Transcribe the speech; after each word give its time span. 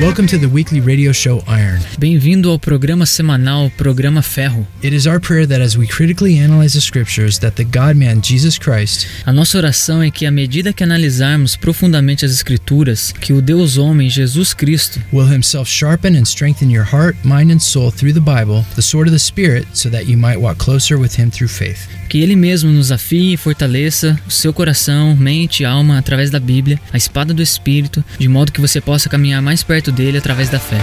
Welcome 0.00 0.26
to 0.28 0.38
the 0.38 0.48
weekly 0.48 0.80
radio 0.80 1.12
show 1.12 1.42
Iron. 1.48 1.80
Bem-vindo 1.98 2.50
ao 2.50 2.58
programa 2.58 3.06
semanal 3.06 3.70
Programa 3.76 4.22
Ferro. 4.22 4.66
It 4.82 4.92
is 4.92 5.06
our 5.06 5.18
prayer 5.18 5.46
that 5.46 5.60
as 5.60 5.76
we 5.76 5.86
critically 5.86 6.38
analyze 6.38 6.74
the 6.74 6.80
scriptures 6.80 7.38
that 7.40 7.56
the 7.56 7.64
God-man 7.64 8.20
Jesus 8.20 8.58
Christ 8.58 9.06
A 9.26 9.32
nossa 9.32 9.58
oração 9.58 10.02
é 10.02 10.10
que, 10.10 10.26
à 10.26 10.30
medida 10.30 10.72
que 10.72 10.84
analisarmos 10.84 11.56
profundamente 11.56 12.24
as 12.24 12.32
Escrituras, 12.32 13.12
que 13.12 13.32
o 13.32 13.40
Deus 13.40 13.76
homem, 13.76 14.08
Jesus 14.08 14.54
Cristo, 14.54 15.00
will 15.12 15.26
himself 15.26 15.68
sharpen 15.68 16.16
and 16.16 16.24
strengthen 16.24 16.70
your 16.70 16.84
heart, 16.84 17.16
mind 17.24 17.52
and 17.52 17.60
soul 17.60 17.90
through 17.90 18.12
the 18.12 18.20
Bible, 18.20 18.64
the 18.74 18.82
sword 18.82 19.08
of 19.08 19.12
the 19.12 19.18
spirit, 19.18 19.66
so 19.72 19.88
that 19.88 20.06
you 20.06 20.16
might 20.16 20.40
walk 20.40 20.58
closer 20.58 20.98
with 20.98 21.16
him 21.16 21.30
through 21.30 21.48
faith. 21.48 21.88
Que 22.12 22.20
Ele 22.20 22.36
mesmo 22.36 22.70
nos 22.70 22.92
afie 22.92 23.32
e 23.32 23.36
fortaleça 23.38 24.20
o 24.26 24.30
seu 24.30 24.52
coração, 24.52 25.16
mente 25.16 25.62
e 25.62 25.64
alma 25.64 25.96
através 25.96 26.28
da 26.28 26.38
Bíblia, 26.38 26.78
a 26.92 26.98
espada 26.98 27.32
do 27.32 27.40
Espírito, 27.40 28.04
de 28.18 28.28
modo 28.28 28.52
que 28.52 28.60
você 28.60 28.82
possa 28.82 29.08
caminhar 29.08 29.40
mais 29.40 29.62
perto 29.62 29.90
dele 29.90 30.18
através 30.18 30.50
da 30.50 30.58
fé. 30.58 30.76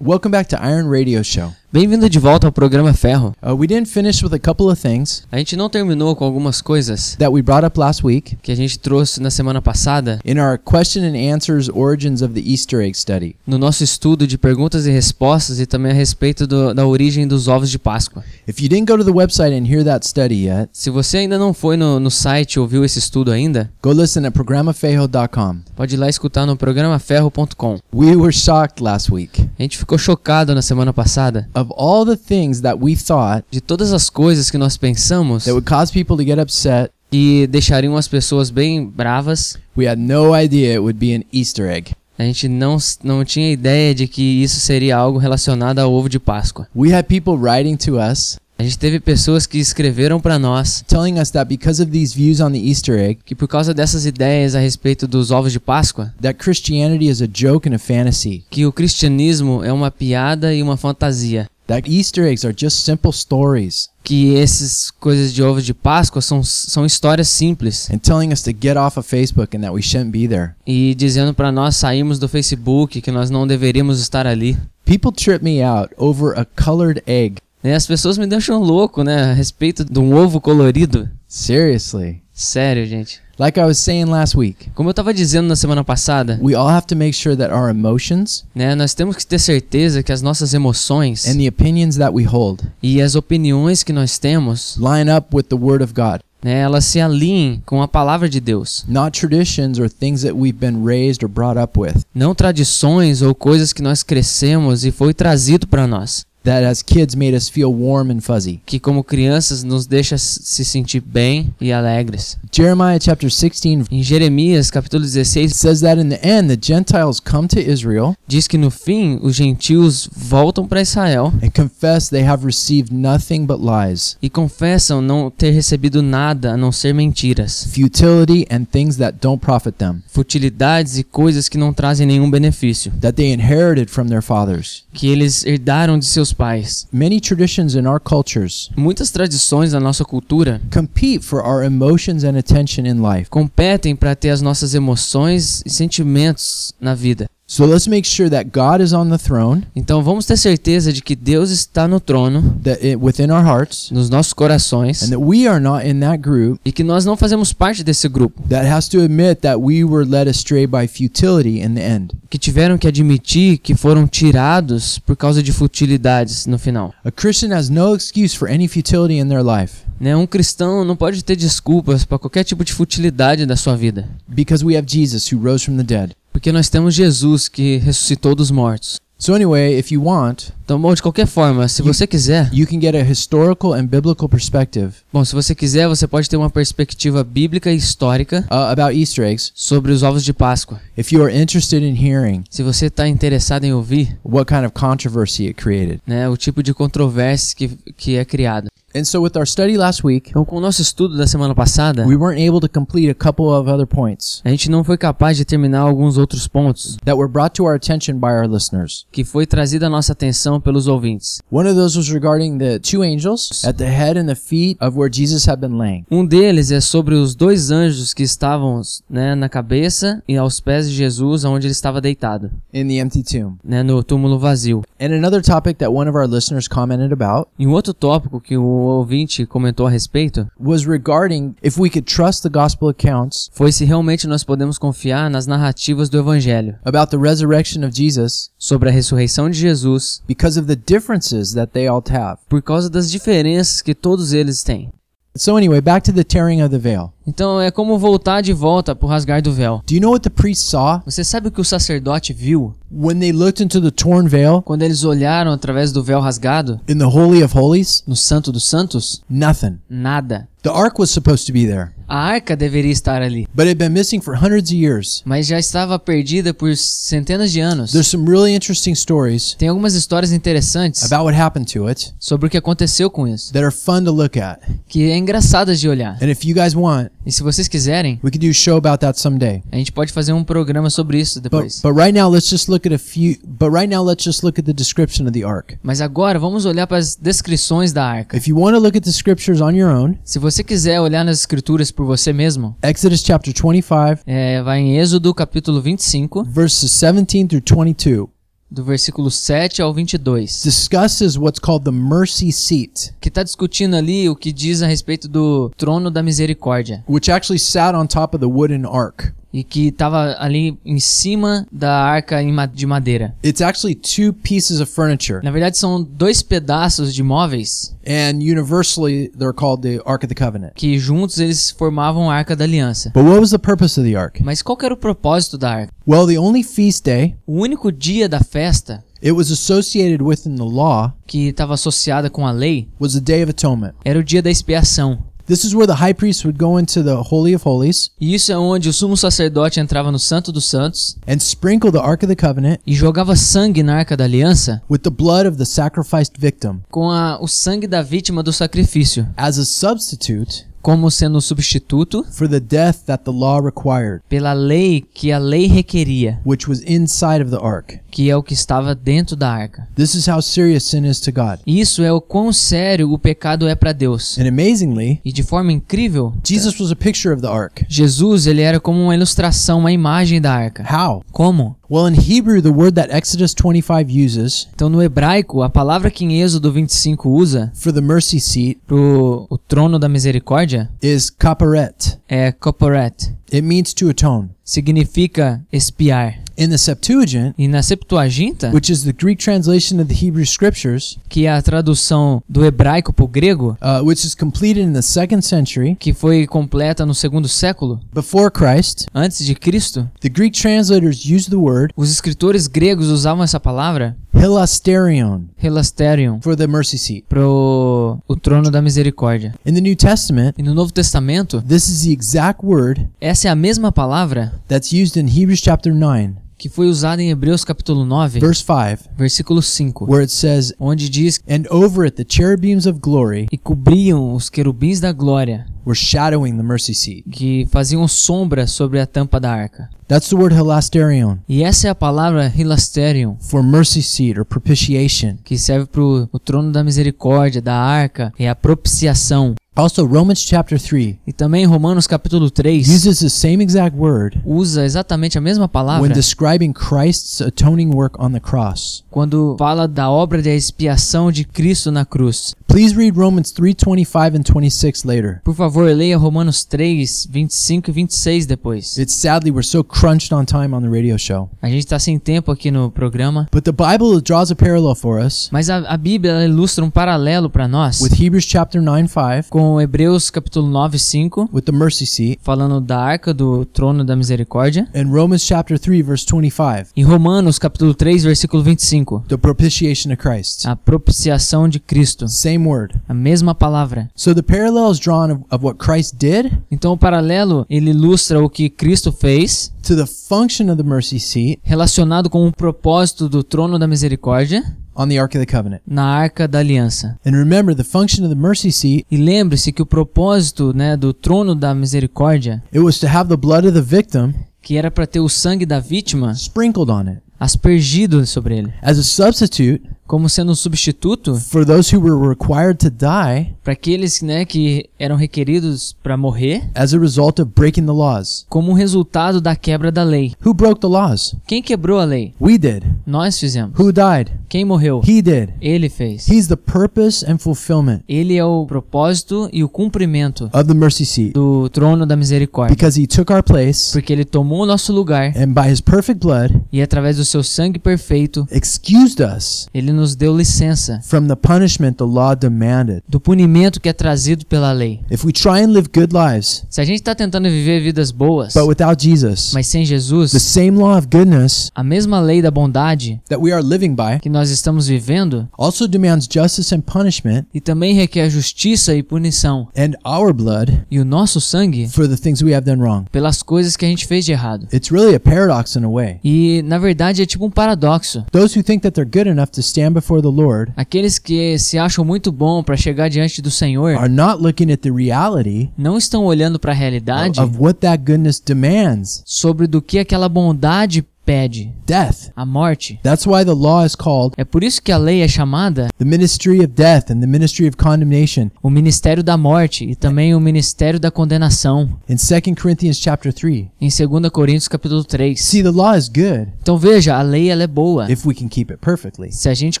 Welcome 0.00 0.32
back 0.32 0.48
to 0.48 0.56
Iron 0.56 0.88
Radio 0.88 1.22
Show. 1.22 1.52
Bem-vindo 1.72 2.06
de 2.10 2.18
volta 2.18 2.46
ao 2.46 2.52
programa 2.52 2.92
Ferro. 2.92 3.34
Uh, 3.42 3.54
we 3.54 3.66
didn't 3.66 3.86
finish 3.88 4.22
with 4.22 4.34
a 4.34 4.38
couple 4.38 4.66
of 4.66 4.78
things 4.78 5.22
A 5.32 5.38
gente 5.38 5.56
não 5.56 5.70
terminou 5.70 6.14
com 6.14 6.22
algumas 6.22 6.60
coisas 6.60 7.16
that 7.16 7.32
we 7.32 7.40
brought 7.40 7.64
up 7.64 7.80
last 7.80 8.04
week 8.04 8.36
que 8.42 8.52
a 8.52 8.54
gente 8.54 8.78
trouxe 8.78 9.18
na 9.22 9.30
semana 9.30 9.62
passada 9.62 10.18
in 10.22 10.38
our 10.38 10.58
question 10.58 11.00
and 11.02 11.16
answers 11.34 11.70
origins 11.72 12.20
of 12.20 12.34
the 12.34 12.40
Easter 12.46 12.82
egg 12.82 12.94
study. 12.94 13.36
no 13.46 13.56
nosso 13.56 13.82
estudo 13.82 14.26
de 14.26 14.36
perguntas 14.36 14.84
e 14.84 14.90
respostas 14.90 15.60
e 15.60 15.64
também 15.64 15.92
a 15.92 15.94
respeito 15.94 16.46
do- 16.46 16.74
da 16.74 16.86
origem 16.86 17.26
dos 17.26 17.48
ovos 17.48 17.70
de 17.70 17.78
Páscoa. 17.78 18.22
If 18.46 18.60
you 18.60 18.68
didn't 18.68 18.92
go 18.92 18.98
to 18.98 19.04
the 19.04 19.10
website 19.10 19.54
and 19.58 19.66
hear 19.66 19.82
that 19.82 20.06
study 20.06 20.44
yet, 20.46 20.68
Se 20.74 20.90
você 20.90 21.18
ainda 21.18 21.38
não 21.38 21.54
foi 21.54 21.78
no, 21.78 21.98
no 21.98 22.10
site 22.10 22.56
e 22.56 22.60
ouviu 22.60 22.84
esse 22.84 22.98
estudo 22.98 23.30
ainda, 23.32 23.70
go 23.82 23.92
listen 23.92 24.26
at 24.26 24.34
programafejo.com. 24.34 25.60
pode 25.74 25.94
ir 25.94 25.98
lá 25.98 26.10
escutar 26.10 26.44
no 26.44 26.54
programaferro.com. 26.54 27.78
We 27.94 28.14
were 28.14 28.32
shocked 28.32 28.82
last 28.82 29.10
week 29.10 29.40
A 29.58 29.62
gente 29.62 29.78
ficou 29.78 29.96
chocado 29.96 30.54
na 30.54 30.60
semana 30.60 30.92
passada 30.92 31.48
of 31.62 31.72
all 31.76 32.04
the 32.04 32.16
things 32.16 32.60
that 32.62 32.78
we 32.80 32.96
thought 32.96 33.44
de 33.50 33.60
todas 33.60 33.92
as 33.92 34.10
coisas 34.10 34.50
que 34.50 34.58
nós 34.58 34.76
pensamos 34.76 35.44
that 35.44 35.52
would 35.52 35.68
cause 35.68 35.92
people 35.92 36.16
to 36.16 36.24
get 36.24 36.40
upset. 36.40 36.90
e 37.12 37.46
deixariam 37.46 37.94
as 37.96 38.08
pessoas 38.08 38.50
bem 38.50 38.86
bravas. 38.86 39.58
We 39.76 39.86
had 39.86 40.00
no 40.00 40.34
idea 40.34 40.72
it 40.72 40.78
would 40.78 40.98
be 40.98 41.14
an 41.14 41.24
Easter 41.32 41.70
egg. 41.70 41.92
A 42.18 42.24
gente 42.24 42.48
não, 42.48 42.76
não 43.02 43.24
tinha 43.24 43.50
ideia 43.50 43.94
de 43.94 44.06
que 44.06 44.42
isso 44.42 44.60
seria 44.60 44.96
algo 44.96 45.18
relacionado 45.18 45.78
ao 45.78 45.92
ovo 45.92 46.08
de 46.08 46.18
Páscoa. 46.18 46.68
We 46.74 46.94
had 46.94 47.04
people 47.04 47.36
writing 47.36 47.76
to 47.76 47.98
us 47.98 48.38
A 48.62 48.64
gente 48.64 48.78
teve 48.78 49.00
pessoas 49.00 49.44
que 49.44 49.58
escreveram 49.58 50.20
para 50.20 50.38
nós 50.38 50.84
telling 50.86 51.18
us 51.18 51.30
that 51.32 51.48
because 51.48 51.82
of 51.82 51.90
these 51.90 52.14
views 52.14 52.38
on 52.38 52.52
the 52.52 52.58
Easter 52.60 52.96
egg, 52.96 53.18
que 53.24 53.34
por 53.34 53.48
causa 53.48 53.74
dessas 53.74 54.06
ideias 54.06 54.54
a 54.54 54.60
respeito 54.60 55.08
dos 55.08 55.32
ovos 55.32 55.50
de 55.50 55.58
Páscoa, 55.58 56.14
that 56.22 56.38
Christianity 56.38 57.08
is 57.08 57.20
a 57.20 57.26
joke 57.26 57.68
and 57.68 57.74
a 57.74 57.78
fantasy. 57.80 58.44
que 58.48 58.64
o 58.64 58.72
cristianismo 58.72 59.64
é 59.64 59.72
uma 59.72 59.90
piada 59.90 60.54
e 60.54 60.62
uma 60.62 60.76
fantasia, 60.76 61.48
That 61.66 61.90
Easter 61.90 62.24
eggs 62.26 62.46
are 62.46 62.54
just 62.56 62.84
simple 62.84 63.12
stories. 63.12 63.88
que 64.04 64.36
essas 64.36 64.92
coisas 64.92 65.34
de 65.34 65.42
ovos 65.42 65.64
de 65.64 65.74
Páscoa 65.74 66.22
são, 66.22 66.44
são 66.44 66.86
histórias 66.86 67.26
simples 67.26 67.90
and 67.90 67.98
telling 67.98 68.32
us 68.32 68.42
to 68.44 68.52
get 68.52 68.76
off 68.76 68.96
of 68.96 69.08
Facebook 69.08 69.56
and 69.56 69.62
that 69.62 69.72
we 69.74 69.82
shouldn't 69.82 70.12
be 70.12 70.28
there. 70.28 70.52
e 70.64 70.94
dizendo 70.94 71.34
para 71.34 71.50
nós 71.50 71.74
sairmos 71.74 72.20
do 72.20 72.28
Facebook 72.28 73.00
que 73.00 73.10
nós 73.10 73.28
não 73.28 73.44
deveríamos 73.44 73.98
estar 74.00 74.24
ali. 74.24 74.56
People 74.84 75.10
trip 75.10 75.42
me 75.42 75.60
out 75.64 75.92
over 75.96 76.38
a 76.38 76.44
colored 76.44 77.02
egg. 77.08 77.38
Né, 77.62 77.74
As 77.74 77.86
pessoas 77.86 78.18
me 78.18 78.26
deixam 78.26 78.58
louco, 78.60 79.02
né, 79.04 79.30
a 79.30 79.32
respeito 79.32 79.84
de 79.84 79.98
um 79.98 80.14
ovo 80.14 80.40
colorido. 80.40 81.08
Seriously. 81.28 82.22
Sério, 82.32 82.86
gente. 82.86 83.20
Like 83.38 83.58
I 83.58 83.64
was 83.64 83.78
saying 83.78 84.04
last 84.06 84.36
week, 84.36 84.70
Como 84.74 84.88
eu 84.88 84.94
tava 84.94 85.12
dizendo 85.12 85.48
na 85.48 85.56
semana 85.56 85.82
passada, 85.82 86.38
we 86.42 86.54
all 86.54 86.68
have 86.68 86.86
to 86.86 86.96
make 86.96 87.12
sure 87.14 87.36
that 87.36 87.52
our 87.52 87.68
emotions 87.70 88.44
né, 88.54 88.74
nós 88.74 88.94
temos 88.94 89.16
que 89.16 89.26
ter 89.26 89.38
certeza 89.38 90.02
que 90.02 90.12
as 90.12 90.22
nossas 90.22 90.54
emoções 90.54 91.26
and 91.26 91.36
the 91.38 91.48
opinions 91.48 91.96
that 91.96 92.12
we 92.14 92.24
hold 92.24 92.60
e 92.82 93.00
as 93.02 93.14
opiniões 93.14 93.82
que 93.82 93.92
nós 93.92 94.18
temos 94.18 94.76
line 94.76 95.10
up 95.10 95.34
with 95.34 95.44
the 95.44 95.56
Word 95.56 95.82
of 95.82 95.92
God, 95.92 96.20
né, 96.42 96.60
elas 96.60 96.84
se 96.84 97.00
alinhem 97.00 97.62
com 97.66 97.82
a 97.82 97.88
palavra 97.88 98.28
de 98.28 98.38
Deus. 98.40 98.84
not 98.88 99.18
traditions 99.18 99.78
or 99.78 99.88
things 99.90 100.22
that 100.22 100.34
we've 100.34 100.58
been 100.58 100.84
raised 100.84 101.24
or 101.24 101.28
brought 101.28 101.58
up 101.58 101.78
with. 101.78 102.02
Não 102.14 102.34
tradições 102.34 103.22
ou 103.22 103.34
coisas 103.34 103.72
que 103.72 103.82
nós 103.82 104.02
crescemos 104.02 104.84
e 104.84 104.90
foi 104.92 105.12
trazido 105.14 105.66
para 105.66 105.86
nós, 105.86 106.24
That 106.44 106.64
as 106.64 106.82
kids 106.82 107.14
made 107.14 107.36
us 107.36 107.48
feel 107.48 107.72
warm 107.72 108.10
and 108.10 108.20
fuzzy. 108.20 108.60
que 108.66 108.80
como 108.80 109.04
crianças 109.04 109.62
nos 109.62 109.86
deixa 109.86 110.18
se 110.18 110.64
sentir 110.64 111.00
bem 111.00 111.54
e 111.60 111.72
alegres. 111.72 112.36
Jeremiah 112.50 112.98
chapter 113.00 113.28
16 113.30 113.86
Em 113.90 114.02
Jeremias, 114.02 114.70
capítulo 114.70 115.04
16, 115.04 115.54
says 115.54 115.80
that 115.80 116.00
in 116.00 116.08
the 116.08 116.20
end, 116.22 116.48
the 116.48 116.58
Gentiles 116.60 117.20
come 117.20 117.46
to 117.48 117.60
Israel 117.60 118.14
diz 118.26 118.46
que 118.48 118.58
no 118.58 118.70
fim 118.70 119.18
os 119.22 119.36
gentios 119.36 120.08
voltam 120.14 120.66
para 120.66 120.80
Israel 120.82 121.32
and 121.42 121.50
confess 121.54 122.08
they 122.08 122.24
have 122.24 122.44
received 122.44 122.92
nothing 122.92 123.44
but 123.44 123.58
lies, 123.60 124.16
e 124.22 124.30
confessam 124.30 125.00
não 125.00 125.30
ter 125.30 125.50
recebido 125.50 126.02
nada 126.02 126.52
a 126.52 126.56
não 126.56 126.72
ser 126.72 126.94
mentiras, 126.94 127.66
futility, 127.72 128.46
and 128.50 128.64
things 128.64 128.96
that 128.96 129.18
don't 129.20 129.40
profit 129.40 129.76
them, 129.78 130.02
futilidades 130.08 130.98
e 130.98 131.04
coisas 131.04 131.48
que 131.48 131.58
não 131.58 131.72
trazem 131.72 132.06
nenhum 132.06 132.30
benefício, 132.30 132.92
that 133.00 133.14
they 133.14 133.32
inherited 133.32 133.90
from 133.90 134.06
their 134.06 134.22
fathers. 134.22 134.84
que 134.92 135.06
eles 135.08 135.44
herdaram 135.44 135.98
de 135.98 136.06
seus 136.06 136.31
pais. 136.32 136.86
Many 136.92 137.20
traditions 137.20 137.74
in 137.74 137.86
our 137.86 138.00
cultures 138.00 138.70
Muitas 138.76 139.10
tradições 139.10 139.72
da 139.72 139.80
nossa 139.80 140.04
cultura 140.04 140.60
compete 140.72 141.24
for 141.24 141.40
our 141.40 141.64
emotions 141.64 142.24
and 142.24 142.38
attention 142.38 142.86
in 142.86 143.00
life. 143.02 143.30
competem 143.30 143.94
para 143.94 144.14
ter 144.14 144.30
as 144.30 144.40
nossas 144.42 144.74
emoções 144.74 145.62
e 145.64 145.70
sentimentos 145.70 146.72
na 146.80 146.94
vida. 146.94 147.26
So 147.52 147.66
let's 147.66 147.86
make 147.86 148.06
sure 148.06 148.30
that 148.30 148.46
God 148.50 148.80
is 148.80 148.94
on 148.94 149.10
the 149.10 149.18
throne, 149.18 149.64
Então 149.76 150.02
vamos 150.02 150.24
ter 150.24 150.38
certeza 150.38 150.90
de 150.90 151.02
que 151.02 151.14
Deus 151.14 151.50
está 151.50 151.86
no 151.86 152.00
trono, 152.00 152.58
that 152.64 152.82
it, 152.82 152.96
within 152.96 153.30
our 153.30 153.44
hearts, 153.44 153.90
nos 153.90 154.08
nossos 154.08 154.32
corações, 154.32 155.02
and 155.02 155.08
that 155.10 155.20
we 155.20 155.46
are 155.46 155.60
not 155.60 155.86
in 155.86 156.00
that 156.00 156.16
group 156.16 156.58
e 156.64 156.72
que 156.72 156.82
nós 156.82 157.04
não 157.04 157.14
fazemos 157.14 157.52
parte 157.52 157.84
desse 157.84 158.08
grupo, 158.08 158.42
that 158.48 158.66
has 158.66 158.88
to 158.88 159.02
admit 159.02 159.42
that 159.42 159.60
we 159.60 159.84
were 159.84 160.02
led 160.02 160.30
astray 160.30 160.66
by 160.66 160.88
futility 160.88 161.60
in 161.60 161.74
the 161.74 161.82
end. 161.82 162.14
que 162.30 162.38
tiveram 162.38 162.78
que 162.78 162.88
admitir 162.88 163.58
que 163.58 163.74
foram 163.74 164.06
tirados 164.06 164.98
por 165.00 165.14
causa 165.14 165.42
de 165.42 165.52
futilidades 165.52 166.46
no 166.46 166.58
final. 166.58 166.94
A 167.04 167.10
Christian 167.10 167.54
has 167.54 167.68
no 167.68 167.94
excuse 167.94 168.34
for 168.34 168.48
any 168.48 168.66
futility 168.66 169.18
in 169.18 169.28
their 169.28 169.44
life 169.44 169.84
Né? 170.02 170.16
Um 170.16 170.26
cristão 170.26 170.84
não 170.84 170.96
pode 170.96 171.22
ter 171.22 171.36
desculpas 171.36 172.04
para 172.04 172.18
qualquer 172.18 172.42
tipo 172.42 172.64
de 172.64 172.72
futilidade 172.72 173.46
da 173.46 173.54
sua 173.54 173.76
vida, 173.76 174.08
because 174.26 174.64
we 174.64 174.74
have 174.74 174.84
Jesus 174.90 175.30
who 175.30 175.38
rose 175.38 175.64
from 175.64 175.76
the 175.76 175.84
dead. 175.84 176.12
Porque 176.32 176.50
nós 176.52 176.68
temos 176.68 176.94
Jesus 176.94 177.48
que 177.48 177.76
ressuscitou 177.78 178.34
dos 178.34 178.50
mortos. 178.50 179.00
So 179.18 179.34
anyway, 179.34 179.78
if 179.78 179.92
you 179.92 180.02
want, 180.02 180.48
Então, 180.64 180.80
bom, 180.80 180.92
de 180.92 181.00
qualquer 181.00 181.26
forma, 181.28 181.68
se 181.68 181.80
você 181.80 182.08
quiser, 182.08 182.50
you 182.52 182.66
can 182.66 182.80
get 182.80 182.96
a 182.96 183.02
historical 183.08 183.72
and 183.72 183.84
biblical 183.86 184.28
perspective 184.28 184.94
bom, 185.12 185.24
se 185.24 185.32
você 185.32 185.54
quiser, 185.54 185.86
você 185.86 186.08
pode 186.08 186.28
ter 186.28 186.36
uma 186.36 186.50
perspectiva 186.50 187.22
bíblica 187.22 187.70
e 187.70 187.76
histórica 187.76 188.44
uh, 188.50 188.72
about 188.72 188.98
Easter 188.98 189.24
eggs 189.24 189.52
sobre 189.54 189.92
os 189.92 190.02
ovos 190.02 190.24
de 190.24 190.32
Páscoa. 190.32 190.80
if 190.98 191.12
you 191.12 191.22
are 191.22 191.32
interested 191.32 191.84
in 191.84 191.94
hearing 191.94 192.42
Se 192.50 192.64
você 192.64 192.86
está 192.86 193.06
interessado 193.06 193.62
em 193.62 193.72
ouvir, 193.72 194.18
what 194.24 194.46
kind 194.52 194.64
of 194.64 194.72
controversy 194.72 195.46
it 195.46 195.54
created. 195.54 196.00
né, 196.04 196.28
o 196.28 196.36
tipo 196.36 196.60
de 196.60 196.74
controvérsia 196.74 197.54
que, 197.56 197.68
que 197.96 198.16
é 198.16 198.24
criada. 198.24 198.71
And 198.94 199.04
so 199.04 199.20
with 199.22 199.36
our 199.36 199.46
study 199.46 199.76
last 199.76 200.04
week, 200.04 200.30
Então, 200.30 200.44
com 200.44 200.56
o 200.56 200.60
nosso 200.60 200.82
estudo 200.82 201.16
da 201.16 201.26
semana 201.26 201.54
passada, 201.54 202.04
we 202.06 202.16
weren't 202.16 202.40
able 202.46 202.60
to 202.60 202.68
complete 202.68 203.08
a 203.10 203.14
couple 203.14 203.46
of 203.46 203.70
other 203.70 203.86
points 203.86 204.40
a 204.44 204.50
gente 204.50 204.70
não 204.70 204.84
foi 204.84 204.96
capaz 204.98 205.36
de 205.36 205.44
terminar 205.44 205.80
alguns 205.80 206.18
outros 206.18 206.46
pontos 206.46 206.96
that 207.04 207.16
were 207.16 207.30
brought 207.30 207.54
to 207.54 207.64
our 207.64 207.74
attention 207.74 208.18
by 208.18 208.28
our 208.28 208.46
listeners. 208.46 209.06
que 209.10 209.24
foi 209.24 209.46
trazido 209.46 209.86
à 209.86 209.88
nossa 209.88 210.12
atenção 210.12 210.60
pelos 210.60 210.86
ouvintes. 210.88 211.40
One 211.50 211.68
of 211.68 211.76
those 211.76 211.96
was 211.98 212.08
regarding 212.10 212.58
the 212.58 212.78
two 212.78 213.02
angels 213.02 213.64
at 213.64 213.76
the 213.76 213.86
head 213.86 214.18
and 214.18 214.26
the 214.26 214.34
feet 214.34 214.76
of 214.80 214.96
where 214.98 215.10
Jesus 215.12 215.46
had 215.48 215.58
been 215.60 215.78
laying. 215.78 216.04
Um 216.10 216.26
deles 216.26 216.70
é 216.70 216.80
sobre 216.80 217.14
os 217.14 217.34
dois 217.34 217.70
anjos 217.70 218.12
que 218.12 218.22
estavam 218.22 218.80
né, 219.08 219.34
na 219.34 219.48
cabeça 219.48 220.22
e 220.28 220.36
aos 220.36 220.60
pés 220.60 220.88
de 220.88 220.94
Jesus, 220.94 221.44
onde 221.44 221.66
ele 221.66 221.72
estava 221.72 222.00
deitado, 222.00 222.50
in 222.72 222.86
the 222.88 222.98
empty 222.98 223.22
tomb. 223.22 223.56
né, 223.64 223.82
no 223.82 224.02
túmulo 224.02 224.38
vazio. 224.38 224.82
And 225.00 225.12
another 225.14 225.42
topic 225.42 225.78
that 225.78 225.90
one 225.92 226.08
of 226.08 226.16
our 226.16 226.26
listeners 226.28 226.68
commented 226.68 227.12
about 227.12 227.48
E 227.58 227.66
um 227.66 227.72
outro 227.72 227.92
tópico 227.94 228.40
que 228.40 228.56
o 228.56 228.81
ouvinte 228.84 229.46
comentou 229.46 229.86
a 229.86 229.90
respeito 229.90 230.46
was 230.58 230.84
regarding 230.86 231.54
if 231.62 231.78
we 231.78 231.90
could 231.90 232.06
trust 232.06 232.42
the 232.42 232.48
gospel 232.48 232.88
accounts 232.88 233.50
foi 233.52 233.72
se 233.72 233.84
realmente 233.84 234.26
nós 234.26 234.44
podemos 234.44 234.78
confiar 234.78 235.30
nas 235.30 235.46
narrativas 235.46 236.08
do 236.08 236.18
Evangelho 236.18 236.76
about 236.84 237.10
the 237.10 237.16
resurrection 237.16 237.84
of 237.84 237.96
Jesus 237.96 238.50
sobre 238.58 238.88
a 238.88 238.92
ressurreição 238.92 239.50
de 239.50 239.58
Jesus 239.58 240.22
because 240.26 240.58
of 240.58 240.66
the 240.66 240.76
differences 240.76 241.52
that 241.52 241.72
they 241.72 241.86
all 241.86 242.02
have. 242.10 242.38
por 242.48 242.62
causa 242.62 242.88
das 242.88 243.10
diferenças 243.10 243.82
que 243.82 243.94
todos 243.94 244.32
eles 244.32 244.62
têm. 244.62 244.90
So 245.34 245.56
anyway, 245.56 245.80
back 245.80 246.04
to 246.04 246.12
the 246.12 246.24
tearing 246.24 246.60
of 246.60 246.70
the 246.70 246.78
veil. 246.78 247.10
Então 247.26 247.58
é 247.58 247.70
como 247.70 247.98
voltar 247.98 248.42
de 248.42 248.52
volta 248.52 248.94
pro 248.94 249.08
rasgar 249.08 249.40
do 249.40 249.50
véu. 249.50 249.80
Do 249.86 249.94
you 249.94 250.00
know 250.00 250.10
what 250.10 250.22
the 250.22 250.28
priest 250.30 250.68
saw 250.68 251.00
Você 251.06 251.24
sabe 251.24 251.48
o 251.48 251.50
que 251.50 251.60
o 251.60 251.64
sacerdote 251.64 252.32
viu 252.34 252.74
when 252.90 253.18
they 253.18 253.32
looked 253.32 253.62
into 253.62 253.80
the 253.80 253.90
torn 253.90 254.28
veil 254.28 254.60
quando 254.60 254.82
eles 254.82 255.04
olharam 255.04 255.50
através 255.52 255.90
do 255.90 256.02
véu 256.02 256.20
rasgado 256.20 256.78
in 256.86 256.98
the 256.98 257.06
holy 257.06 257.42
of 257.42 257.56
holies? 257.56 258.02
no 258.06 258.14
Santo 258.14 258.52
dos 258.52 258.64
Santos? 258.68 259.22
Nothing. 259.30 259.78
Nada. 259.88 260.48
The 260.62 260.70
ark 260.70 261.00
was 261.00 261.10
supposed 261.10 261.46
to 261.46 261.52
be 261.52 261.64
there, 261.64 261.92
A 262.14 262.18
arca 262.18 262.54
deveria 262.54 262.92
estar 262.92 263.22
ali, 263.22 263.48
but 263.54 263.62
it 263.66 263.70
had 263.70 263.78
been 263.78 263.88
missing 263.88 264.20
for 264.20 264.34
hundreds 264.36 264.70
of 264.70 264.76
years. 264.78 265.22
mas 265.24 265.46
já 265.46 265.58
estava 265.58 265.98
perdida 265.98 266.52
por 266.52 266.76
centenas 266.76 267.50
de 267.50 267.58
anos. 267.60 267.90
There's 267.92 268.06
some 268.08 268.28
really 268.30 268.54
interesting 268.54 268.94
stories 268.94 269.54
Tem 269.58 269.68
algumas 269.70 269.94
histórias 269.94 270.30
interessantes 270.30 271.10
about 271.10 271.24
what 271.24 271.34
happened 271.40 271.72
to 271.72 271.88
it 271.88 272.12
sobre 272.18 272.48
o 272.48 272.50
que 272.50 272.58
aconteceu 272.58 273.08
com 273.08 273.26
isso, 273.26 273.50
that 273.54 273.64
are 273.64 273.74
fun 273.74 274.04
to 274.04 274.12
look 274.12 274.38
at. 274.38 274.60
que 274.86 275.10
é 275.10 275.16
engraçadas 275.16 275.80
de 275.80 275.88
olhar. 275.88 276.18
And 276.22 276.26
if 276.30 276.44
you 276.44 276.54
guys 276.54 276.74
want, 276.74 277.08
E 277.24 277.32
se 277.32 277.42
vocês 277.42 277.66
quiserem, 277.66 278.14
we 278.22 278.30
could 278.30 278.40
do 278.40 278.50
a 278.50 278.52
show 278.52 278.76
about 278.76 278.98
that 278.98 279.18
someday. 279.18 279.62
a 279.72 279.76
gente 279.76 279.90
pode 279.90 280.12
fazer 280.12 280.34
um 280.34 280.44
programa 280.44 280.90
sobre 280.90 281.18
isso 281.18 281.40
But 281.40 281.50
depois. 281.50 281.80
but 281.80 281.96
right 281.96 282.12
now 282.12 282.28
let's 282.28 282.50
just 282.50 282.68
look 282.68 282.86
at 282.86 282.92
a 282.92 282.98
few 282.98 283.36
but 283.42 283.70
right 283.72 283.88
now 283.88 284.04
let's 284.04 284.22
just 284.22 284.42
look 284.44 284.58
at 284.58 284.66
the 284.66 284.74
description 284.74 285.24
of 285.24 285.32
the 285.32 285.44
ark. 285.44 285.78
Mas 285.82 286.02
agora 286.02 286.38
vamos 286.38 286.66
olhar 286.66 286.86
para 286.86 286.98
as 286.98 287.16
descrições 287.16 287.90
da 287.90 288.04
arca. 288.04 288.36
If 288.36 288.46
you 288.48 288.58
want 288.58 288.74
to 288.76 288.80
look 288.82 288.98
at 288.98 289.02
the 289.04 289.12
scriptures 289.12 289.62
on 289.62 289.70
your 289.70 289.88
own, 289.90 290.16
Se 290.24 290.38
você 290.38 290.62
quiser 290.62 291.00
olhar 291.00 291.24
nas 291.24 291.38
escrituras 291.38 291.90
por 291.90 292.01
você 292.04 292.32
mesmo, 292.32 292.76
Exodus 292.82 293.20
chapter 293.20 293.52
25 293.52 294.22
é, 294.26 294.62
vai 294.62 294.80
em 294.80 294.98
Êxodo 294.98 295.32
capítulo 295.34 295.80
25, 295.80 296.44
verses 296.44 296.90
17 297.00 297.46
through 297.46 297.84
22 297.84 298.28
do 298.72 298.82
versículo 298.82 299.30
7 299.30 299.82
ao 299.82 299.92
22, 299.92 300.62
discusses 300.62 301.36
what's 301.36 301.60
called 301.60 301.84
the 301.84 301.90
mercy 301.90 302.50
seat, 302.50 303.12
que 303.20 303.28
está 303.28 303.42
discutindo 303.42 303.94
ali 303.94 304.30
o 304.30 304.34
que 304.34 304.50
diz 304.50 304.80
a 304.80 304.86
respeito 304.86 305.28
do 305.28 305.70
trono 305.76 306.10
da 306.10 306.22
misericórdia. 306.22 307.04
which 307.06 307.30
actually 307.30 307.58
sat 307.58 307.94
on 307.94 308.06
top 308.06 308.34
of 308.34 308.40
the 308.40 308.50
wooden 308.50 308.86
ark. 308.86 309.34
E 309.52 309.62
que 309.62 309.88
estava 309.88 310.36
ali 310.38 310.78
em 310.84 310.98
cima 310.98 311.66
da 311.70 311.92
arca 311.92 312.40
de 312.74 312.86
madeira. 312.86 313.34
It's 313.44 313.60
actually 313.60 313.94
two 313.94 314.32
pieces 314.32 314.80
of 314.80 314.90
furniture, 314.90 315.40
Na 315.44 315.50
verdade, 315.50 315.76
são 315.76 316.02
dois 316.02 316.42
pedaços 316.42 317.14
de 317.14 317.22
móveis 317.22 317.94
and 318.06 318.38
universally 318.38 319.30
they're 319.38 319.52
called 319.54 319.82
the 319.82 320.00
Ark 320.06 320.24
of 320.24 320.34
the 320.34 320.44
Covenant. 320.44 320.72
que 320.74 320.98
juntos 320.98 321.38
eles 321.38 321.70
formavam 321.70 322.30
a 322.30 322.34
arca 322.34 322.56
da 322.56 322.64
aliança. 322.64 323.10
But 323.14 323.24
what 323.24 323.40
was 323.40 323.50
the 323.50 323.58
purpose 323.58 323.98
of 324.00 324.08
the 324.08 324.16
ark? 324.16 324.42
Mas 324.42 324.62
qual 324.62 324.78
era 324.82 324.94
o 324.94 324.96
propósito 324.96 325.58
da 325.58 325.70
arca? 325.70 325.92
Well, 326.06 326.26
the 326.26 326.38
only 326.38 326.62
feast 326.62 327.04
day 327.04 327.36
O 327.46 327.60
único 327.60 327.92
dia 327.92 328.28
da 328.28 328.40
festa 328.40 329.04
it 329.22 329.32
was 329.32 329.52
associated 329.52 330.20
with 330.22 330.46
in 330.46 330.56
the 330.56 330.64
law 330.64 331.12
que 331.26 331.48
estava 331.48 331.74
associada 331.74 332.28
com 332.28 332.44
a 332.46 332.50
lei 332.50 332.88
was 332.98 333.12
the 333.14 333.20
Day 333.20 333.42
of 333.44 333.50
Atonement. 333.50 333.92
era 334.04 334.18
o 334.18 334.24
dia 334.24 334.42
da 334.42 334.50
expiação. 334.50 335.18
This 335.46 335.64
is 335.64 335.74
where 335.74 335.86
the 335.86 336.00
high 336.00 336.14
priest 336.14 336.44
would 336.44 336.56
go 336.58 336.78
into 336.78 337.02
the 337.02 337.16
Holy 337.16 337.54
of 337.54 337.64
Holies 337.68 338.10
E 338.20 338.34
isso 338.34 338.52
é 338.52 338.56
onde 338.58 338.88
o 338.88 338.92
sumo 338.92 339.16
sacerdote 339.16 339.80
entrava 339.80 340.12
no 340.12 340.18
Santo 340.18 340.52
dos 340.52 340.64
Santos 340.66 341.16
and 341.26 341.36
sprinkle 341.38 341.90
the 341.90 341.98
Ark 341.98 342.24
of 342.24 342.32
the 342.34 342.36
Covenant 342.46 342.78
e 342.86 342.94
jogava 342.94 343.34
sangue 343.34 343.82
na 343.82 343.96
arca 343.96 344.16
da 344.16 344.24
aliança 344.24 344.80
with 344.88 345.00
the 345.00 345.10
blood 345.10 345.46
of 345.48 345.56
the 345.58 345.64
sacrificed 345.64 346.38
victim 346.38 346.80
com 346.90 347.10
a- 347.10 347.38
o 347.40 347.48
sangue 347.48 347.86
da 347.88 348.02
vítima 348.02 348.42
do 348.42 348.52
sacrifício, 348.52 349.28
as 349.36 349.58
a 349.58 349.64
substitute 349.64 350.64
como 350.82 351.10
sendo 351.10 351.38
o 351.38 351.40
substituto 351.40 352.24
for 352.30 352.48
the 352.48 352.60
death 352.60 353.04
that 353.06 353.24
the 353.24 353.30
law 353.30 353.60
required, 353.64 354.20
pela 354.28 354.52
lei 354.52 355.04
que 355.14 355.30
a 355.32 355.38
lei 355.38 355.66
requeria, 355.66 356.40
which 356.44 356.68
was 356.68 356.80
inside 356.80 357.40
of 357.42 357.50
the 357.50 357.64
ark. 357.64 358.00
que 358.10 358.28
é 358.28 358.36
o 358.36 358.42
que 358.42 358.52
estava 358.52 358.94
dentro 358.94 359.34
da 359.36 359.50
arca. 359.50 359.88
This 359.94 360.14
is 360.14 360.26
how 360.28 360.42
serious 360.42 360.84
sin 360.84 361.06
is 361.06 361.20
to 361.20 361.32
God. 361.32 361.60
Isso 361.66 362.02
é 362.02 362.12
o 362.12 362.20
quão 362.20 362.52
sério 362.52 363.10
o 363.10 363.18
pecado 363.18 363.66
é 363.68 363.74
para 363.74 363.92
Deus. 363.92 364.36
And 364.38 364.48
amazingly, 364.48 365.20
E 365.24 365.32
de 365.32 365.42
forma 365.42 365.72
incrível, 365.72 366.34
Jesus 366.44 366.78
was 366.78 366.90
a 366.90 366.96
picture 366.96 367.32
of 367.32 367.40
the 367.40 367.48
ark. 367.48 367.86
Jesus 367.88 368.46
ele 368.46 368.60
era 368.60 368.80
como 368.80 369.00
uma 369.00 369.14
ilustração, 369.14 369.78
uma 369.78 369.92
imagem 369.92 370.40
da 370.40 370.52
arca. 370.52 370.84
How? 370.92 371.22
Como? 371.30 371.76
Well, 371.92 372.06
in 372.06 372.14
Hebrew, 372.14 372.62
the 372.62 372.72
word 372.72 372.94
that 372.94 373.10
Exodus 373.10 373.52
25 373.52 374.08
uses 374.10 374.66
Então 374.74 374.88
no 374.88 375.02
hebraico, 375.02 375.62
a 375.62 375.68
palavra 375.68 376.10
que 376.10 376.24
em 376.24 376.40
Êxodo 376.40 376.72
25 376.72 377.28
usa 377.28 377.70
for 377.74 377.92
the 377.92 378.00
mercy 378.00 378.40
seat 378.40 378.80
pro 378.86 379.46
o 379.50 379.58
trono 379.58 379.98
da 379.98 380.08
misericórdia 380.08 380.90
is 381.02 381.28
kaparet. 381.28 382.18
é 382.26 382.50
koporet. 382.50 383.34
It 383.52 383.60
means 383.60 383.92
to 383.92 384.08
atone. 384.08 384.48
Significa 384.64 385.62
espiar. 385.70 386.38
In 386.62 386.68
the 386.68 386.78
Septuagint, 386.78 387.54
E 387.58 387.66
na 387.66 387.82
Septuaginta, 387.82 388.70
which 388.72 388.88
is 388.88 389.02
the 389.02 389.12
Greek 389.12 389.42
translation 389.42 390.00
of 390.00 390.06
the 390.06 390.14
Hebrew 390.14 390.44
scriptures, 390.46 391.18
que 391.28 391.44
é 391.46 391.50
a 391.50 391.60
tradução 391.60 392.40
do 392.48 392.64
hebraico 392.64 393.12
para 393.12 393.24
o 393.24 393.28
grego, 393.28 393.76
uh, 393.82 394.04
which 394.06 394.24
is 394.24 394.32
completed 394.32 394.80
in 394.86 394.92
the 394.92 395.02
second 395.02 395.42
century 395.42 395.96
que 395.98 396.12
foi 396.12 396.46
completa 396.46 397.04
no 397.04 397.14
segundo 397.16 397.48
século 397.48 397.98
before 398.14 398.48
Christ, 398.48 399.06
antes 399.12 399.44
de 399.44 399.56
Cristo, 399.56 400.08
the 400.20 400.28
Greek 400.28 400.56
translators 400.56 401.24
use 401.24 401.50
the 401.50 401.56
word 401.56 401.92
os 401.96 402.12
escritores 402.12 402.68
gregos 402.68 403.08
usavam 403.08 403.42
essa 403.42 403.58
palavra 403.58 404.16
hilasterion 404.32 405.42
hilasterion 405.60 406.40
for 406.40 406.54
the 406.56 406.66
mercy 406.68 406.96
seat. 406.96 407.24
pro 407.28 408.18
o 408.28 408.36
trono 408.36 408.70
da 408.70 408.80
misericórdia. 408.80 409.52
In 409.66 409.74
the 409.74 409.80
New 409.80 409.96
Testament, 409.96 410.54
E 410.56 410.62
no 410.62 410.74
Novo 410.74 410.92
Testamento, 410.92 411.60
this 411.62 411.88
is 411.88 412.04
the 412.04 412.12
exact 412.12 412.64
word 412.64 413.08
essa 413.20 413.48
é 413.48 413.50
a 413.50 413.56
mesma 413.56 413.90
palavra 413.90 414.52
that's 414.68 414.92
used 414.92 415.16
in 415.20 415.26
Hebrews 415.26 415.60
chapter 415.60 415.92
9, 415.92 416.36
que 416.62 416.68
foi 416.68 416.86
usada 416.86 417.20
em 417.20 417.28
Hebreus 417.28 417.64
capítulo 417.64 418.04
9, 418.04 418.38
verse 418.38 418.62
5, 418.62 419.10
versículo 419.18 419.60
5, 419.60 420.04
where 420.04 420.22
it 420.22 420.32
says, 420.32 420.72
onde 420.78 421.08
diz 421.08 421.40
And 421.50 421.64
over 421.68 422.06
it 422.06 422.14
the 422.14 422.24
cherubims 422.24 422.86
of 422.86 423.00
glory 423.00 423.48
e 423.50 423.58
cobriam 423.58 424.32
os 424.32 424.48
querubins 424.48 425.00
da 425.00 425.10
glória, 425.10 425.66
were 425.84 425.98
shadowing 425.98 426.56
the 426.56 426.62
mercy 426.62 426.94
seat. 426.94 427.24
que 427.28 427.66
faziam 427.72 428.06
sombra 428.06 428.68
sobre 428.68 429.00
a 429.00 429.06
tampa 429.08 429.40
da 429.40 429.52
arca. 429.52 429.90
That's 430.06 430.28
the 430.28 430.36
word 430.36 430.54
hilasterion 430.54 431.38
E 431.48 431.64
essa 431.64 431.88
é 431.88 431.90
a 431.90 431.96
palavra 431.96 432.46
hilasterion, 432.56 433.34
for 433.40 433.60
mercy 433.60 434.00
seat 434.00 434.38
or 434.38 434.44
propitiation. 434.44 435.38
que 435.42 435.58
serve 435.58 435.86
para 435.86 436.00
o 436.00 436.38
trono 436.38 436.70
da 436.70 436.84
misericórdia, 436.84 437.60
da 437.60 437.74
arca, 437.74 438.32
e 438.38 438.46
a 438.46 438.54
propiciação. 438.54 439.56
Also, 439.74 440.04
Romans 440.04 440.40
chapter 440.40 440.78
3 440.78 441.18
E 441.26 441.32
também 441.32 441.64
Romanos 441.64 442.06
capítulo 442.06 442.50
3 442.50 442.86
uses 442.86 443.20
the 443.20 443.30
same 443.30 443.62
exact 443.62 443.96
word 443.96 444.38
usa 444.44 444.84
exatamente 444.84 445.38
a 445.38 445.40
mesma 445.40 445.64
when 445.64 445.70
palavra 445.70 446.08
describing 446.10 446.74
Christ's 446.74 447.40
atoning 447.40 447.90
work 447.94 448.22
on 448.22 448.32
the 448.32 448.40
cross. 448.40 449.02
quando 449.10 449.56
fala 449.58 449.88
da 449.88 450.10
obra 450.10 450.42
de 450.42 450.50
expiação 450.50 451.32
de 451.32 451.44
Cristo 451.44 451.90
na 451.90 452.04
cruz. 452.04 452.54
Please 452.66 452.94
read 452.94 453.16
Romans 453.16 453.50
3:25 453.52 454.36
and 454.36 454.42
26 454.44 455.04
later. 455.04 455.40
Por 455.44 455.54
favor, 455.54 455.84
leia 455.84 456.16
Romanos 456.18 456.64
3, 456.64 457.28
25 457.30 457.90
e 457.90 457.92
26 457.92 458.46
depois. 458.46 458.96
It's 458.98 459.14
sadly 459.14 459.50
we're 459.50 459.66
so 459.66 459.82
crunched 459.82 460.32
on 460.34 460.44
time 460.44 460.74
on 460.74 460.82
the 460.82 460.88
radio 460.88 461.18
show. 461.18 461.48
A 461.62 461.68
gente 461.68 461.80
está 461.80 461.98
sem 461.98 462.18
tempo 462.18 462.50
aqui 462.50 462.70
no 462.70 462.90
programa, 462.90 463.46
But 463.50 463.64
the 463.64 463.72
Bible 463.72 464.20
draws 464.22 464.50
a 464.50 464.54
parallel 464.54 464.94
for 464.94 465.18
us 465.18 465.48
mas 465.50 465.70
a, 465.70 465.78
a 465.78 465.96
Bíblia 465.96 466.44
ilustra 466.44 466.84
um 466.84 466.90
paralelo 466.90 467.48
para 467.48 467.66
nós 467.66 468.00
with 468.02 468.12
Hebrews 468.22 468.44
chapter 468.46 468.82
9 468.82 469.08
5 469.08 469.48
com 469.62 469.80
Hebreus 469.80 470.28
capítulo 470.28 470.66
9, 470.68 470.98
5, 470.98 471.48
with 471.52 471.62
the 471.62 471.70
mercy 471.72 472.04
seat. 472.04 472.40
falando 472.42 472.80
da 472.80 472.98
arca 472.98 473.32
do 473.32 473.64
trono 473.64 474.04
da 474.04 474.16
misericórdia, 474.16 474.88
and 474.92 475.08
Romans 475.12 475.44
chapter 475.44 475.78
3 475.78 476.02
verse 476.02 476.26
25, 476.28 476.88
e 476.96 477.04
Romanos 477.04 477.60
capítulo 477.60 477.94
3, 477.94 478.24
versículo 478.24 478.60
25, 478.60 479.24
the 479.28 479.36
propitiation 479.36 480.10
of 480.12 480.16
Christ. 480.20 480.66
a 480.66 480.74
propiciação 480.74 481.68
de 481.68 481.78
Cristo, 481.78 482.26
Same 482.28 482.66
word. 482.66 483.00
a 483.08 483.14
mesma 483.14 483.54
palavra. 483.54 484.10
So 484.16 484.34
the 484.34 484.42
parallel 484.42 484.90
is 484.90 484.98
drawn 484.98 485.30
of, 485.30 485.42
of 485.48 485.64
what 485.64 485.78
Christ 485.78 486.16
did 486.18 486.50
Então 486.68 486.92
o 486.92 486.98
paralelo 486.98 487.64
ele 487.70 487.90
ilustra 487.90 488.42
o 488.42 488.50
que 488.50 488.68
Cristo 488.68 489.12
fez 489.12 489.72
to 489.86 489.94
the 489.94 490.06
function 490.06 490.70
of 490.72 490.76
the 490.76 490.82
mercy 490.88 491.20
seat. 491.20 491.60
relacionado 491.62 492.28
com 492.28 492.48
o 492.48 492.52
propósito 492.52 493.28
do 493.28 493.44
trono 493.44 493.78
da 493.78 493.86
misericórdia 493.86 494.64
on 494.94 495.08
the 495.08 495.18
Ark 495.18 495.36
of 495.36 495.44
the 495.44 495.50
Covenant. 495.50 495.82
na 495.86 496.04
arca 496.04 496.46
da 496.48 496.58
aliança. 496.58 497.18
And 497.24 497.32
remember, 497.32 497.74
the 497.74 497.84
function 497.84 498.24
of 498.24 498.34
the 498.34 498.40
mercy 498.40 498.70
seat, 498.72 499.06
E 499.10 499.16
lembre-se 499.16 499.72
que 499.72 499.82
o 499.82 499.86
propósito, 499.86 500.72
né, 500.74 500.96
do 500.96 501.12
trono 501.12 501.54
da 501.54 501.74
misericórdia, 501.74 502.62
it 502.72 502.80
was 502.80 502.98
to 502.98 503.06
have 503.06 503.28
the 503.28 503.36
blood 503.36 503.66
of 503.66 503.72
the 503.72 503.80
victim 503.80 504.34
que 504.60 504.76
era 504.76 504.90
para 504.90 505.06
ter 505.06 505.18
o 505.20 505.28
sangue 505.28 505.66
da 505.66 505.80
vítima 505.80 506.32
sprinkled 506.34 506.90
on 506.90 507.08
it 507.10 507.21
aspergido 507.42 508.24
sobre 508.26 508.56
ele, 508.58 508.72
as 508.82 508.98
a 508.98 509.02
substitute 509.02 509.82
como 510.04 510.28
sendo 510.28 510.52
um 510.52 510.54
substituto 510.54 511.34
for 511.36 511.64
those 511.64 511.94
who 511.94 512.02
were 512.02 512.28
required 512.28 512.76
to 512.76 512.90
die 512.90 513.54
para 513.64 513.72
aqueles, 513.72 514.20
né, 514.20 514.44
que 514.44 514.90
eram 514.98 515.16
requeridos 515.16 515.96
para 516.02 516.18
morrer, 516.18 516.68
as 516.74 516.92
a 516.92 516.98
result 516.98 517.38
of 517.40 517.50
breaking 517.56 517.86
the 517.86 517.92
laws. 517.92 518.44
como 518.50 518.74
resultado 518.74 519.40
da 519.40 519.56
quebra 519.56 519.90
da 519.90 520.02
lei. 520.02 520.34
Who 520.44 520.52
broke 520.52 520.80
the 520.80 520.86
laws? 520.88 521.34
Quem 521.46 521.62
quebrou 521.62 521.98
a 521.98 522.04
lei? 522.04 522.34
We 522.38 522.58
did. 522.58 522.84
Nós 523.06 523.38
fizemos. 523.38 523.78
Who 523.78 523.90
died? 523.90 524.30
Quem 524.50 524.66
morreu? 524.66 525.00
He 525.02 525.22
did. 525.22 525.54
Ele 525.62 525.88
fez. 525.88 526.28
He's 526.28 526.46
the 526.48 526.56
purpose 526.56 527.24
and 527.26 527.38
fulfillment 527.38 528.00
Ele 528.06 528.36
é 528.36 528.44
o 528.44 528.66
propósito 528.66 529.48
e 529.50 529.64
o 529.64 529.68
cumprimento 529.68 530.50
of 530.52 530.64
the 530.64 530.74
mercy 530.74 531.06
seat 531.06 531.32
do 531.32 531.70
trono 531.70 532.04
da 532.04 532.16
misericórdia. 532.16 532.74
because 532.76 533.00
he 533.00 533.06
took 533.06 533.32
our 533.32 533.42
place 533.42 533.92
Porque 533.92 534.12
ele 534.12 534.26
tomou 534.26 534.62
o 534.62 534.66
nosso 534.66 534.92
lugar 534.92 535.32
and 535.36 535.52
by 535.54 535.70
his 535.72 535.80
perfect 535.80 536.20
blood 536.20 536.60
e 536.70 536.82
através 536.82 537.16
do 537.16 537.24
seu 537.32 537.42
sangue 537.42 537.78
perfeito, 537.78 538.46
excused 538.50 539.20
us 539.20 539.66
ele 539.74 539.92
nos 539.92 540.14
deu 540.14 540.36
licença 540.36 541.00
from 541.02 541.26
the 541.26 541.34
punishment 541.36 541.94
the 541.94 542.04
law 542.04 542.34
demanded. 542.34 543.02
do 543.08 543.18
punimento 543.20 543.80
que 543.80 543.88
é 543.88 543.92
trazido 543.92 544.44
pela 544.46 544.72
lei. 544.72 545.00
If 545.10 545.24
we 545.24 545.32
try 545.32 545.62
and 545.62 545.72
live 545.72 545.88
good 545.94 546.12
lives, 546.14 546.64
Se 546.68 546.80
a 546.80 546.84
gente 546.84 546.96
está 546.96 547.14
tentando 547.14 547.48
viver 547.48 547.80
vidas 547.80 548.10
boas, 548.10 548.52
but 548.54 548.66
without 548.68 549.02
Jesus, 549.02 549.52
mas 549.54 549.66
sem 549.66 549.84
Jesus, 549.84 550.32
the 550.32 550.38
same 550.38 550.72
law 550.72 550.96
of 550.98 551.06
goodness 551.10 551.70
a 551.74 551.82
mesma 551.82 552.20
lei 552.20 552.42
da 552.42 552.50
bondade 552.50 553.20
that 553.28 553.40
we 553.42 553.52
are 553.52 553.62
living 553.62 553.94
by 553.94 554.20
que 554.20 554.28
nós 554.28 554.50
estamos 554.50 554.86
vivendo 554.86 555.48
also 555.58 555.88
demands 555.88 556.28
justice 556.30 556.74
and 556.74 556.80
punishment 556.82 557.44
e 557.54 557.60
também 557.60 557.94
requer 557.94 558.28
justiça 558.30 558.94
e 558.94 559.02
punição 559.02 559.68
and 559.76 559.92
our 560.04 560.32
blood 560.32 560.84
e 560.90 560.98
o 561.00 561.04
nosso 561.04 561.40
sangue 561.40 561.88
for 561.88 562.06
the 562.08 562.16
things 562.16 562.42
we 562.42 562.54
have 562.54 562.64
done 562.66 562.80
wrong. 562.82 563.04
pelas 563.10 563.42
coisas 563.42 563.76
que 563.76 563.84
a 563.84 563.88
gente 563.88 564.06
fez 564.06 564.24
de 564.24 564.32
errado. 564.32 564.66
It's 564.72 564.90
really 564.90 565.14
a 565.14 565.20
paradox 565.20 565.76
in 565.76 565.84
a 565.84 565.88
way. 565.88 566.18
E 566.22 566.62
na 566.64 566.78
verdade 566.78 567.21
é 567.22 567.26
tipo 567.26 567.44
um 567.44 567.50
paradoxo. 567.50 568.24
Those 568.32 568.58
who 568.58 568.62
think 568.62 568.82
that 568.82 568.94
they're 568.94 569.04
good 569.08 569.28
enough 569.28 569.50
to 569.52 569.60
stand 569.60 569.92
before 569.92 570.20
the 570.20 570.28
Lord 570.28 570.72
Aqueles 570.76 571.18
que 571.18 571.58
se 571.58 571.78
acham 571.78 572.04
muito 572.04 572.30
bom 572.30 572.62
para 572.62 572.76
chegar 572.76 573.08
diante 573.08 573.40
do 573.40 573.50
Senhor 573.50 573.96
are 573.96 574.08
not 574.08 574.42
looking 574.42 574.72
at 574.72 574.80
the 574.80 574.90
reality 574.90 575.70
não 575.76 575.96
estão 575.96 576.24
olhando 576.24 576.58
para 576.58 576.72
a 576.72 576.74
realidade 576.74 577.40
of 577.40 577.56
what 577.58 577.80
that 577.80 578.02
goodness 578.04 578.40
demands 578.44 579.22
sobre 579.24 579.66
do 579.66 579.80
que 579.80 579.98
aquela 579.98 580.28
bondade 580.28 581.04
pede, 581.24 581.72
death. 581.86 582.30
a 582.36 582.44
morte. 582.44 582.98
That's 583.02 583.26
why 583.26 583.44
the 583.44 583.52
law 583.54 583.84
is 583.84 583.94
called 583.94 584.34
É 584.36 584.44
por 584.44 584.62
isso 584.64 584.82
que 584.82 584.92
a 584.92 584.96
lei 584.98 585.22
é 585.22 585.28
chamada 585.28 585.88
the 585.98 586.04
ministry 586.04 586.58
of 586.60 586.68
death 586.68 587.10
and 587.10 587.20
the 587.20 587.26
ministry 587.26 587.66
of 587.68 587.76
condemnation. 587.76 588.50
o 588.62 588.70
ministério 588.70 589.22
da 589.22 589.36
morte 589.36 589.84
e 589.84 589.94
também 589.94 590.34
o 590.34 590.40
ministério 590.40 590.98
da 591.00 591.10
condenação 591.10 591.88
In 592.08 592.16
2 592.16 592.54
Corinthians 592.60 592.96
chapter 592.98 593.32
3. 593.32 593.66
em 593.80 593.88
2 593.88 594.30
Coríntios 594.30 594.68
capítulo 594.68 595.04
3. 595.04 595.40
See, 595.40 595.62
the 595.62 595.70
law 595.70 595.96
is 595.96 596.08
good 596.08 596.48
Então 596.60 596.76
veja, 596.78 597.16
a 597.16 597.22
lei 597.22 597.50
ela 597.50 597.62
é 597.62 597.66
boa 597.66 598.10
if 598.10 598.24
we 598.26 598.34
can 598.34 598.48
keep 598.48 598.70
it 598.72 598.80
perfectly. 598.80 599.32
se 599.32 599.48
a 599.48 599.54
gente 599.54 599.80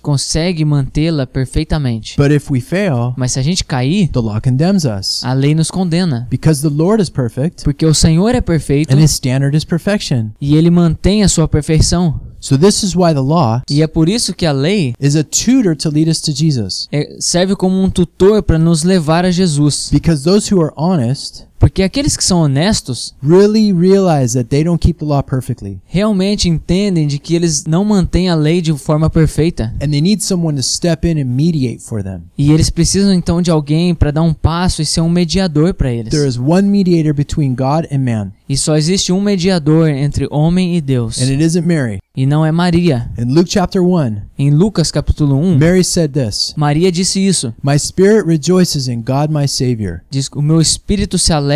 consegue 0.00 0.64
mantê-la 0.64 1.26
perfeitamente. 1.26 2.16
But 2.16 2.30
if 2.32 2.50
we 2.50 2.60
fail, 2.60 3.14
Mas 3.16 3.32
se 3.32 3.38
a 3.38 3.42
gente 3.42 3.64
cair, 3.64 4.08
the 4.08 4.18
law 4.20 4.40
condemns 4.40 4.84
us. 4.84 5.22
a 5.24 5.32
lei 5.32 5.54
nos 5.54 5.70
condena, 5.70 6.26
Because 6.30 6.62
the 6.62 6.74
Lord 6.74 7.02
is 7.02 7.08
perfect 7.10 7.62
porque 7.64 7.84
o 7.86 7.94
Senhor 7.94 8.34
é 8.34 8.40
perfeito 8.40 8.92
and 8.94 8.98
his 9.00 9.12
standard 9.12 9.56
is 9.56 9.64
perfection. 9.64 10.30
e 10.40 10.56
ele 10.56 10.70
mantém 10.70 11.22
a 11.22 11.28
sua 11.28 11.46
perfeição. 11.46 11.91
So 12.40 12.56
this 12.58 12.82
is 12.82 12.96
why 12.96 13.12
the 13.14 13.20
law 13.20 13.62
E 13.70 13.82
é 13.82 13.86
por 13.86 14.08
isso 14.08 14.34
que 14.34 14.44
a 14.44 14.52
lei 14.52 14.94
is 15.00 15.14
a 15.14 15.22
tutor 15.22 15.76
to 15.76 15.88
lead 15.90 16.08
us 16.10 16.20
to 16.22 16.32
Jesus. 16.32 16.88
é- 16.90 17.16
serve 17.20 17.54
como 17.54 17.80
um 17.80 17.88
tutor 17.88 18.42
para 18.42 18.58
nos 18.58 18.82
levar 18.82 19.24
a 19.24 19.30
Jesus. 19.30 19.88
Because 19.92 20.24
those 20.24 20.52
who 20.52 20.60
are 20.60 20.72
honest 20.76 21.44
Porque 21.62 21.84
aqueles 21.84 22.16
que 22.16 22.24
são 22.24 22.40
honestos 22.40 23.14
really 23.22 23.72
realize 23.72 24.34
that 24.36 24.48
they 24.48 24.64
don't 24.64 24.80
keep 24.80 24.98
the 24.98 25.04
law 25.04 25.22
perfectly. 25.22 25.78
realmente 25.86 26.48
entendem 26.48 27.06
de 27.06 27.20
que 27.20 27.36
eles 27.36 27.64
não 27.66 27.84
mantêm 27.84 28.28
a 28.28 28.34
lei 28.34 28.60
de 28.60 28.72
forma 28.76 29.08
perfeita. 29.08 29.72
And 29.80 29.88
they 29.90 30.00
need 30.00 30.24
someone 30.24 30.56
to 30.56 30.62
step 30.62 31.06
in 31.06 31.20
and 31.20 31.26
mediate 31.26 31.78
for 31.80 32.02
them. 32.02 32.22
E 32.36 32.50
eles 32.50 32.68
precisam 32.68 33.12
então 33.14 33.40
de 33.40 33.48
alguém 33.52 33.94
para 33.94 34.10
dar 34.10 34.22
um 34.22 34.34
passo 34.34 34.82
e 34.82 34.84
ser 34.84 35.02
um 35.02 35.08
mediador 35.08 35.72
para 35.72 35.92
eles. 35.92 36.10
There 36.10 36.28
is 36.28 36.36
one 36.36 36.68
mediator 36.68 37.14
between 37.14 37.54
God 37.54 37.86
and 37.92 37.98
man, 38.00 38.32
E 38.48 38.56
só 38.56 38.76
existe 38.76 39.12
um 39.12 39.20
mediador 39.20 39.88
entre 39.88 40.26
homem 40.32 40.76
e 40.76 40.80
Deus. 40.80 41.18
and 41.22 41.30
it 41.30 41.40
isn't 41.42 41.64
Mary. 41.64 42.00
E 42.14 42.26
não 42.26 42.44
é 42.44 42.52
Maria. 42.52 43.08
In 43.16 43.32
Luke 43.32 43.48
chapter 43.50 43.80
1, 43.80 44.16
Em 44.38 44.50
Lucas 44.50 44.90
capítulo 44.90 45.34
1, 45.36 45.56
Mary 45.58 45.82
said 45.84 46.10
this 46.12 46.52
Maria 46.56 46.90
disse 46.92 47.24
isso. 47.24 47.54
My 47.62 47.78
spirit 47.78 48.26
rejoices 48.26 48.88
in 48.88 48.96
God 49.00 49.30
my 49.30 49.46
Savior. 49.48 50.02
Diz: 50.10 50.28
"O 50.34 50.42
meu 50.42 50.60
espírito 50.60 51.16
se 51.16 51.32
alegra 51.32 51.51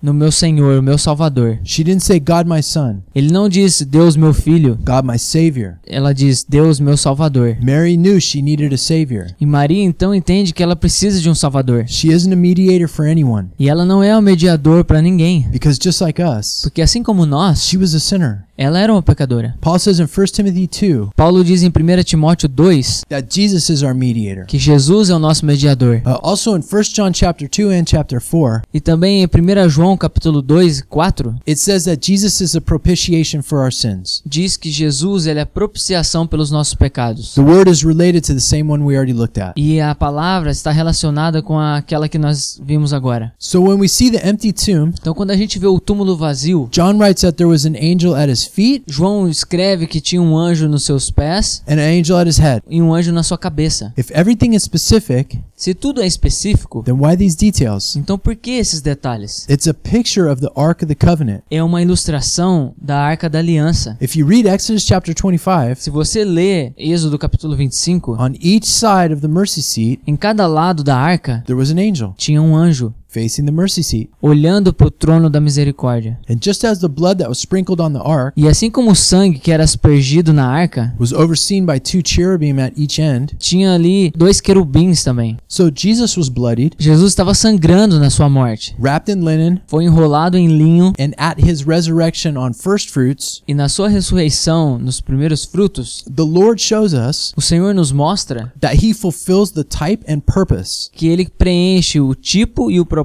no 0.00 0.14
meu 0.14 0.30
Senhor, 0.30 0.78
o 0.78 0.82
meu 0.82 0.96
Salvador". 0.96 1.58
She 1.64 1.82
didn't 1.82 2.04
say 2.04 2.20
God 2.20 2.46
my 2.46 2.62
Son, 2.62 2.98
Ele 3.14 3.32
não 3.32 3.48
diz 3.48 3.80
Deus 3.82 4.16
meu 4.16 4.32
filho, 4.32 4.76
God 4.76 5.04
my 5.04 5.18
Savior. 5.18 5.78
ela 5.86 6.12
diz 6.14 6.44
Deus 6.48 6.78
meu 6.78 6.96
Salvador. 6.96 7.56
Mary 7.60 7.96
knew 7.96 8.20
she 8.20 8.40
needed 8.40 8.72
a 8.72 8.78
Savior. 8.78 9.26
E 9.40 9.44
Maria 9.46 9.82
então 9.82 10.14
entende 10.14 10.52
que 10.54 10.62
ela 10.62 10.76
precisa 10.76 11.20
de 11.20 11.28
um 11.28 11.34
Salvador. 11.34 11.84
She 11.88 12.12
isn't 12.12 12.32
a 12.32 12.36
mediator 12.36 12.88
for 12.88 13.06
anyone, 13.06 13.48
E 13.58 13.68
ela 13.68 13.84
não 13.84 14.02
é 14.02 14.16
o 14.16 14.22
mediador 14.22 14.84
para 14.84 15.02
ninguém, 15.02 15.48
because 15.50 15.78
just 15.82 16.00
like 16.00 16.22
us, 16.22 16.60
porque 16.62 16.80
assim 16.80 17.02
como 17.02 17.26
nós, 17.26 17.64
she 17.64 17.76
was 17.76 17.94
a 17.94 17.98
sinner. 18.00 18.44
Ela 18.58 18.78
era 18.80 18.92
uma 18.92 19.02
pecadora. 19.02 19.54
Paul 19.60 19.78
says 19.78 20.00
in 20.00 20.04
1 20.04 20.08
Timothy 20.32 20.66
2 20.66 21.10
Paulo 21.16 21.44
diz 21.44 21.62
em 21.62 21.68
1 21.68 22.02
Timóteo 22.04 22.48
2 22.48 23.02
that 23.08 23.28
Jesus 23.32 23.68
is 23.70 23.82
our 23.82 23.94
mediator. 23.94 24.46
que 24.46 24.58
Jesus 24.58 25.08
é 25.10 25.14
o 25.14 25.18
nosso 25.18 25.46
mediador. 25.46 26.02
Uh, 26.04 26.18
also 26.22 26.56
in 26.56 26.60
1 26.60 26.64
John 26.94 27.12
chapter 27.14 27.48
2 27.48 27.70
and 27.72 27.84
chapter 27.86 28.20
4, 28.20 28.62
E 28.74 28.80
também 28.80 29.22
em 29.22 29.26
1 29.26 29.68
João 29.68 29.96
capítulo 29.96 30.42
2 30.42 30.80
e 30.80 30.82
4 30.84 31.36
it 31.46 31.58
says 31.60 31.84
that 31.84 32.04
Jesus 32.04 32.40
is 32.40 32.56
a 32.56 32.60
propitiation 32.60 33.42
for 33.42 33.58
our 33.60 33.72
sins. 33.72 34.22
diz 34.26 34.56
que 34.56 34.70
Jesus 34.70 35.26
ele 35.26 35.38
é 35.40 35.44
propiciação 35.44 36.26
pelos 36.26 36.50
nossos 36.50 36.74
pecados. 36.74 37.34
The 37.34 37.42
word 37.42 37.70
is 37.70 37.82
related 37.84 38.22
to 38.26 38.34
the 38.34 38.40
same 38.40 38.70
one 38.70 38.82
we 38.82 38.96
already 38.96 39.12
looked 39.12 39.40
at. 39.40 39.52
E 39.56 39.80
a 39.80 39.94
palavra 39.94 40.50
está 40.50 40.72
relacionada 40.72 41.40
com 41.42 41.58
aquela 41.58 42.08
que 42.08 42.18
nós 42.18 42.60
vimos 42.64 42.92
agora. 42.92 43.32
So 43.38 43.62
when 43.62 43.78
we 43.78 43.88
see 43.88 44.10
the 44.10 44.26
empty 44.28 44.52
tomb, 44.52 44.92
Então 44.98 45.14
quando 45.14 45.30
a 45.30 45.36
gente 45.36 45.58
vê 45.60 45.66
o 45.68 45.78
túmulo 45.78 46.16
vazio, 46.16 46.68
John 46.72 46.98
writes 46.98 47.22
that 47.22 47.36
there 47.36 47.48
was 47.48 47.64
an 47.64 47.74
angel 47.76 48.16
at 48.16 48.28
his 48.28 48.47
feet 48.48 48.82
João 48.86 49.28
escreve 49.28 49.86
que 49.86 50.00
tinha 50.00 50.20
um 50.22 50.36
anjo 50.36 50.68
nos 50.68 50.84
seus 50.84 51.10
pés 51.10 51.62
and 51.68 51.74
an 51.74 51.98
angel 51.98 52.16
at 52.18 52.26
his 52.28 52.38
head. 52.38 52.62
e 52.68 52.80
um 52.82 52.92
anjo 52.94 53.12
na 53.12 53.22
sua 53.22 53.38
cabeça. 53.38 53.92
If 53.96 54.10
everything 54.12 54.54
is 54.54 54.62
specific, 54.62 55.38
Se 55.54 55.74
tudo 55.74 56.00
é 56.00 56.06
específico, 56.06 56.82
then 56.84 56.94
why 56.94 57.16
these 57.16 57.36
details? 57.36 57.96
então 57.96 58.16
por 58.18 58.34
que 58.36 58.52
esses 58.52 58.80
detalhes? 58.80 59.44
It's 59.48 59.66
a 59.66 59.74
picture 59.74 60.30
of 60.30 60.40
the 60.40 60.50
Ark 60.56 60.84
of 60.84 60.86
the 60.86 60.94
Covenant. 60.94 61.42
É 61.50 61.62
uma 61.62 61.82
ilustração 61.82 62.74
da 62.80 62.98
Arca 62.98 63.28
da 63.28 63.38
Aliança. 63.40 63.96
If 64.00 64.16
you 64.16 64.26
read 64.26 64.48
Exodus 64.48 64.84
chapter 64.84 65.14
25, 65.14 65.74
Se 65.76 65.90
você 65.90 66.24
lê 66.24 66.72
Êxodo 66.78 67.18
capítulo 67.18 67.56
25, 67.56 68.12
on 68.14 68.32
each 68.40 68.66
side 68.68 69.12
of 69.12 69.20
the 69.20 69.28
mercy 69.28 69.62
seat, 69.62 70.00
em 70.06 70.16
cada 70.16 70.46
lado 70.46 70.82
da 70.84 70.96
arca 70.96 71.42
there 71.46 71.58
was 71.58 71.70
an 71.70 71.78
angel 71.78 72.14
tinha 72.16 72.40
um 72.40 72.56
anjo 72.56 72.94
facing 73.08 73.44
the 73.46 73.50
mercy 73.52 73.82
seat. 73.82 74.10
olhando 74.20 74.72
para 74.72 74.86
o 74.86 74.90
trono 74.90 75.30
da 75.30 75.40
misericórdia. 75.40 76.18
And 76.28 76.36
just 76.42 76.64
as 76.64 76.78
the 76.78 76.88
blood 76.88 77.16
that 77.18 77.28
was 77.28 77.38
sprinkled 77.38 77.80
on 77.80 77.92
the 77.92 78.00
ark 78.06 78.32
E 78.36 78.46
assim 78.46 78.70
como 78.70 78.90
o 78.90 78.94
sangue 78.94 79.38
que 79.38 79.50
era 79.50 79.64
aspergido 79.64 80.32
na 80.32 80.46
arca, 80.46 80.94
was 80.98 81.12
overseen 81.12 81.64
by 81.64 81.80
two 81.80 82.02
cherubim 82.04 82.58
at 82.60 82.72
each 82.76 83.00
end, 83.00 83.34
tinha 83.38 83.72
ali 83.74 84.12
dois 84.16 84.40
querubins 84.40 85.02
também. 85.02 85.36
so 85.48 85.70
Jesus 85.74 86.16
was 86.18 86.28
bloodied, 86.28 86.74
Jesus 86.78 87.08
estava 87.12 87.32
sangrando 87.34 87.98
na 87.98 88.10
sua 88.10 88.28
morte. 88.28 88.74
wrapped 88.78 89.10
in 89.10 89.24
linen, 89.24 89.60
Foi 89.66 89.84
enrolado 89.84 90.36
em 90.36 90.46
linho 90.48 90.92
and 90.98 91.12
at 91.16 91.38
his 91.42 91.62
resurrection 91.66 92.36
on 92.36 92.52
first 92.52 92.90
fruits, 92.90 93.42
e 93.48 93.54
na 93.54 93.68
sua 93.68 93.88
ressurreição, 93.88 94.78
nos 94.78 95.00
primeiros 95.00 95.44
frutos, 95.44 96.04
the 96.14 96.22
Lord 96.22 96.60
shows 96.60 96.92
us 96.92 97.32
o 97.36 97.40
Senhor 97.40 97.74
nos 97.74 97.90
mostra 97.90 98.52
that 98.60 98.84
he 98.84 98.92
fulfills 98.92 99.50
the 99.50 99.64
type 99.64 100.04
and 100.06 100.20
purpose 100.20 100.90
que 100.92 101.08
ele 101.08 101.26
preenche 101.38 102.00
o 102.00 102.14
tipo 102.14 102.70
e 102.70 102.78
o 102.78 102.84
propósito 102.84 102.97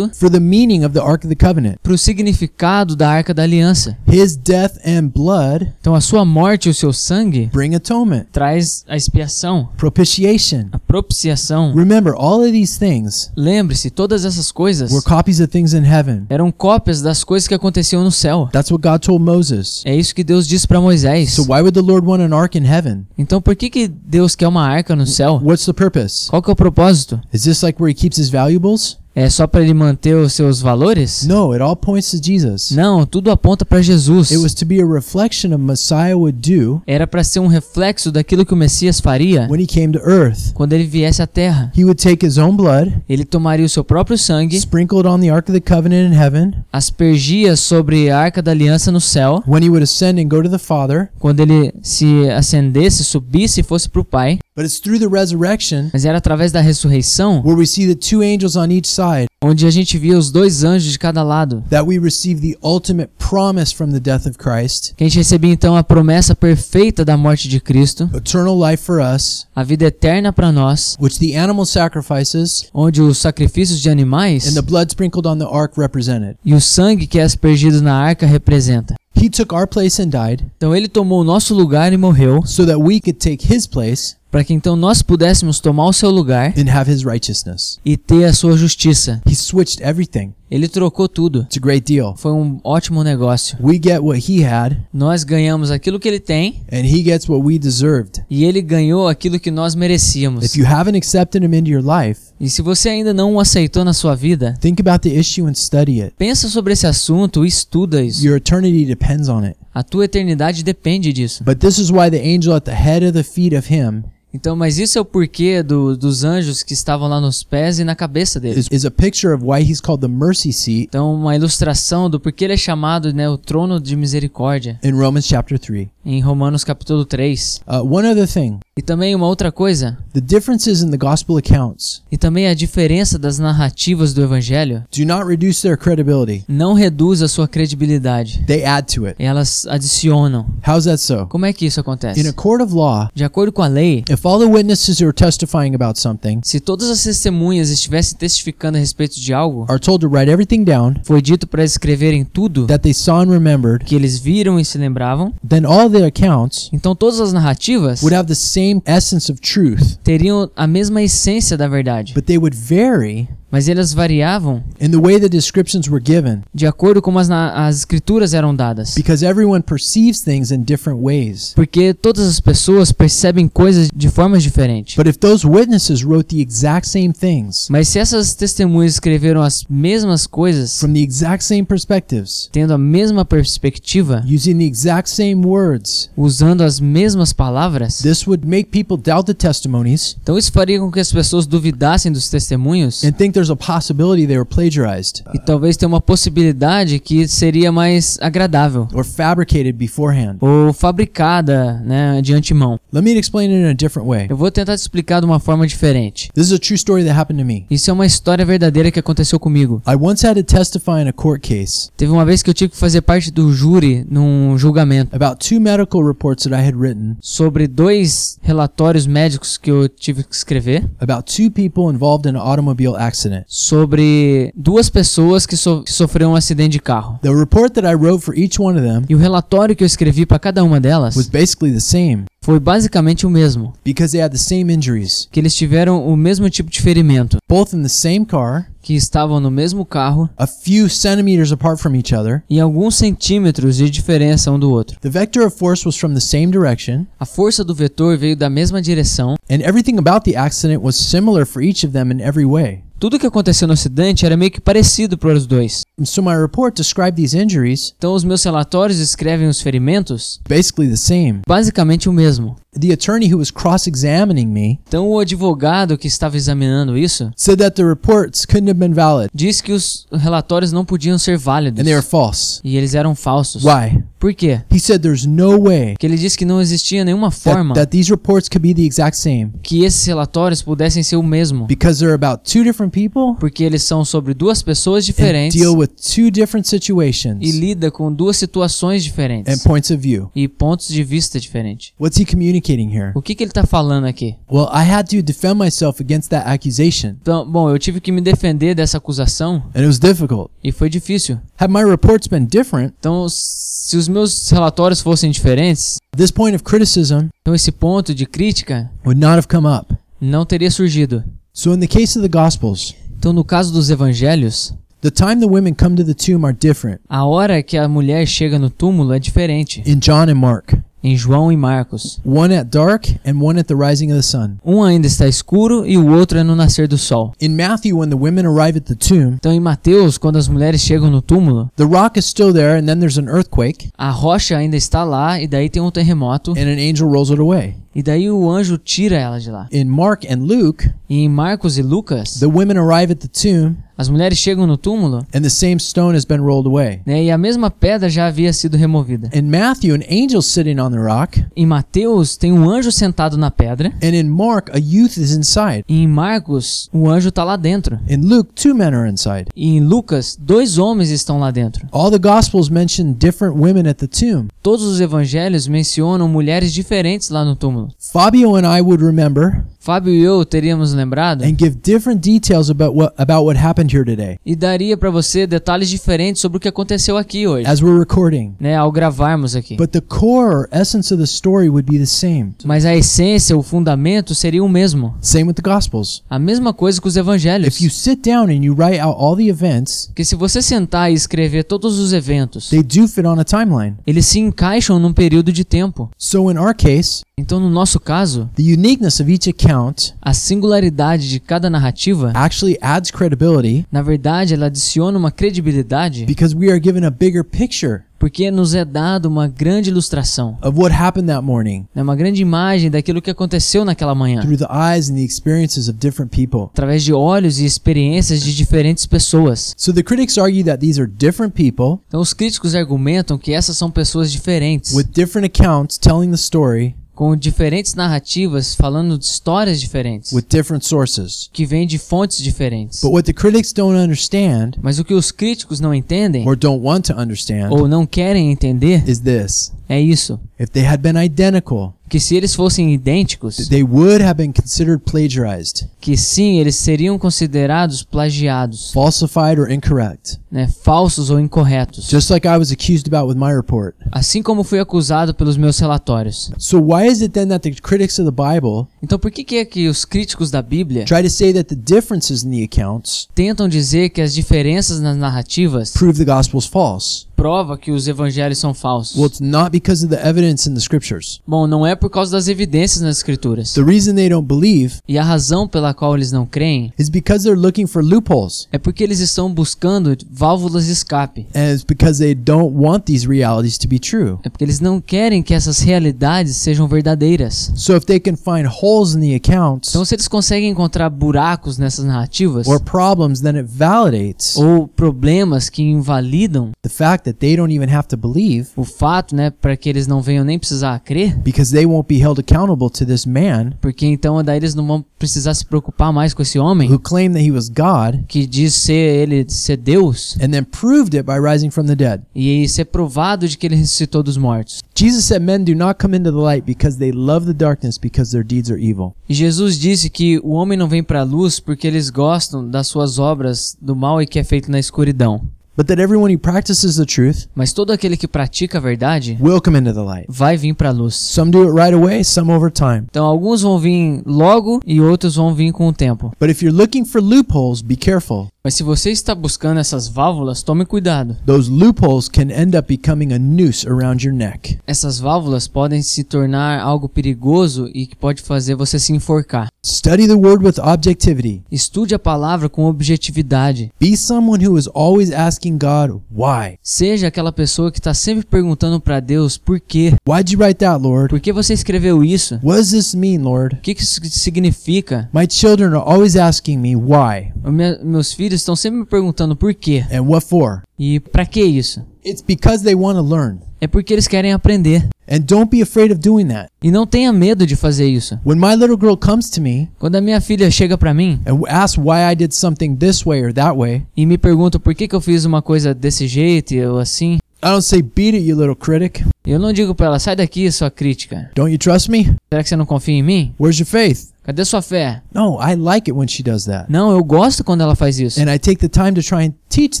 for 0.14 0.30
the 0.30 0.40
meaning 0.40 0.84
of 0.84 0.92
the 0.92 1.00
Ark 1.00 1.24
of 1.26 1.28
the 1.28 1.36
Covenant. 1.36 1.76
para 1.82 1.92
o 1.92 1.98
significado 1.98 2.94
da 2.96 3.08
Arca 3.10 3.32
da 3.34 3.42
Aliança. 3.42 3.96
His 4.10 4.36
death 4.36 4.78
and 4.86 5.08
blood 5.08 5.72
Então 5.80 5.94
a 5.94 6.00
sua 6.00 6.24
morte 6.24 6.66
e 6.66 6.70
o 6.70 6.74
seu 6.74 6.92
sangue 6.92 7.50
bring 7.52 7.74
atonement, 7.74 8.26
traz 8.32 8.84
a 8.88 8.96
expiação, 8.96 9.68
propitiation. 9.76 10.66
a 10.72 10.78
propiciação. 10.78 11.72
Remember, 11.74 12.14
all 12.16 12.40
of 12.42 12.52
these 12.52 12.78
things 12.78 13.30
Lembre-se, 13.36 13.90
todas 13.90 14.24
essas 14.24 14.50
coisas 14.52 14.90
were 14.92 15.02
copies 15.02 15.40
of 15.40 15.48
things 15.48 15.72
in 15.72 15.84
heaven. 15.84 16.24
eram 16.28 16.50
cópias 16.50 17.00
das 17.02 17.24
coisas 17.24 17.48
que 17.48 17.54
aconteciam 17.54 18.02
no 18.04 18.10
céu. 18.12 18.48
That's 18.52 18.70
what 18.70 18.82
God 18.82 19.00
told 19.00 19.24
Moses. 19.24 19.82
É 19.84 19.94
isso 19.94 20.14
que 20.14 20.24
Deus 20.24 20.46
disse 20.46 20.66
para 20.66 20.80
Moisés. 20.80 21.32
So 21.32 21.42
why 21.42 21.60
would 21.60 21.72
the 21.72 21.80
Lord 21.82 22.06
want 22.06 22.20
an 22.22 22.34
ark 22.34 22.56
in 22.58 22.64
heaven? 22.66 23.06
Então 23.16 23.40
por 23.40 23.54
que, 23.56 23.70
que 23.70 23.88
Deus 23.88 24.34
quer 24.34 24.48
uma 24.48 24.66
arca 24.66 24.94
no 24.96 25.06
céu? 25.06 25.40
What's 25.42 25.64
the 25.66 25.72
purpose? 25.72 26.28
Qual 26.30 26.42
que 26.42 26.50
é 26.50 26.52
o 26.52 26.56
propósito? 26.56 27.20
Is 27.32 27.42
this 27.42 27.62
like 27.62 27.80
where 27.80 27.90
he 27.90 27.94
keeps 27.94 28.18
his 28.18 28.28
valuables? 28.30 28.98
É 29.18 29.30
só 29.30 29.46
para 29.46 29.62
ele 29.62 29.72
manter 29.72 30.14
os 30.14 30.34
seus 30.34 30.60
valores? 30.60 31.26
No, 31.26 31.52
it 31.52 31.62
all 31.62 31.74
points 31.74 32.10
to 32.10 32.18
Jesus. 32.22 32.70
Não, 32.72 33.06
tudo 33.06 33.30
aponta 33.30 33.64
para 33.64 33.80
Jesus. 33.80 34.30
It 34.30 34.36
was 34.36 34.52
to 34.52 34.66
be 34.66 34.78
a 34.78 34.84
reflection 34.84 35.54
of 35.54 35.58
Messiah 35.62 36.14
would 36.14 36.38
do 36.38 36.82
Era 36.86 37.06
para 37.06 37.24
ser 37.24 37.40
um 37.40 37.46
reflexo 37.46 38.12
daquilo 38.12 38.44
que 38.44 38.52
o 38.52 38.56
Messias 38.56 39.00
faria 39.00 39.48
when 39.50 39.62
he 39.62 39.66
came 39.66 39.90
to 39.94 39.98
earth. 40.06 40.52
quando 40.52 40.74
ele 40.74 40.84
viesse 40.84 41.22
à 41.22 41.26
terra. 41.26 41.72
He 41.74 41.82
would 41.82 41.98
take 42.00 42.26
his 42.26 42.36
own 42.36 42.54
blood, 42.56 42.92
Ele 43.08 43.24
tomaria 43.24 43.64
o 43.64 43.68
seu 43.70 43.82
próprio 43.82 44.18
sangue, 44.18 44.54
sprinkle 44.56 44.98
it 44.98 45.08
on 45.08 45.18
the 45.18 45.30
ark 45.30 45.50
of 45.50 45.58
the 45.58 45.74
covenant 45.74 46.12
in 46.12 46.14
heaven. 46.14 46.52
aspergia 46.70 47.56
sobre 47.56 48.10
a 48.10 48.18
arca 48.18 48.42
da 48.42 48.50
aliança 48.50 48.92
no 48.92 49.00
céu. 49.00 49.42
When 49.48 49.62
he 49.64 49.70
would 49.70 49.82
ascend 49.82 50.20
and 50.20 50.28
go 50.28 50.42
to 50.42 50.50
the 50.50 50.58
Father, 50.58 51.08
Quando 51.18 51.40
ele 51.40 51.72
se 51.82 52.28
ascendesse, 52.28 53.02
subisse 53.02 53.60
e 53.60 53.64
fosse 53.64 53.88
para 53.88 54.02
o 54.02 54.04
Pai. 54.04 54.38
But 54.56 54.64
it's 54.64 54.78
through 54.80 54.98
the 54.98 55.06
resurrection 55.08 55.90
Mas 55.92 56.04
era 56.04 56.18
através 56.18 56.50
da 56.50 56.60
ressurreição 56.60 57.42
where 57.44 57.58
we 57.58 57.66
see 57.66 57.86
the 57.86 57.94
two 57.94 58.22
angels 58.22 58.56
on 58.56 58.70
each 58.70 58.88
side 58.88 59.26
onde 59.42 59.66
a 59.66 59.70
gente 59.70 59.98
via 59.98 60.16
os 60.18 60.30
dois 60.30 60.64
anjos 60.64 60.90
de 60.90 60.98
cada 60.98 61.22
lado. 61.22 61.62
that 61.68 61.86
we 61.86 61.98
receive 61.98 62.40
the 62.40 62.56
ultimate 62.66 63.10
promise 63.18 63.72
from 63.72 63.92
the 63.92 64.00
death 64.00 64.26
of 64.26 64.38
Christ, 64.38 64.94
Que 64.96 65.04
a 65.04 65.06
gente 65.06 65.18
recebia 65.18 65.52
então 65.52 65.76
a 65.76 65.84
promessa 65.84 66.34
perfeita 66.34 67.04
da 67.04 67.16
morte 67.16 67.48
de 67.48 67.60
Cristo, 67.60 68.08
eternal 68.14 68.58
life 68.58 68.82
for 68.82 68.98
us, 69.00 69.46
a 69.54 69.62
vida 69.62 69.84
eterna 69.84 70.32
para 70.32 70.50
nós, 70.50 70.96
which 71.00 71.18
the 71.18 71.36
animal 71.38 71.66
sacrifices 71.66 72.68
onde 72.72 73.02
os 73.02 73.18
sacrifícios 73.18 73.80
de 73.80 73.90
animais 73.90 74.46
and 74.48 74.54
the 74.54 74.62
blood 74.62 74.90
sprinkled 74.90 75.26
on 75.28 75.38
the 75.38 75.44
ark 75.44 75.78
represented. 75.78 76.36
e 76.44 76.54
o 76.54 76.60
sangue 76.60 77.06
que 77.06 77.18
é 77.18 77.22
aspergido 77.22 77.82
na 77.82 77.94
arca 77.94 78.26
representa. 78.26 78.94
He 79.18 79.30
took 79.30 79.54
our 79.54 79.66
place 79.66 80.00
and 80.00 80.08
died 80.08 80.44
Então 80.58 80.76
ele 80.76 80.88
tomou 80.88 81.20
o 81.20 81.24
nosso 81.24 81.54
lugar 81.54 81.90
e 81.92 81.96
morreu 81.96 82.42
so 82.44 82.66
that 82.66 82.78
we 82.78 83.00
could 83.00 83.14
take 83.14 83.50
his 83.52 83.66
place 83.66 84.14
para 84.36 84.44
que 84.44 84.52
então 84.52 84.76
nós 84.76 85.00
pudéssemos 85.00 85.60
tomar 85.60 85.86
o 85.86 85.94
seu 85.94 86.10
lugar 86.10 86.52
and 86.58 86.70
have 86.70 86.92
his 86.92 87.02
righteousness. 87.02 87.78
e 87.82 87.96
ter 87.96 88.26
a 88.26 88.34
sua 88.34 88.54
justiça. 88.54 89.22
He 89.26 89.34
switched 89.34 89.82
everything. 89.82 90.34
Ele 90.50 90.68
trocou 90.68 91.08
tudo. 91.08 91.40
It's 91.44 91.56
a 91.56 91.60
great 91.60 91.90
deal. 91.90 92.14
Foi 92.18 92.32
um 92.32 92.60
ótimo 92.62 93.02
negócio. 93.02 93.56
We 93.62 93.80
get 93.82 94.00
what 94.02 94.30
he 94.30 94.44
had, 94.44 94.76
Nós 94.92 95.24
ganhamos 95.24 95.70
aquilo 95.70 95.98
que 95.98 96.06
ele 96.06 96.20
tem 96.20 96.60
and 96.70 96.80
he 96.84 97.02
gets 97.02 97.26
what 97.26 97.42
we 97.42 97.58
deserved. 97.58 98.22
e 98.28 98.44
ele 98.44 98.60
ganhou 98.60 99.08
aquilo 99.08 99.40
que 99.40 99.50
nós 99.50 99.74
merecíamos. 99.74 100.44
If 100.44 100.54
you 100.54 100.66
haven't 100.66 100.98
accepted 100.98 101.42
him 101.42 101.56
into 101.56 101.70
your 101.70 101.82
life, 101.82 102.20
E 102.38 102.50
se 102.50 102.60
você 102.60 102.90
ainda 102.90 103.14
não 103.14 103.36
o 103.36 103.40
aceitou 103.40 103.86
na 103.86 103.94
sua 103.94 104.14
vida, 104.14 104.54
think 104.60 104.82
about 104.82 105.08
the 105.08 105.18
issue 105.18 105.46
and 105.46 105.54
study 105.54 106.02
it. 106.02 106.12
pensa 106.18 106.50
sobre 106.50 106.74
esse 106.74 106.86
assunto 106.86 107.42
e 107.42 107.48
estuda 107.48 108.02
isso. 108.02 108.22
Your 108.22 108.36
eternity 108.36 108.84
depends 108.84 109.30
on 109.30 109.44
it. 109.44 109.56
A 109.72 109.82
tua 109.82 110.04
eternidade 110.04 110.62
depende 110.62 111.10
disso. 111.10 111.42
But 111.42 111.56
this 111.58 111.78
is 111.78 111.88
why 111.90 112.10
the 112.10 112.20
angel 112.20 112.52
at 112.52 112.64
the 112.66 112.74
head 112.74 113.02
of 113.02 113.12
the 113.12 113.22
feet 113.24 113.56
of 113.56 113.72
him 113.72 114.02
Então, 114.34 114.54
mas 114.54 114.78
isso 114.78 114.98
é 114.98 115.00
o 115.00 115.04
porquê 115.04 115.62
do- 115.62 115.96
dos 115.96 116.22
anjos 116.24 116.62
que 116.62 116.74
estavam 116.74 117.08
lá 117.08 117.20
nos 117.20 117.42
pés 117.42 117.78
e 117.78 117.84
na 117.84 117.94
cabeça 117.94 118.38
deles. 118.38 118.66
is, 118.66 118.68
is 118.70 118.84
a 118.84 118.90
picture 118.90 119.32
of 119.34 119.42
why 119.44 119.62
he's 119.62 119.80
called 119.80 120.00
the 120.02 120.08
mercy 120.08 120.52
seat 120.52 120.88
Então, 120.88 121.14
uma 121.14 121.34
ilustração 121.34 122.10
do 122.10 122.20
porquê 122.20 122.44
ele 122.44 122.52
é 122.54 122.56
chamado 122.56 123.12
né, 123.14 123.28
o 123.28 123.38
trono 123.38 123.80
de 123.80 123.96
misericórdia 123.96 124.78
in 124.84 124.90
Romans 124.92 125.24
chapter 125.26 125.58
3. 125.58 125.88
em 126.04 126.20
Romanos 126.20 126.64
capítulo 126.64 127.04
3. 127.04 127.62
Uh, 127.66 127.82
one 127.96 128.06
other 128.08 128.28
thing 128.28 128.58
E 128.76 128.82
também 128.82 129.14
uma 129.14 129.26
outra 129.26 129.50
coisa, 129.50 129.96
the 130.12 130.20
differences 130.20 130.82
in 130.82 130.90
the 130.90 130.96
gospel 130.98 131.36
accounts 131.38 132.02
e 132.12 132.18
também 132.18 132.46
a 132.46 132.54
diferença 132.54 133.18
das 133.18 133.38
narrativas 133.38 134.12
do 134.12 134.22
evangelho 134.22 134.84
do 134.94 135.04
not 135.06 135.24
reduce 135.26 135.62
their 135.62 135.78
credibility, 135.78 136.44
não 136.46 136.74
reduz 136.74 137.22
a 137.22 137.28
sua 137.28 137.48
credibilidade. 137.48 138.44
they 138.46 138.64
add 138.64 138.92
to 138.94 139.06
it. 139.06 139.16
Elas 139.18 139.66
adicionam. 139.66 140.46
How's 140.66 140.84
that 140.84 140.98
so? 141.00 141.26
Como 141.28 141.46
é 141.46 141.52
que 141.52 141.64
isso 141.66 141.80
In 141.80 141.82
acontece? 141.82 142.28
a 142.28 142.32
court 142.32 142.62
of 142.62 142.74
law, 142.74 143.08
De 143.14 143.24
acordo 143.24 143.50
com 143.52 143.62
a 143.62 143.66
lei, 143.68 144.04
if 144.16 144.24
all 144.24 144.38
the 144.38 144.48
witnesses 144.48 144.98
who 144.98 145.06
are 145.06 145.12
testifying 145.12 145.74
about 145.74 145.98
something 145.98 146.40
se 146.42 146.58
todas 146.58 146.88
as 146.88 147.04
testemunhas 147.04 147.70
estivessem 147.70 148.16
testificando 148.16 148.78
a 148.78 148.80
respeito 148.80 149.20
de 149.20 149.34
algo, 149.34 149.66
are 149.68 149.78
told 149.78 150.00
to 150.00 150.08
write 150.08 150.30
everything 150.30 150.64
down 150.64 150.94
foi 151.04 151.20
dito 151.20 151.46
para 151.46 151.62
escreverem 151.62 152.24
tudo 152.24 152.66
that 152.66 152.82
they 152.82 152.94
saw 152.94 153.20
and 153.20 153.30
remembered, 153.30 153.84
que 153.84 153.94
eles 153.94 154.18
viram 154.18 154.58
e 154.58 154.64
se 154.64 154.78
lembravam, 154.78 155.34
then 155.46 155.66
all 155.66 155.90
accounts 156.06 156.70
então 156.72 156.96
todas 156.96 157.20
as 157.20 157.32
narrativas 157.32 158.02
would 158.02 158.16
have 158.16 158.26
the 158.26 158.34
same 158.34 158.80
essence 158.86 159.30
of 159.30 159.40
truth, 159.40 159.98
teriam 160.02 160.50
a 160.56 160.66
mesma 160.66 161.02
essência 161.02 161.56
da 161.56 161.68
verdade, 161.68 162.14
but 162.14 162.24
they 162.24 162.38
would 162.38 162.56
vary 162.56 163.28
mas 163.50 163.68
elas 163.68 163.92
variavam 163.92 164.62
in 164.80 164.90
the 164.90 164.96
way 164.96 165.18
the 165.18 165.28
descriptions 165.28 165.88
were 165.88 166.02
given 166.04 166.40
de 166.54 166.66
acordo 166.66 167.00
com 167.00 167.16
as, 167.18 167.30
as 167.30 167.78
escrituras 167.78 168.34
eram 168.34 168.54
dadas. 168.54 168.94
because 168.94 169.24
everyone 169.24 169.62
perceives 169.62 170.20
things 170.20 170.50
in 170.50 170.62
different 170.62 171.00
ways. 171.00 171.52
Porque 171.54 171.94
todas 171.94 172.26
as 172.26 172.40
pessoas 172.40 172.92
percebem 172.92 173.48
coisas 173.48 173.88
de 173.94 174.08
formas 174.08 174.42
diferentes. 174.42 174.96
But 174.96 175.06
if 175.06 175.18
those 175.18 175.46
witnesses 175.46 176.02
wrote 176.02 176.34
the 176.34 176.40
exact 176.40 176.88
same 176.88 177.12
things 177.12 177.68
Mas 177.70 177.88
se 177.88 177.98
essas 177.98 178.34
testemunhas 178.34 178.94
escreveram 178.94 179.42
as 179.42 179.64
mesmas 179.68 180.26
coisas, 180.26 180.78
from 180.78 180.92
the 180.92 181.00
exact 181.00 181.44
same 181.44 181.64
perspectives, 181.64 182.48
tendo 182.52 182.72
a 182.72 182.78
mesma 182.78 183.24
perspectiva, 183.24 184.22
using 184.26 184.58
the 184.58 184.64
exact 184.64 185.08
same 185.08 185.46
words, 185.46 186.10
usando 186.16 186.62
as 186.62 186.80
mesmas 186.80 187.32
palavras, 187.32 187.98
this 187.98 188.26
would 188.26 188.46
make 188.46 188.70
people 188.70 188.96
doubt 188.96 189.26
the 189.26 189.34
testimonies 189.34 190.16
então 190.22 190.36
isso 190.36 190.52
faria 190.52 190.78
com 190.78 190.90
que 190.90 191.00
as 191.00 191.12
pessoas 191.12 191.46
duvidassem 191.46 192.10
dos 192.12 192.28
testemunhos 192.28 193.04
and 193.04 193.12
think 193.12 193.32
there's 193.36 193.50
a 193.50 193.56
possibility 193.56 194.26
they 194.26 194.36
were 194.36 194.46
plagiarized 194.46 195.22
e 195.34 195.38
talvez 195.38 195.76
tenha 195.76 195.88
uma 195.88 196.00
possibilidade 196.00 196.98
que 196.98 197.28
seria 197.28 197.70
mais 197.70 198.18
agradável 198.20 198.88
or 198.94 199.04
fabricated 199.04 199.72
beforehand. 199.72 200.38
ou 200.40 200.72
fabricada, 200.72 201.80
né, 201.84 202.20
de 202.22 202.32
antemão. 202.32 202.80
Let 202.92 203.02
me 203.02 203.12
explain 203.12 203.50
it 203.50 203.60
in 203.60 203.68
a 203.68 203.74
different 203.74 204.08
way. 204.08 204.26
Eu 204.28 204.36
vou 204.36 204.50
tentar 204.50 204.76
te 204.76 204.80
explicar 204.80 205.20
de 205.20 205.26
uma 205.26 205.38
forma 205.38 205.66
diferente. 205.66 206.30
This 206.34 206.46
is 206.46 206.52
a 206.52 206.58
true 206.58 206.76
story 206.76 207.04
that 207.04 207.18
happened 207.18 207.42
to 207.42 207.46
me. 207.46 207.66
Isso 207.70 207.90
é 207.90 207.92
uma 207.92 208.06
história 208.06 208.44
verdadeira 208.44 208.90
que 208.90 208.98
aconteceu 208.98 209.38
comigo. 209.38 209.82
I 209.86 209.94
once 209.94 210.26
had 210.26 210.36
to 210.36 210.42
testify 210.42 211.02
in 211.02 211.08
a 211.08 211.12
court 211.12 211.42
case 211.42 211.90
Teve 211.96 212.12
uma 212.12 212.24
vez 212.24 212.42
que 212.42 212.48
eu 212.48 212.54
tive 212.54 212.70
que 212.70 212.76
fazer 212.76 213.02
parte 213.02 213.30
do 213.30 213.52
júri 213.52 214.06
num 214.08 214.56
julgamento 214.56 215.14
about 215.14 215.36
two 215.46 215.60
medical 215.60 216.02
reports 216.02 216.44
that 216.44 216.54
I 216.54 216.66
had 216.66 216.74
written 216.74 217.16
sobre 217.20 217.66
dois 217.66 218.38
relatórios 218.42 219.06
médicos 219.06 219.58
que 219.58 219.70
eu 219.70 219.88
tive 219.88 220.24
que 220.24 220.34
escrever 220.34 220.88
about 221.00 221.24
two 221.24 221.50
people 221.50 221.92
involved 221.92 222.28
in 222.28 222.36
an 222.36 222.40
automobile 222.40 222.96
accident. 222.96 223.25
Sobre 223.46 224.52
duas 224.56 224.88
pessoas 224.90 225.46
que, 225.46 225.56
so- 225.56 225.82
que 225.82 225.92
sofreram 225.92 226.32
um 226.32 226.36
acidente 226.36 226.70
de 226.72 226.80
carro. 226.80 227.18
The 227.22 227.30
report 227.34 227.72
that 227.74 227.86
I 227.86 227.94
wrote 227.94 228.24
for 228.24 228.36
each 228.36 228.60
one 228.60 228.78
of 228.78 228.86
them 228.86 229.02
E 229.08 229.14
o 229.14 229.18
relatório 229.18 229.74
que 229.74 229.82
eu 229.84 229.86
escrevi 229.86 230.24
para 230.26 230.38
cada 230.38 230.62
uma 230.64 230.80
delas 230.80 231.16
was 231.16 231.28
basically 231.28 231.72
the 231.72 231.80
same 231.80 232.24
foi 232.42 232.60
basicamente 232.60 233.26
o 233.26 233.30
mesmo, 233.30 233.72
because 233.84 234.12
they 234.12 234.22
had 234.22 234.30
the 234.30 234.38
same 234.38 234.72
injuries, 234.72 235.26
que 235.32 235.40
eles 235.40 235.52
tiveram 235.52 236.06
o 236.06 236.16
mesmo 236.16 236.48
tipo 236.48 236.70
de 236.70 236.80
ferimento, 236.80 237.38
both 237.48 237.72
in 237.74 237.82
the 237.82 237.88
same 237.88 238.24
car, 238.24 238.68
que 238.80 238.94
estavam 238.94 239.40
no 239.40 239.50
mesmo 239.50 239.84
carro 239.84 240.30
a 240.38 240.46
few 240.46 240.88
centimeters 240.88 241.50
apart 241.50 241.80
from 241.80 241.96
each 241.96 242.14
other. 242.14 242.44
e 242.48 242.60
alguns 242.60 242.94
centímetros 242.94 243.78
de 243.78 243.90
diferença 243.90 244.52
um 244.52 244.60
do 244.60 244.70
outro. 244.70 244.96
The 245.00 245.10
vector 245.10 245.44
of 245.44 245.58
force 245.58 245.84
was 245.84 245.96
from 245.96 246.14
the 246.14 246.20
same 246.20 246.46
direction, 246.52 247.04
A 247.18 247.26
força 247.26 247.64
do 247.64 247.74
vetor 247.74 248.16
veio 248.16 248.36
da 248.36 248.48
mesma 248.48 248.80
direção. 248.80 249.34
and 249.50 249.62
everything 249.62 249.98
about 249.98 250.20
the 250.24 250.36
accident 250.36 250.80
was 250.84 250.94
similar 250.94 251.44
for 251.44 251.60
each 251.60 251.84
of 251.84 251.92
them 251.92 252.12
in 252.12 252.20
every 252.20 252.44
way. 252.46 252.84
Tudo 252.98 253.18
que 253.18 253.26
aconteceu 253.26 253.68
no 253.68 253.74
acidente 253.74 254.24
era 254.24 254.38
meio 254.38 254.50
que 254.50 254.58
parecido 254.60 255.18
para 255.18 255.34
os 255.34 255.46
dois. 255.46 255.82
So 256.02 256.22
my 256.22 256.34
report 256.34 256.74
described 256.74 257.16
these 257.16 257.36
injuries 257.36 257.94
Então 257.98 258.14
os 258.14 258.24
meus 258.24 258.42
relatórios 258.42 258.98
descrevem 258.98 259.48
os 259.48 259.60
ferimentos 259.60 260.40
basically 260.48 260.88
the 260.88 260.96
same. 260.96 261.40
basicamente 261.46 262.08
o 262.08 262.12
mesmo. 262.12 262.56
The 262.78 262.92
attorney 262.92 263.32
who 263.32 263.38
was 263.38 263.50
cross-examining 263.50 264.46
me 264.46 264.78
Então 264.86 265.08
o 265.08 265.18
advogado 265.18 265.96
que 265.96 266.06
estava 266.08 266.36
examinando 266.36 266.96
isso 266.96 267.30
said 267.36 267.58
that 267.58 267.74
the 267.76 267.84
reports 267.84 268.44
couldn't 268.44 268.68
have 268.68 268.78
been 268.78 268.92
valid 268.92 269.30
disse 269.34 269.62
que 269.62 269.72
os 269.72 270.06
relatórios 270.12 270.72
não 270.72 270.84
podiam 270.84 271.18
ser 271.18 271.38
válidos 271.38 271.80
and 271.80 271.84
they 271.84 271.94
were 271.94 272.04
false. 272.06 272.60
e 272.62 272.76
eles 272.76 272.94
eram 272.94 273.14
falsos. 273.14 273.64
Why? 273.64 274.02
Por 274.18 274.34
quê? 274.34 274.60
He 274.72 274.78
said 274.80 275.00
there's 275.02 275.24
no 275.26 275.60
way 275.62 275.92
Porque 275.92 276.06
ele 276.06 276.16
disse 276.16 276.36
que 276.36 276.44
não 276.44 276.60
existia 276.60 277.04
nenhuma 277.04 277.30
forma 277.30 277.74
that, 277.74 277.86
that 277.86 277.90
these 277.96 278.10
reports 278.10 278.48
could 278.48 278.66
be 278.66 278.74
the 278.74 278.84
exact 278.84 279.16
same 279.16 279.52
que 279.62 279.84
esses 279.84 280.04
relatórios 280.06 280.62
pudessem 280.62 281.02
ser 281.02 281.16
o 281.16 281.22
mesmo, 281.22 281.66
because 281.66 281.98
they're 282.00 282.14
about 282.14 282.42
two 282.50 282.64
different 282.64 282.92
people 282.92 283.38
porque 283.38 283.62
eles 283.62 283.82
são 283.82 284.04
sobre 284.04 284.34
duas 284.34 284.62
pessoas 284.62 285.04
and 285.04 285.06
diferentes 285.06 285.60
deal 285.60 285.76
with 285.76 285.88
two 285.88 286.30
different 286.30 286.66
situations 286.68 287.38
e 287.40 287.52
lida 287.52 287.90
com 287.90 288.12
duas 288.12 288.36
situações 288.36 289.02
and 289.02 289.06
diferentes 289.06 289.62
points 289.62 289.90
of 289.90 290.00
view. 290.00 290.30
e 290.34 290.48
pontos 290.48 290.88
de 290.88 291.02
vista 291.04 291.38
diferentes. 291.38 291.92
What's 292.00 292.18
he 292.18 292.24
communicating 292.24 292.65
here? 292.72 293.12
O 293.14 293.22
que 293.22 293.34
que 293.34 293.42
ele 293.44 293.50
está 293.50 293.64
falando 293.64 294.04
aqui? 294.06 294.36
Well, 294.50 294.68
I 294.72 294.82
had 294.90 295.04
to 295.10 295.22
defend 295.22 295.54
myself 295.58 296.02
against 296.02 296.30
that 296.30 296.48
accusation, 296.48 297.16
Então, 297.22 297.48
bom, 297.50 297.70
eu 297.70 297.78
tive 297.78 298.00
que 298.00 298.10
me 298.12 298.20
defender 298.20 298.74
dessa 298.74 298.98
acusação 298.98 299.62
and 299.74 299.80
it 299.80 299.86
was 299.86 299.98
difficult. 299.98 300.50
e 300.62 300.72
foi 300.72 300.88
difícil. 300.88 301.38
Had 301.58 301.68
my 301.70 301.82
reports 301.84 302.26
been 302.28 302.44
different, 302.46 302.94
Então, 302.98 303.26
se 303.28 303.96
os 303.96 304.08
meus 304.08 304.48
relatórios 304.50 305.00
fossem 305.00 305.30
diferentes, 305.30 305.98
this 306.16 306.30
point 306.30 306.54
of 306.54 306.64
criticism 306.64 307.28
então 307.40 307.54
esse 307.54 307.70
ponto 307.70 308.14
de 308.14 308.26
crítica 308.26 308.90
would 309.04 309.20
not 309.20 309.34
have 309.36 309.46
come 309.48 309.66
up. 309.68 309.94
não 310.20 310.44
teria 310.44 310.70
surgido. 310.70 311.22
So, 311.52 311.72
in 311.72 311.80
the 311.80 311.86
case 311.86 312.18
of 312.18 312.26
the 312.28 312.38
Gospels, 312.42 312.94
Então, 313.18 313.32
no 313.32 313.42
caso 313.44 313.72
dos 313.72 313.88
evangelhos, 313.90 314.74
the 315.00 315.10
time 315.10 315.36
the 315.40 315.46
women 315.46 315.72
come 315.74 315.96
to 315.96 316.04
the 316.04 316.14
tomb 316.14 316.44
are 316.44 316.54
different 316.58 317.00
a 317.08 317.24
hora 317.24 317.62
que 317.62 317.76
a 317.78 317.86
mulher 317.88 318.26
chega 318.26 318.58
no 318.58 318.68
túmulo 318.70 319.12
é 319.12 319.18
diferente. 319.18 319.82
in 319.86 319.98
John 320.00 320.28
and 320.30 320.34
Mark. 320.34 320.74
Em 321.06 321.16
João 321.16 321.52
e 321.52 321.56
Marcos, 321.56 322.18
One 322.26 322.52
at 322.52 322.64
dark 322.68 323.06
and 323.24 323.40
one 323.40 323.60
at 323.60 323.68
the 323.68 323.76
rising 323.76 324.10
of 324.10 324.16
the 324.16 324.22
sun. 324.22 324.56
um 324.64 324.82
ainda 324.82 325.06
está 325.06 325.28
escuro 325.28 325.86
e 325.86 325.96
o 325.96 326.10
outro 326.12 326.36
é 326.36 326.42
no 326.42 326.56
nascer 326.56 326.88
do 326.88 326.98
sol. 326.98 327.32
In 327.40 327.50
Matthew, 327.50 327.96
when 327.96 328.10
the 328.10 328.16
women 328.16 328.44
arrive 328.44 328.76
at 328.76 328.86
the 328.86 328.96
tomb, 328.96 329.34
Então, 329.34 329.52
em 329.52 329.60
Mateus, 329.60 330.18
quando 330.18 330.34
as 330.36 330.48
mulheres 330.48 330.80
chegam 330.80 331.08
no 331.08 331.22
túmulo, 331.22 331.70
the 331.76 331.84
rock 331.84 332.18
is 332.18 332.24
still 332.26 332.52
there, 332.52 332.76
and 332.76 332.86
then 332.86 332.98
there's 332.98 333.18
an 333.18 333.28
earthquake, 333.28 333.88
a 333.96 334.10
rocha 334.10 334.56
ainda 334.56 334.76
está 334.76 335.04
lá 335.04 335.40
e 335.40 335.46
daí 335.46 335.70
tem 335.70 335.80
um 335.80 335.92
terremoto 335.92 336.50
and 336.52 336.62
an 336.68 336.80
angel 336.80 337.08
rolls 337.08 337.30
it 337.30 337.40
away. 337.40 337.76
E 337.96 338.02
daí 338.02 338.30
o 338.30 338.50
anjo 338.50 338.76
tira 338.76 339.16
ela 339.16 339.40
de 339.40 339.50
lá. 339.50 339.66
In 339.72 339.86
Mark 339.86 340.24
and 340.30 340.40
Luke, 340.44 340.90
E 341.08 341.20
em 341.20 341.28
Marcos 341.28 341.78
e 341.78 341.82
Lucas, 341.82 342.38
the 342.40 342.46
women 342.46 342.76
arrive 342.78 343.12
at 343.12 343.18
the 343.20 343.28
tomb, 343.28 343.76
as 343.96 344.08
mulheres 344.08 344.36
chegam 344.38 344.66
no 344.66 344.76
túmulo 344.76 345.24
and 345.32 345.40
the 345.42 345.48
same 345.48 345.78
stone 345.78 346.14
has 346.16 346.24
been 346.24 346.40
rolled 346.40 346.66
away. 346.68 347.00
né, 347.06 347.22
e 347.24 347.30
a 347.30 347.38
mesma 347.38 347.70
pedra 347.70 348.10
já 348.10 348.26
havia 348.26 348.52
sido 348.52 348.76
removida. 348.76 349.30
In 349.32 349.42
Matthew, 349.48 349.94
an 349.94 350.00
angel 350.10 350.42
sitting 350.42 350.78
on 350.80 350.90
the 350.90 350.98
rock, 350.98 351.42
Em 351.56 351.64
Mateus 351.64 352.36
tem 352.36 352.52
um 352.52 352.68
anjo 352.68 352.90
sentado 352.92 353.38
na 353.38 353.50
pedra. 353.52 353.92
and 354.02 354.14
in 354.16 354.24
Mark, 354.28 354.68
a 354.74 354.78
youth 354.78 355.16
is 355.16 355.30
inside. 355.32 355.84
E 355.88 356.02
em 356.02 356.08
Marcos, 356.08 356.90
o 356.92 357.08
anjo 357.08 357.28
está 357.30 357.44
lá 357.44 357.56
dentro. 357.56 357.98
In 358.08 358.22
Luke, 358.26 358.50
two 358.54 358.74
men 358.74 358.92
are 358.94 359.08
inside. 359.08 359.46
E 359.54 359.76
em 359.76 359.80
Lucas, 359.80 360.36
dois 360.38 360.76
homens 360.76 361.10
estão 361.10 361.38
lá 361.38 361.52
dentro. 361.52 361.86
All 361.92 362.10
the 362.10 362.18
Gospels 362.18 362.68
mention 362.68 363.12
different 363.12 363.56
women 363.56 363.88
at 363.88 363.94
the 363.98 364.08
tomb. 364.08 364.48
Todos 364.60 364.84
os 364.84 365.00
evangelhos 365.00 365.68
mencionam 365.68 366.28
mulheres 366.28 366.74
diferentes 366.74 367.30
lá 367.30 367.44
no 367.44 367.54
túmulo. 367.54 367.85
Fabio 367.98 368.54
and 368.54 368.66
I 368.66 368.80
would 368.80 369.00
remember 369.00 369.64
Fábio 369.86 370.12
e 370.12 370.20
eu 370.20 370.44
teríamos 370.44 370.92
lembrado 370.92 371.42
and 371.44 371.54
give 371.56 371.76
different 371.80 372.18
details 372.20 372.68
about 372.68 372.92
what 372.98 373.14
about 373.16 373.44
what 373.46 373.56
happened 373.56 373.96
here 373.96 374.04
today 374.04 374.36
e 374.44 374.56
daria 374.56 374.96
pra 374.96 375.10
você 375.10 375.46
detalhes 375.46 375.88
diferentes 375.88 376.42
sobre 376.42 376.56
o 376.58 376.60
que 376.60 376.66
aconteceu 376.66 377.16
aqui 377.16 377.46
hoje, 377.46 377.68
as 377.68 377.80
we're 377.80 377.96
recording. 377.96 378.52
né, 378.58 378.74
ao 378.74 378.90
gravarmos 378.90 379.54
aqui. 379.54 379.76
But 379.76 379.90
the 379.92 380.00
core 380.00 380.56
or 380.56 380.68
essence 380.72 381.14
of 381.14 381.22
the 381.22 381.24
story 381.24 381.68
would 381.68 381.88
be 381.88 382.00
the 382.00 382.04
same. 382.04 382.52
Mas 382.64 382.84
a 382.84 382.96
essência, 382.96 383.56
o 383.56 383.62
fundamento 383.62 384.34
seria 384.34 384.64
o 384.64 384.68
mesmo. 384.68 385.14
Same 385.20 385.44
with 385.44 385.54
the 385.54 385.62
gospels. 385.62 386.24
A 386.28 386.36
mesma 386.36 386.74
coisa 386.74 387.00
com 387.00 387.06
os 387.06 387.16
evangelhos. 387.16 387.68
If 387.68 387.80
you 387.80 387.88
sit 387.88 388.28
down 388.28 388.46
and 388.46 388.64
you 388.64 388.74
write 388.74 388.98
out 388.98 389.16
all 389.16 389.36
the 389.36 389.46
events, 389.46 390.10
Que 390.16 390.24
se 390.24 390.34
você 390.34 390.60
sentar 390.60 391.12
e 391.12 391.14
escrever 391.14 391.62
todos 391.62 392.00
os 392.00 392.12
eventos, 392.12 392.70
they 392.70 392.82
do 392.82 393.06
fit 393.06 393.24
on 393.24 393.38
a 393.38 393.44
timeline. 393.44 393.94
eles 394.04 394.26
se 394.26 394.40
encaixam 394.40 394.98
num 394.98 395.12
período 395.12 395.52
de 395.52 395.64
tempo. 395.64 396.10
So 396.18 396.50
in 396.50 396.58
our 396.58 396.74
case, 396.74 397.22
Então, 397.38 397.60
no 397.60 397.68
nosso 397.68 398.00
caso, 398.00 398.48
the 398.56 398.62
uniqueness 398.62 399.20
of 399.20 399.30
each 399.30 399.48
account 399.50 399.75
a 400.22 400.32
singularidade 400.32 401.28
de 401.28 401.40
cada 401.40 401.68
narrativa, 401.70 402.32
actually 402.34 402.78
adds 402.80 403.10
credibility 403.10 403.86
na 403.90 404.02
verdade, 404.02 404.54
ela 404.54 404.66
adiciona 404.66 405.18
uma 405.18 405.30
credibilidade 405.30 406.24
because 406.24 406.54
we 406.54 406.70
are 406.70 406.80
given 406.80 407.04
a 407.04 407.10
bigger 407.10 407.44
picture 407.44 408.02
porque 408.18 408.50
nos 408.50 408.74
é 408.74 408.84
dado 408.84 409.26
uma 409.26 409.46
grande 409.46 409.90
ilustração, 409.90 410.56
of 410.62 410.78
what 410.78 410.94
happened 410.94 411.26
that 411.26 411.44
morning 411.44 411.86
né, 411.94 412.02
uma 412.02 412.16
grande 412.16 412.40
imagem 412.40 412.90
daquilo 412.90 413.20
que 413.20 413.30
aconteceu 413.30 413.84
naquela 413.84 414.14
manhã, 414.14 414.40
through 414.40 414.56
the 414.56 414.68
eyes 414.70 415.10
and 415.10 415.14
the 415.14 415.24
experiences 415.24 415.88
of 415.88 415.98
different 415.98 416.30
people. 416.30 416.70
através 416.72 417.04
de 417.04 417.12
olhos 417.12 417.58
e 417.58 417.64
experiências 417.64 418.40
de 418.40 418.54
diferentes 418.54 419.06
pessoas. 419.06 419.74
So 419.76 419.92
the 419.92 420.02
critics 420.02 420.38
argue 420.38 420.64
that 420.64 420.78
these 420.78 421.00
are 421.00 421.10
different 421.10 421.52
people 421.54 422.02
Então, 422.08 422.20
os 422.20 422.32
críticos 422.32 422.74
argumentam 422.74 423.36
que 423.38 423.52
essas 423.52 423.76
são 423.76 423.90
pessoas 423.90 424.32
diferentes, 424.32 424.94
with 424.94 425.08
different 425.12 425.46
accounts 425.46 425.98
telling 425.98 426.30
the 426.30 426.36
story 426.36 426.94
com 427.16 427.34
diferentes 427.34 427.94
narrativas, 427.94 428.74
falando 428.74 429.18
de 429.18 429.24
histórias 429.24 429.80
diferentes, 429.80 430.32
with 430.32 430.44
different 430.50 430.84
sources. 430.84 431.48
que 431.50 431.64
vêm 431.64 431.86
de 431.86 431.98
fontes 431.98 432.36
diferentes. 432.38 433.00
But 433.00 433.10
what 433.10 433.24
the 433.24 433.32
critics 433.32 433.72
don't 433.72 433.98
understand 433.98 434.72
Mas 434.82 434.98
o 434.98 435.04
que 435.04 435.14
os 435.14 435.32
críticos 435.32 435.80
não 435.80 435.94
entendem 435.94 436.46
or 436.46 436.54
don't 436.54 436.84
want 436.84 437.06
to 437.06 437.14
understand 437.14 437.70
ou 437.70 437.88
não 437.88 438.06
querem 438.06 438.52
entender 438.52 439.02
is 439.08 439.18
this. 439.20 439.72
é 439.88 439.98
isso: 439.98 440.38
If 440.58 440.70
they 440.70 440.86
had 440.86 440.98
been 441.02 441.16
identical, 441.22 441.94
que 442.08 442.18
se 442.18 442.34
eles 442.34 442.54
fossem 442.54 442.94
idênticos, 442.94 443.68
they 443.68 443.82
would 443.82 444.22
have 444.22 444.34
been 444.42 444.52
considered 444.52 445.00
plagiarized, 445.04 445.86
que 446.00 446.16
sim, 446.16 446.58
eles 446.58 446.76
seriam 446.76 447.18
considerados 447.18 448.02
plagiados, 448.02 448.90
falsified, 448.92 449.60
or 449.60 449.70
incorrect, 449.70 450.38
né, 450.50 450.68
falsos 450.82 451.28
ou 451.28 451.38
incorretos, 451.38 452.08
just 452.08 452.30
like 452.30 452.46
I 452.46 452.56
was 452.56 452.70
accused 452.72 453.06
about 453.06 453.28
with 453.28 453.36
my 453.38 453.52
report. 453.52 453.96
assim 454.10 454.42
como 454.42 454.64
fui 454.64 454.78
acusado 454.78 455.34
pelos 455.34 455.56
meus 455.58 455.78
relatórios. 455.78 456.50
So 456.58 456.78
why 456.80 457.06
is 457.06 457.20
it 457.20 457.32
then 457.32 457.48
that 457.48 457.60
the 457.68 457.78
critics 457.80 458.18
of 458.18 458.24
the 458.24 458.30
Bible 458.34 458.86
Então, 459.02 459.18
por 459.18 459.30
que 459.30 459.44
que 459.44 459.56
é 459.56 459.64
que 459.64 459.88
os 459.88 460.04
críticos 460.06 460.50
da 460.50 460.62
Bíblia 460.62 461.04
try 461.04 461.22
to 461.22 461.30
say 461.30 461.52
that 461.52 461.64
the 461.64 461.76
differences 461.76 462.44
in 462.44 462.50
the 462.50 462.62
accounts 462.64 463.28
tentam 463.34 463.68
dizer 463.68 464.08
que 464.10 464.22
as 464.22 464.32
diferenças 464.32 465.00
nas 465.00 465.16
narrativas 465.18 465.90
prove 465.90 466.24
the 466.24 466.24
gospel's 466.24 466.66
false? 466.66 467.26
Prova 467.36 467.76
que 467.76 467.90
os 467.90 468.08
evangelhos 468.08 468.58
são 468.58 468.72
falsos? 468.72 469.16
Well, 469.16 469.26
it's 469.26 469.40
not 469.40 469.70
because 469.70 470.04
of 470.04 470.14
the 470.14 470.26
evidence 470.26 470.68
in 470.68 470.74
the 470.74 470.80
scriptures. 470.80 471.40
Bom, 471.46 471.66
não 471.66 471.86
é 471.86 471.94
por 471.94 472.08
causa 472.10 472.32
das 472.32 472.48
evidências 472.48 473.02
nas 473.02 473.18
escrituras. 473.18 473.74
The 473.74 473.82
reason 473.82 474.14
they 474.14 474.28
don't 474.28 474.46
believe 474.46 474.96
E 475.06 475.18
a 475.18 475.22
razão 475.22 475.68
pela 475.68 475.92
qual 475.94 476.16
eles 476.16 476.32
não 476.32 476.46
creem 476.46 476.92
is 476.98 477.08
because 477.08 477.44
they're 477.44 477.60
looking 477.60 477.86
for 477.86 478.02
loopholes. 478.02 478.66
é 478.72 478.78
porque 478.78 479.04
eles 479.04 479.20
estão 479.20 479.52
buscando 479.52 480.16
válvulas 480.30 480.86
de 480.86 480.92
escape. 480.92 481.46
And 481.54 481.72
it's 481.72 481.84
because 481.84 482.18
they 482.18 482.34
don't 482.34 482.74
want 482.76 483.04
these 483.04 483.26
realities 483.28 483.76
to 483.78 483.88
be 483.88 483.98
true. 483.98 484.38
É 484.42 484.48
porque 484.48 484.64
eles 484.64 484.80
não 484.80 485.00
querem 485.00 485.42
que 485.42 485.52
essas 485.54 485.80
realidades 485.80 486.56
sejam 486.56 486.88
verdadeiras. 486.88 487.70
So 487.76 487.94
if 487.96 488.04
they 488.04 488.18
can 488.18 488.36
find 488.36 488.66
holes 488.66 489.14
in 489.14 489.20
the 489.20 489.34
accounts 489.34 489.90
Então, 489.90 490.04
se 490.04 490.14
eles 490.14 490.28
conseguem 490.28 490.70
encontrar 490.70 491.10
buracos 491.10 491.76
nessas 491.78 492.04
narrativas 492.04 492.66
or 492.66 492.80
problems, 492.80 493.40
then 493.40 493.56
it 493.56 493.68
validates 493.70 494.56
ou 494.56 494.88
problemas 494.88 495.68
que 495.68 495.82
invalidam 495.82 496.70
the 496.82 496.88
fact 496.88 497.24
that 497.26 497.38
they 497.38 497.56
don't 497.56 497.74
even 497.74 497.92
have 497.94 498.08
to 498.08 498.16
believe 498.16 498.68
o 498.76 498.84
fato, 498.84 499.34
né, 499.34 499.50
para 499.50 499.76
que 499.76 499.88
eles 499.88 500.06
não 500.06 500.22
venham 500.22 500.44
nem 500.44 500.58
precisar 500.58 500.98
crer, 501.00 501.36
because 501.40 501.72
they 501.72 501.84
won't 501.84 502.08
be 502.08 502.22
held 502.22 502.40
accountable 502.40 502.88
to 502.90 503.04
this 503.04 503.26
man 503.26 503.72
porque 503.80 504.06
então 504.06 504.42
daí 504.42 504.56
eles 504.56 504.74
não 504.74 504.86
vão 504.86 505.04
precisar 505.18 505.54
se 505.54 505.64
preocupar 505.66 506.12
mais 506.12 506.32
com 506.32 506.42
esse 506.42 506.58
homem 506.58 506.90
who 506.90 506.98
claimed 506.98 507.34
that 507.34 507.46
he 507.46 507.50
was 507.50 507.68
God 507.68 508.24
que 508.28 508.46
diz 508.46 508.74
ser 508.74 508.92
ele 508.92 509.44
ser 509.48 509.76
Deus 509.76 510.36
and 510.40 510.50
then 510.50 510.64
proved 510.64 511.14
it 511.16 511.24
by 511.24 511.38
rising 511.38 511.70
from 511.70 511.84
the 511.86 511.96
dead. 511.96 512.22
e 512.34 512.68
ser 512.68 512.86
provado 512.86 513.48
de 513.48 513.58
que 513.58 513.66
ele 513.66 513.76
ressuscitou 513.76 514.22
dos 514.22 514.36
mortos. 514.36 514.80
Jesus 514.94 515.24
said 515.26 515.42
men 515.42 515.64
do 515.64 515.74
not 515.74 515.98
come 516.00 516.16
into 516.16 516.30
the 516.30 516.38
light 516.38 516.64
because 516.64 516.98
they 516.98 517.12
love 517.12 517.46
the 517.46 517.52
darkness 517.52 517.98
because 517.98 518.30
their 518.30 518.44
deeds 518.44 518.70
are 518.70 518.80
evil. 518.82 519.14
Jesus 519.28 519.78
disse 519.78 520.08
que 520.08 520.38
o 520.38 520.52
homem 520.52 520.78
não 520.78 520.88
vem 520.88 521.02
para 521.02 521.20
a 521.20 521.24
luz 521.24 521.60
porque 521.60 521.86
eles 521.86 522.08
gostam 522.10 522.68
das 522.68 522.86
suas 522.86 523.18
obras 523.18 523.76
do 523.80 523.94
mal 523.94 524.22
e 524.22 524.26
que 524.26 524.38
é 524.38 524.44
feito 524.44 524.70
na 524.70 524.78
escuridão. 524.78 525.42
But 525.76 525.88
that 525.88 526.00
everyone 526.00 526.32
who 526.32 526.38
practices 526.38 526.96
the 526.96 527.04
truth 527.04 527.48
Mas 527.54 527.72
todo 527.72 527.92
aquele 527.92 528.16
que 528.16 528.26
pratica 528.26 528.78
a 528.78 528.80
verdade 528.80 529.36
will 529.40 529.60
come 529.60 529.78
into 529.78 529.92
the 529.92 530.00
light. 530.00 530.26
vai 530.28 530.56
vir 530.56 530.74
para 530.74 530.88
a 530.88 530.92
luz. 530.92 531.14
Some 531.14 531.50
do 531.50 531.64
it 531.64 531.72
right 531.72 531.94
away, 531.94 532.24
some 532.24 532.50
over 532.50 532.70
time. 532.72 533.04
Então 533.10 533.24
alguns 533.26 533.62
vão 533.62 533.78
vir 533.78 534.22
logo 534.24 534.80
e 534.86 535.00
outros 535.00 535.36
vão 535.36 535.54
vir 535.54 535.72
com 535.72 535.88
o 535.88 535.92
tempo. 535.92 536.32
But 536.40 536.50
if 536.50 536.62
you're 536.62 536.76
looking 536.76 537.04
for 537.04 537.20
loopholes, 537.20 537.82
be 537.82 537.96
careful. 537.96 538.48
Mas 538.66 538.74
se 538.74 538.82
você 538.82 539.12
está 539.12 539.32
buscando 539.32 539.78
essas 539.78 540.08
válvulas, 540.08 540.60
tome 540.60 540.84
cuidado. 540.84 541.36
Those 541.46 541.70
loopholes 541.70 542.28
can 542.28 542.50
end 542.50 542.76
up 542.76 542.88
becoming 542.88 543.32
a 543.32 543.38
noose 543.38 543.86
around 543.86 544.26
your 544.26 544.34
neck. 544.34 544.80
Essas 544.84 545.20
válvulas 545.20 545.68
podem 545.68 546.02
se 546.02 546.24
tornar 546.24 546.80
algo 546.80 547.08
perigoso 547.08 547.88
e 547.94 548.08
que 548.08 548.16
pode 548.16 548.42
fazer 548.42 548.74
você 548.74 548.98
se 548.98 549.12
enforcar. 549.12 549.68
Study 549.84 550.26
the 550.26 550.34
word 550.34 550.64
with 550.66 550.80
objectivity. 550.82 551.62
Estude 551.70 552.12
a 552.12 552.18
palavra 552.18 552.68
com 552.68 552.86
objetividade. 552.86 553.92
Be 554.00 554.16
someone 554.16 554.66
who 554.66 554.76
is 554.76 554.88
always 554.92 555.30
asking 555.30 555.78
God, 555.78 556.20
why? 556.28 556.76
Seja 556.82 557.28
aquela 557.28 557.52
pessoa 557.52 557.92
que 557.92 558.00
está 558.00 558.12
sempre 558.12 558.44
perguntando 558.44 559.00
para 559.00 559.20
Deus 559.20 559.56
por 559.56 559.78
quê. 559.78 560.14
Why'd 560.28 560.52
you 560.52 560.60
write 560.60 560.78
that, 560.80 561.00
Lord? 561.00 561.28
Por 561.30 561.38
que 561.38 561.52
você 561.52 561.72
escreveu 561.72 562.24
isso? 562.24 562.56
What 562.64 562.78
does 562.78 562.90
this 562.90 563.14
mean, 563.14 563.38
Lord? 563.42 563.76
O 563.76 563.80
que 563.80 563.94
que 563.94 564.02
isso 564.02 564.20
significa? 564.24 565.30
My 565.32 565.46
children 565.48 565.90
are 565.94 566.04
always 566.04 566.34
asking 566.34 566.78
me 566.78 566.96
why 566.96 567.52
me- 567.64 567.98
meus 568.02 568.32
filhos 568.32 568.55
estão 568.60 568.76
sempre 568.76 569.00
me 569.00 569.06
perguntando 569.06 569.56
por 569.56 569.72
quê 569.74 570.04
and 570.12 570.22
what 570.22 570.46
for. 570.46 570.82
e 570.98 571.20
para 571.20 571.46
que 571.46 571.62
isso. 571.62 572.04
It's 572.24 572.42
because 572.42 572.82
they 572.82 572.94
want 572.94 573.16
to 573.16 573.22
learn. 573.22 573.58
É 573.80 573.86
porque 573.86 574.12
eles 574.12 574.26
querem 574.26 574.52
aprender. 574.52 575.08
And 575.30 575.40
don't 575.40 575.70
be 575.70 575.82
afraid 575.82 576.12
of 576.12 576.20
doing 576.20 576.46
that. 576.48 576.68
E 576.82 576.90
não 576.90 577.06
tenha 577.06 577.32
medo 577.32 577.66
de 577.66 577.76
fazer 577.76 578.08
isso. 578.08 578.38
When 578.44 578.58
my 578.58 578.74
little 578.74 578.96
girl 578.98 579.16
comes 579.16 579.50
to 579.50 579.60
me 579.60 579.88
Quando 579.98 580.16
a 580.16 580.20
minha 580.20 580.40
filha 580.40 580.70
chega 580.70 580.96
para 580.96 581.12
mim 581.14 581.40
and 581.46 581.60
asks 581.68 581.98
why 581.98 582.30
I 582.30 582.34
did 582.34 582.52
something 582.52 582.96
this 582.96 583.24
way 583.24 583.44
or 583.44 583.52
that 583.52 583.76
way, 583.76 584.02
e 584.16 584.24
me 584.24 584.38
pergunta 584.38 584.80
por 584.80 584.94
que, 584.94 585.06
que 585.06 585.14
eu 585.14 585.20
fiz 585.20 585.44
uma 585.44 585.62
coisa 585.62 585.94
desse 585.94 586.26
jeito 586.26 586.74
ou 586.74 586.98
assim, 586.98 587.38
I 587.62 587.68
don't 587.68 587.82
say, 587.82 588.02
beat 588.02 588.34
it, 588.34 588.44
you 588.46 588.56
little 588.56 588.76
critic. 588.76 589.24
eu 589.44 589.58
não 589.58 589.72
digo 589.72 589.94
para 589.94 590.06
ela, 590.06 590.18
sai 590.18 590.36
daqui, 590.36 590.70
sua 590.70 590.90
crítica. 590.90 591.50
Don't 591.54 591.72
you 591.72 591.78
trust 591.78 592.10
me? 592.10 592.24
Será 592.50 592.62
que 592.62 592.68
você 592.68 592.76
não 592.76 592.86
confia 592.86 593.14
em 593.14 593.22
mim? 593.22 593.54
Where's 593.58 593.78
your 593.78 593.86
faith? 593.86 594.28
Cadê 594.46 594.64
sua 594.64 594.80
fé? 594.80 595.22
No, 595.34 595.58
I 595.60 595.74
like 595.74 596.08
it 596.08 596.12
when 596.12 596.28
she 596.28 596.40
does 596.40 596.66
that. 596.66 596.86
Não, 596.88 597.10
eu 597.10 597.24
gosto 597.24 597.64
quando 597.64 597.80
ela 597.80 597.96
faz 597.96 598.20
isso. 598.20 598.40
And 598.40 598.44
I 598.44 598.60
take 598.60 598.76
the 598.76 598.88
time 598.88 599.12
to 599.14 599.22
try 599.22 599.44
and 599.44 599.54
teach 599.68 600.00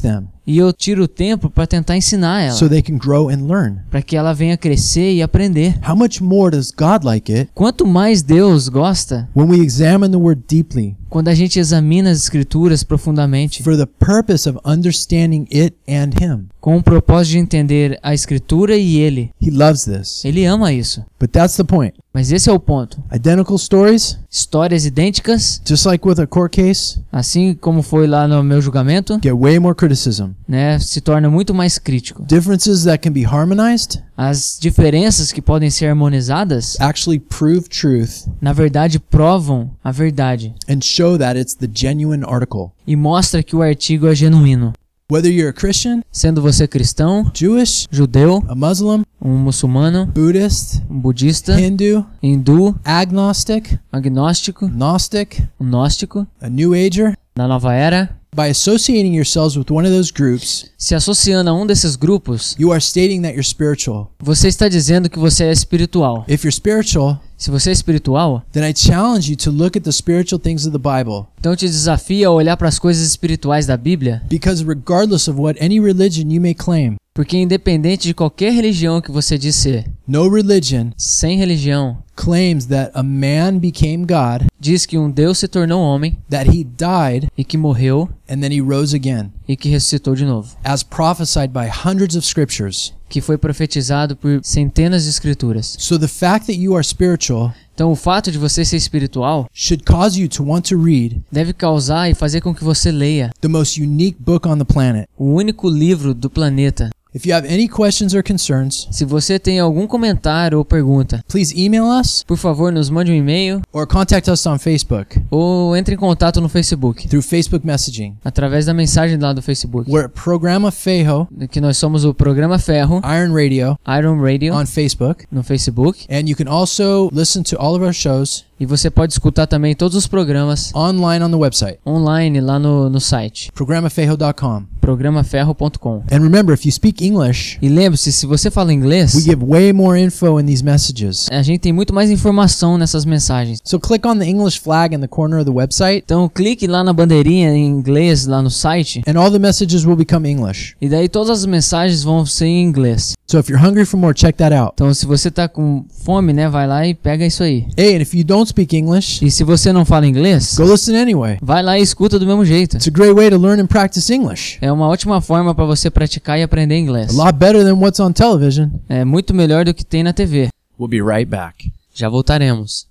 them 0.00 0.28
E 0.46 0.58
eu 0.58 0.72
tiro 0.72 1.02
o 1.02 1.08
tempo 1.08 1.50
para 1.50 1.66
tentar 1.66 1.96
ensinar 1.96 2.40
ela, 2.40 2.54
so 2.54 2.68
they 2.68 2.80
can 2.80 2.96
grow 2.96 3.28
and 3.28 3.48
learn. 3.48 3.78
para 3.90 4.00
que 4.00 4.16
ela 4.16 4.32
venha 4.32 4.56
crescer 4.56 5.12
e 5.14 5.20
aprender. 5.20 5.76
How 5.84 5.96
much 5.96 6.22
more 6.22 6.56
does 6.56 6.70
God 6.70 7.02
like 7.02 7.32
it 7.32 7.50
Quanto 7.52 7.84
mais 7.84 8.22
Deus 8.22 8.68
gosta, 8.68 9.28
when 9.34 9.48
we 9.48 9.60
examine 9.60 10.10
the 10.10 10.16
word 10.16 10.42
deeply 10.48 10.96
quando 11.08 11.28
a 11.28 11.34
gente 11.34 11.58
examina 11.58 12.10
as 12.10 12.18
escrituras 12.18 12.84
profundamente, 12.84 13.62
for 13.62 13.76
the 13.76 13.86
purpose 13.86 14.48
of 14.48 14.60
understanding 14.64 15.48
it 15.52 15.74
and 15.88 16.10
Him? 16.20 16.46
com 16.60 16.76
o 16.76 16.82
propósito 16.82 17.32
de 17.32 17.38
entender 17.38 17.98
a 18.02 18.14
escritura 18.14 18.76
e 18.76 18.98
ele. 18.98 19.30
He 19.40 19.50
loves 19.50 19.84
this. 19.84 20.24
Ele 20.24 20.44
ama 20.44 20.72
isso. 20.72 21.04
But 21.18 21.30
that's 21.30 21.56
the 21.56 21.64
point. 21.64 21.94
Mas 22.16 22.32
esse 22.32 22.48
é 22.48 22.52
o 22.52 22.58
ponto. 22.58 22.98
Identical 23.14 23.58
stories, 23.58 24.18
Histórias 24.30 24.86
idênticas, 24.86 25.60
just 25.68 25.84
like 25.84 26.08
with 26.08 26.18
a 26.18 26.26
court 26.26 26.50
case, 26.50 26.98
assim 27.12 27.52
como 27.52 27.82
foi 27.82 28.06
lá 28.06 28.26
no 28.26 28.42
meu 28.42 28.58
julgamento, 28.62 29.20
get 29.22 29.34
way 29.34 29.58
more 29.58 29.74
criticism. 29.74 30.30
né, 30.48 30.78
se 30.78 31.02
torna 31.02 31.28
muito 31.28 31.52
mais 31.52 31.78
crítico. 31.78 32.24
Differences 32.24 32.84
that 32.84 33.06
can 33.06 33.12
be 33.12 33.26
harmonized 33.26 34.02
As 34.16 34.56
diferenças 34.58 35.30
que 35.30 35.42
podem 35.42 35.68
ser 35.68 35.88
harmonizadas, 35.88 36.78
actually 36.80 37.18
prove 37.20 37.68
truth 37.68 38.26
na 38.40 38.54
verdade 38.54 38.98
provam 38.98 39.70
a 39.84 39.92
verdade 39.92 40.54
and 40.66 40.80
show 40.80 41.18
that 41.18 41.38
it's 41.38 41.54
the 41.54 41.68
genuine 41.70 42.24
article. 42.26 42.70
e 42.86 42.96
mostra 42.96 43.42
que 43.42 43.54
o 43.54 43.60
artigo 43.60 44.06
é 44.06 44.14
genuíno. 44.14 44.72
Whether 45.08 45.30
you're 45.30 45.50
a 45.50 45.52
Christian, 45.52 46.02
Sendo 46.10 46.42
você 46.42 46.66
cristão, 46.66 47.30
Jewish, 47.32 47.86
judeu, 47.92 48.42
a 48.48 48.56
Muslim, 48.56 49.04
um 49.22 49.36
muçulmano, 49.36 50.04
Buddhist, 50.06 50.82
um 50.90 50.98
budista, 50.98 51.60
Hindu, 51.60 52.04
hindu, 52.20 52.74
agnostic, 52.84 53.78
agnóstico, 53.92 54.66
Gnostic, 54.66 55.44
um 55.60 55.66
gnóstico, 55.66 56.26
a 56.40 56.48
New 56.48 56.74
Ager, 56.74 57.16
na 57.36 57.46
nova 57.46 57.72
era, 57.72 58.16
by 58.34 58.50
associating 58.50 59.14
yourselves 59.14 59.56
with 59.56 59.70
one 59.70 59.86
of 59.86 59.94
those 59.94 60.12
groups, 60.12 60.68
se 60.76 60.94
associando 60.96 61.50
a 61.50 61.54
um 61.54 61.64
desses 61.64 61.94
grupos, 61.94 62.56
you 62.58 62.72
are 62.72 62.80
stating 62.80 63.22
that 63.22 63.34
you're 63.34 63.46
spiritual. 63.46 64.10
você 64.18 64.48
está 64.48 64.68
dizendo 64.68 65.08
que 65.08 65.20
você 65.20 65.44
é 65.44 65.52
espiritual. 65.52 66.24
If 66.26 66.42
you're 66.42 66.50
spiritual, 66.52 67.20
Se 67.38 67.50
você 67.50 67.68
é 67.68 67.72
espiritual, 67.72 68.42
then 68.52 68.64
I 68.68 68.72
challenge 68.74 69.30
you 69.30 69.36
to 69.36 69.50
look 69.50 69.76
at 69.76 69.84
the 69.84 69.92
spiritual 69.92 70.40
things 70.40 70.64
of 70.66 70.72
the 70.72 70.78
Bible. 70.78 71.26
então 71.38 71.52
eu 71.52 71.56
te 71.56 71.66
desafio 71.66 72.28
a 72.30 72.32
olhar 72.32 72.56
para 72.56 72.68
as 72.68 72.78
coisas 72.78 73.06
espirituais 73.06 73.66
da 73.66 73.76
Bíblia, 73.76 74.22
Because 74.28 74.64
regardless 74.64 75.28
of 75.28 75.38
what 75.38 75.62
any 75.62 75.78
religion 75.78 76.30
you 76.32 76.40
may 76.40 76.54
claim, 76.54 76.96
porque 77.16 77.38
independente 77.38 78.06
de 78.06 78.12
qualquer 78.12 78.52
religião 78.52 79.00
que 79.00 79.10
você 79.10 79.38
diz 79.38 79.56
ser, 79.56 79.90
no 80.06 80.28
religion 80.28 80.90
sem 80.98 81.38
religião, 81.38 81.96
claims 82.14 82.66
that 82.66 82.90
a 82.92 83.02
man 83.02 83.58
became 83.58 84.04
God, 84.04 84.46
diz 84.60 84.84
que 84.84 84.98
um 84.98 85.10
Deus 85.10 85.38
se 85.38 85.48
tornou 85.48 85.82
homem 85.82 86.18
that 86.28 86.46
he 86.46 86.62
died, 86.62 87.28
e 87.36 87.42
que 87.42 87.56
morreu 87.56 88.06
and 88.28 88.40
then 88.40 88.52
he 88.52 88.60
rose 88.60 88.94
again, 88.94 89.32
e 89.48 89.56
que 89.56 89.70
ressuscitou 89.70 90.14
de 90.14 90.26
novo, 90.26 90.54
as 90.62 90.82
prophesied 90.82 91.48
by 91.54 91.66
hundreds 91.66 92.16
of 92.16 92.26
scriptures. 92.26 92.92
que 93.08 93.20
foi 93.22 93.38
profetizado 93.38 94.14
por 94.16 94.40
centenas 94.42 95.04
de 95.04 95.10
escrituras. 95.10 95.76
So 95.78 95.98
the 95.98 96.08
fact 96.08 96.46
that 96.48 96.60
you 96.60 96.74
are 96.74 96.84
spiritual 96.84 97.54
Então, 97.76 97.92
o 97.92 97.96
fato 97.96 98.32
de 98.32 98.38
você 98.38 98.64
ser 98.64 98.76
espiritual 98.76 99.46
should 99.52 99.84
cause 99.84 100.18
you 100.18 100.28
to 100.30 100.42
want 100.42 100.66
to 100.70 100.82
read 100.82 101.22
deve 101.30 101.52
causar 101.52 102.10
e 102.10 102.14
fazer 102.14 102.40
com 102.40 102.54
que 102.54 102.64
você 102.64 102.90
leia 102.90 103.30
the 103.40 103.48
most 103.48 103.80
unique 103.80 104.16
book 104.18 104.48
on 104.48 104.56
the 104.56 104.64
planet. 104.64 105.06
o 105.16 105.26
único 105.26 105.68
livro 105.68 106.14
do 106.14 106.30
planeta. 106.30 106.88
If 107.16 107.24
you 107.26 107.34
have 107.34 107.46
any 107.50 107.66
questions 107.66 108.12
or 108.14 108.22
concerns, 108.22 108.86
Se 108.90 109.02
você 109.06 109.38
tem 109.38 109.58
algum 109.58 109.86
comentário 109.86 110.58
ou 110.58 110.64
pergunta, 110.66 111.24
please 111.26 111.58
email 111.58 111.84
us 111.86 112.22
por 112.26 112.36
favor, 112.36 112.70
nos 112.70 112.90
mande 112.90 113.10
um 113.10 113.14
e-mail 113.14 113.62
or 113.72 113.86
contact 113.86 114.28
us 114.30 114.44
on 114.44 114.58
Facebook 114.58 115.18
ou 115.30 115.74
entre 115.74 115.94
em 115.94 115.98
contato 115.98 116.42
no 116.42 116.48
Facebook, 116.50 117.08
through 117.08 117.22
Facebook 117.22 117.66
messaging. 117.66 118.14
através 118.22 118.66
da 118.66 118.74
mensagem 118.74 119.16
lá 119.16 119.32
do 119.32 119.40
Facebook. 119.40 119.90
We're 119.90 120.10
Programa 120.10 120.70
Fejo 120.70 121.26
Que 121.50 121.58
nós 121.58 121.78
somos 121.78 122.04
o 122.04 122.12
Programa 122.12 122.58
Ferro, 122.58 123.00
Iron 123.02 123.32
Radio 123.32 123.78
Iron 123.88 124.20
Radio, 124.20 124.54
on 124.54 124.66
Facebook. 124.66 125.24
no 125.32 125.42
Facebook. 125.42 126.04
And 126.10 126.28
you 126.28 126.36
can 126.36 126.48
also 126.48 127.08
listen 127.14 127.42
to 127.44 127.56
all 127.58 127.74
of 127.74 127.82
our 127.82 127.94
shows 127.94 128.44
E 128.58 128.64
você 128.64 128.90
pode 128.90 129.12
escutar 129.12 129.46
também 129.46 129.74
todos 129.74 129.96
os 129.96 130.06
programas 130.06 130.72
online 130.74 131.24
on 131.24 131.30
the 131.30 131.36
website, 131.36 131.78
online 131.86 132.40
lá 132.40 132.58
no, 132.58 132.88
no 132.88 133.00
site, 133.00 133.50
programafejo.com. 133.54 134.62
programaferro.com. 134.80 136.02
And 136.10 136.20
remember, 136.22 136.54
if 136.54 136.64
you 136.64 136.72
speak 136.72 137.04
English, 137.04 137.58
E 137.60 137.68
lembre-se, 137.68 138.12
se 138.12 138.24
você 138.26 138.50
fala 138.50 138.72
inglês, 138.72 139.14
we 139.14 139.20
give 139.22 139.44
way 139.44 139.72
more 139.72 140.00
info 140.00 140.40
in 140.40 140.46
these 140.46 140.64
messages. 140.64 141.26
a 141.30 141.42
gente 141.42 141.60
tem 141.60 141.72
muito 141.72 141.92
mais 141.92 142.10
informação 142.10 142.78
nessas 142.78 143.04
mensagens. 143.04 143.60
So 143.64 143.78
click 143.80 144.06
on 144.06 144.18
the 144.18 144.26
English 144.26 144.60
flag 144.60 144.94
in 144.94 145.00
the 145.00 145.08
corner 145.08 145.38
of 145.40 145.44
the 145.44 145.54
website, 145.56 146.02
Então 146.04 146.28
clique 146.28 146.66
lá 146.66 146.82
na 146.84 146.92
bandeirinha 146.92 147.50
em 147.50 147.66
inglês 147.66 148.26
lá 148.26 148.40
no 148.40 148.50
site 148.50 149.02
and 149.06 149.18
all 149.20 149.30
the 149.30 149.38
messages 149.38 149.84
will 149.84 149.96
become 149.96 150.28
English. 150.30 150.74
e 150.80 150.88
daí 150.88 151.08
todas 151.08 151.40
as 151.40 151.46
mensagens 151.46 152.02
vão 152.02 152.24
ser 152.24 152.46
em 152.46 152.62
inglês. 152.62 153.14
So 153.28 153.40
if 153.40 153.48
you're 153.48 153.58
hungry 153.60 153.84
for 153.84 153.96
more, 153.98 154.14
check 154.14 154.36
that 154.36 154.54
out. 154.54 154.72
Então 154.74 154.94
se 154.94 155.04
você 155.04 155.32
tá 155.32 155.48
com 155.48 155.84
fome, 156.04 156.32
né, 156.32 156.48
vai 156.48 156.64
lá 156.66 156.86
e 156.86 156.94
pega 156.94 157.26
isso 157.26 157.42
aí. 157.42 157.66
Hey, 157.76 157.96
and 157.96 158.00
if 158.02 158.14
you 158.14 158.22
don't 158.22 158.48
speak 158.48 158.76
English, 158.76 159.24
E 159.24 159.30
se 159.32 159.42
você 159.42 159.72
não 159.72 159.84
fala 159.84 160.06
inglês, 160.06 160.54
go 160.56 160.64
listen 160.64 160.96
anyway. 160.96 161.36
vai 161.42 161.60
lá 161.60 161.76
e 161.76 161.82
escuta 161.82 162.20
do 162.20 162.26
mesmo 162.26 162.44
jeito. 162.44 162.76
It's 162.76 162.86
a 162.86 162.90
great 162.92 163.14
way 163.14 163.28
to 163.30 163.36
learn 163.36 163.60
and 163.60 163.66
practice 163.66 164.12
English. 164.12 164.58
É 164.60 164.70
uma 164.70 164.86
ótima 164.86 165.20
forma 165.20 165.52
para 165.54 165.64
você 165.64 165.90
praticar 165.90 166.38
e 166.38 166.44
aprender 166.44 166.76
A 166.76 166.78
inglês. 166.78 167.12
lot 167.14 167.32
better 167.32 167.64
than 167.64 167.74
what's 167.74 167.98
on 167.98 168.12
television. 168.12 168.68
É 168.88 169.04
muito 169.04 169.34
melhor 169.34 169.64
do 169.64 169.74
que 169.74 169.84
tem 169.84 170.04
na 170.04 170.12
TV. 170.12 170.48
We'll 170.78 170.88
be 170.88 171.02
right 171.02 171.24
back. 171.28 171.72
Já 171.92 172.08
voltaremos. 172.08 172.86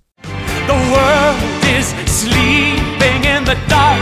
The 0.67 0.73
world 0.73 1.39
is 1.79 1.87
sleeping 2.11 3.23
in 3.23 3.45
the 3.45 3.55
dark 3.69 4.01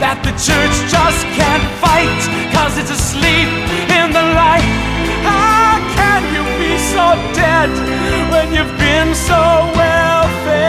that 0.00 0.22
the 0.22 0.32
church 0.38 0.72
just 0.88 1.26
can't 1.36 1.62
fight 1.82 2.08
cause 2.54 2.80
it's 2.80 2.90
asleep 2.90 3.48
in 3.90 4.12
the 4.12 4.22
light. 4.34 4.95
So 6.96 7.12
dead 7.34 7.68
when 8.32 8.54
you've 8.54 8.78
been 8.78 9.14
so 9.14 9.34
well 9.76 10.24
fed? 10.44 10.66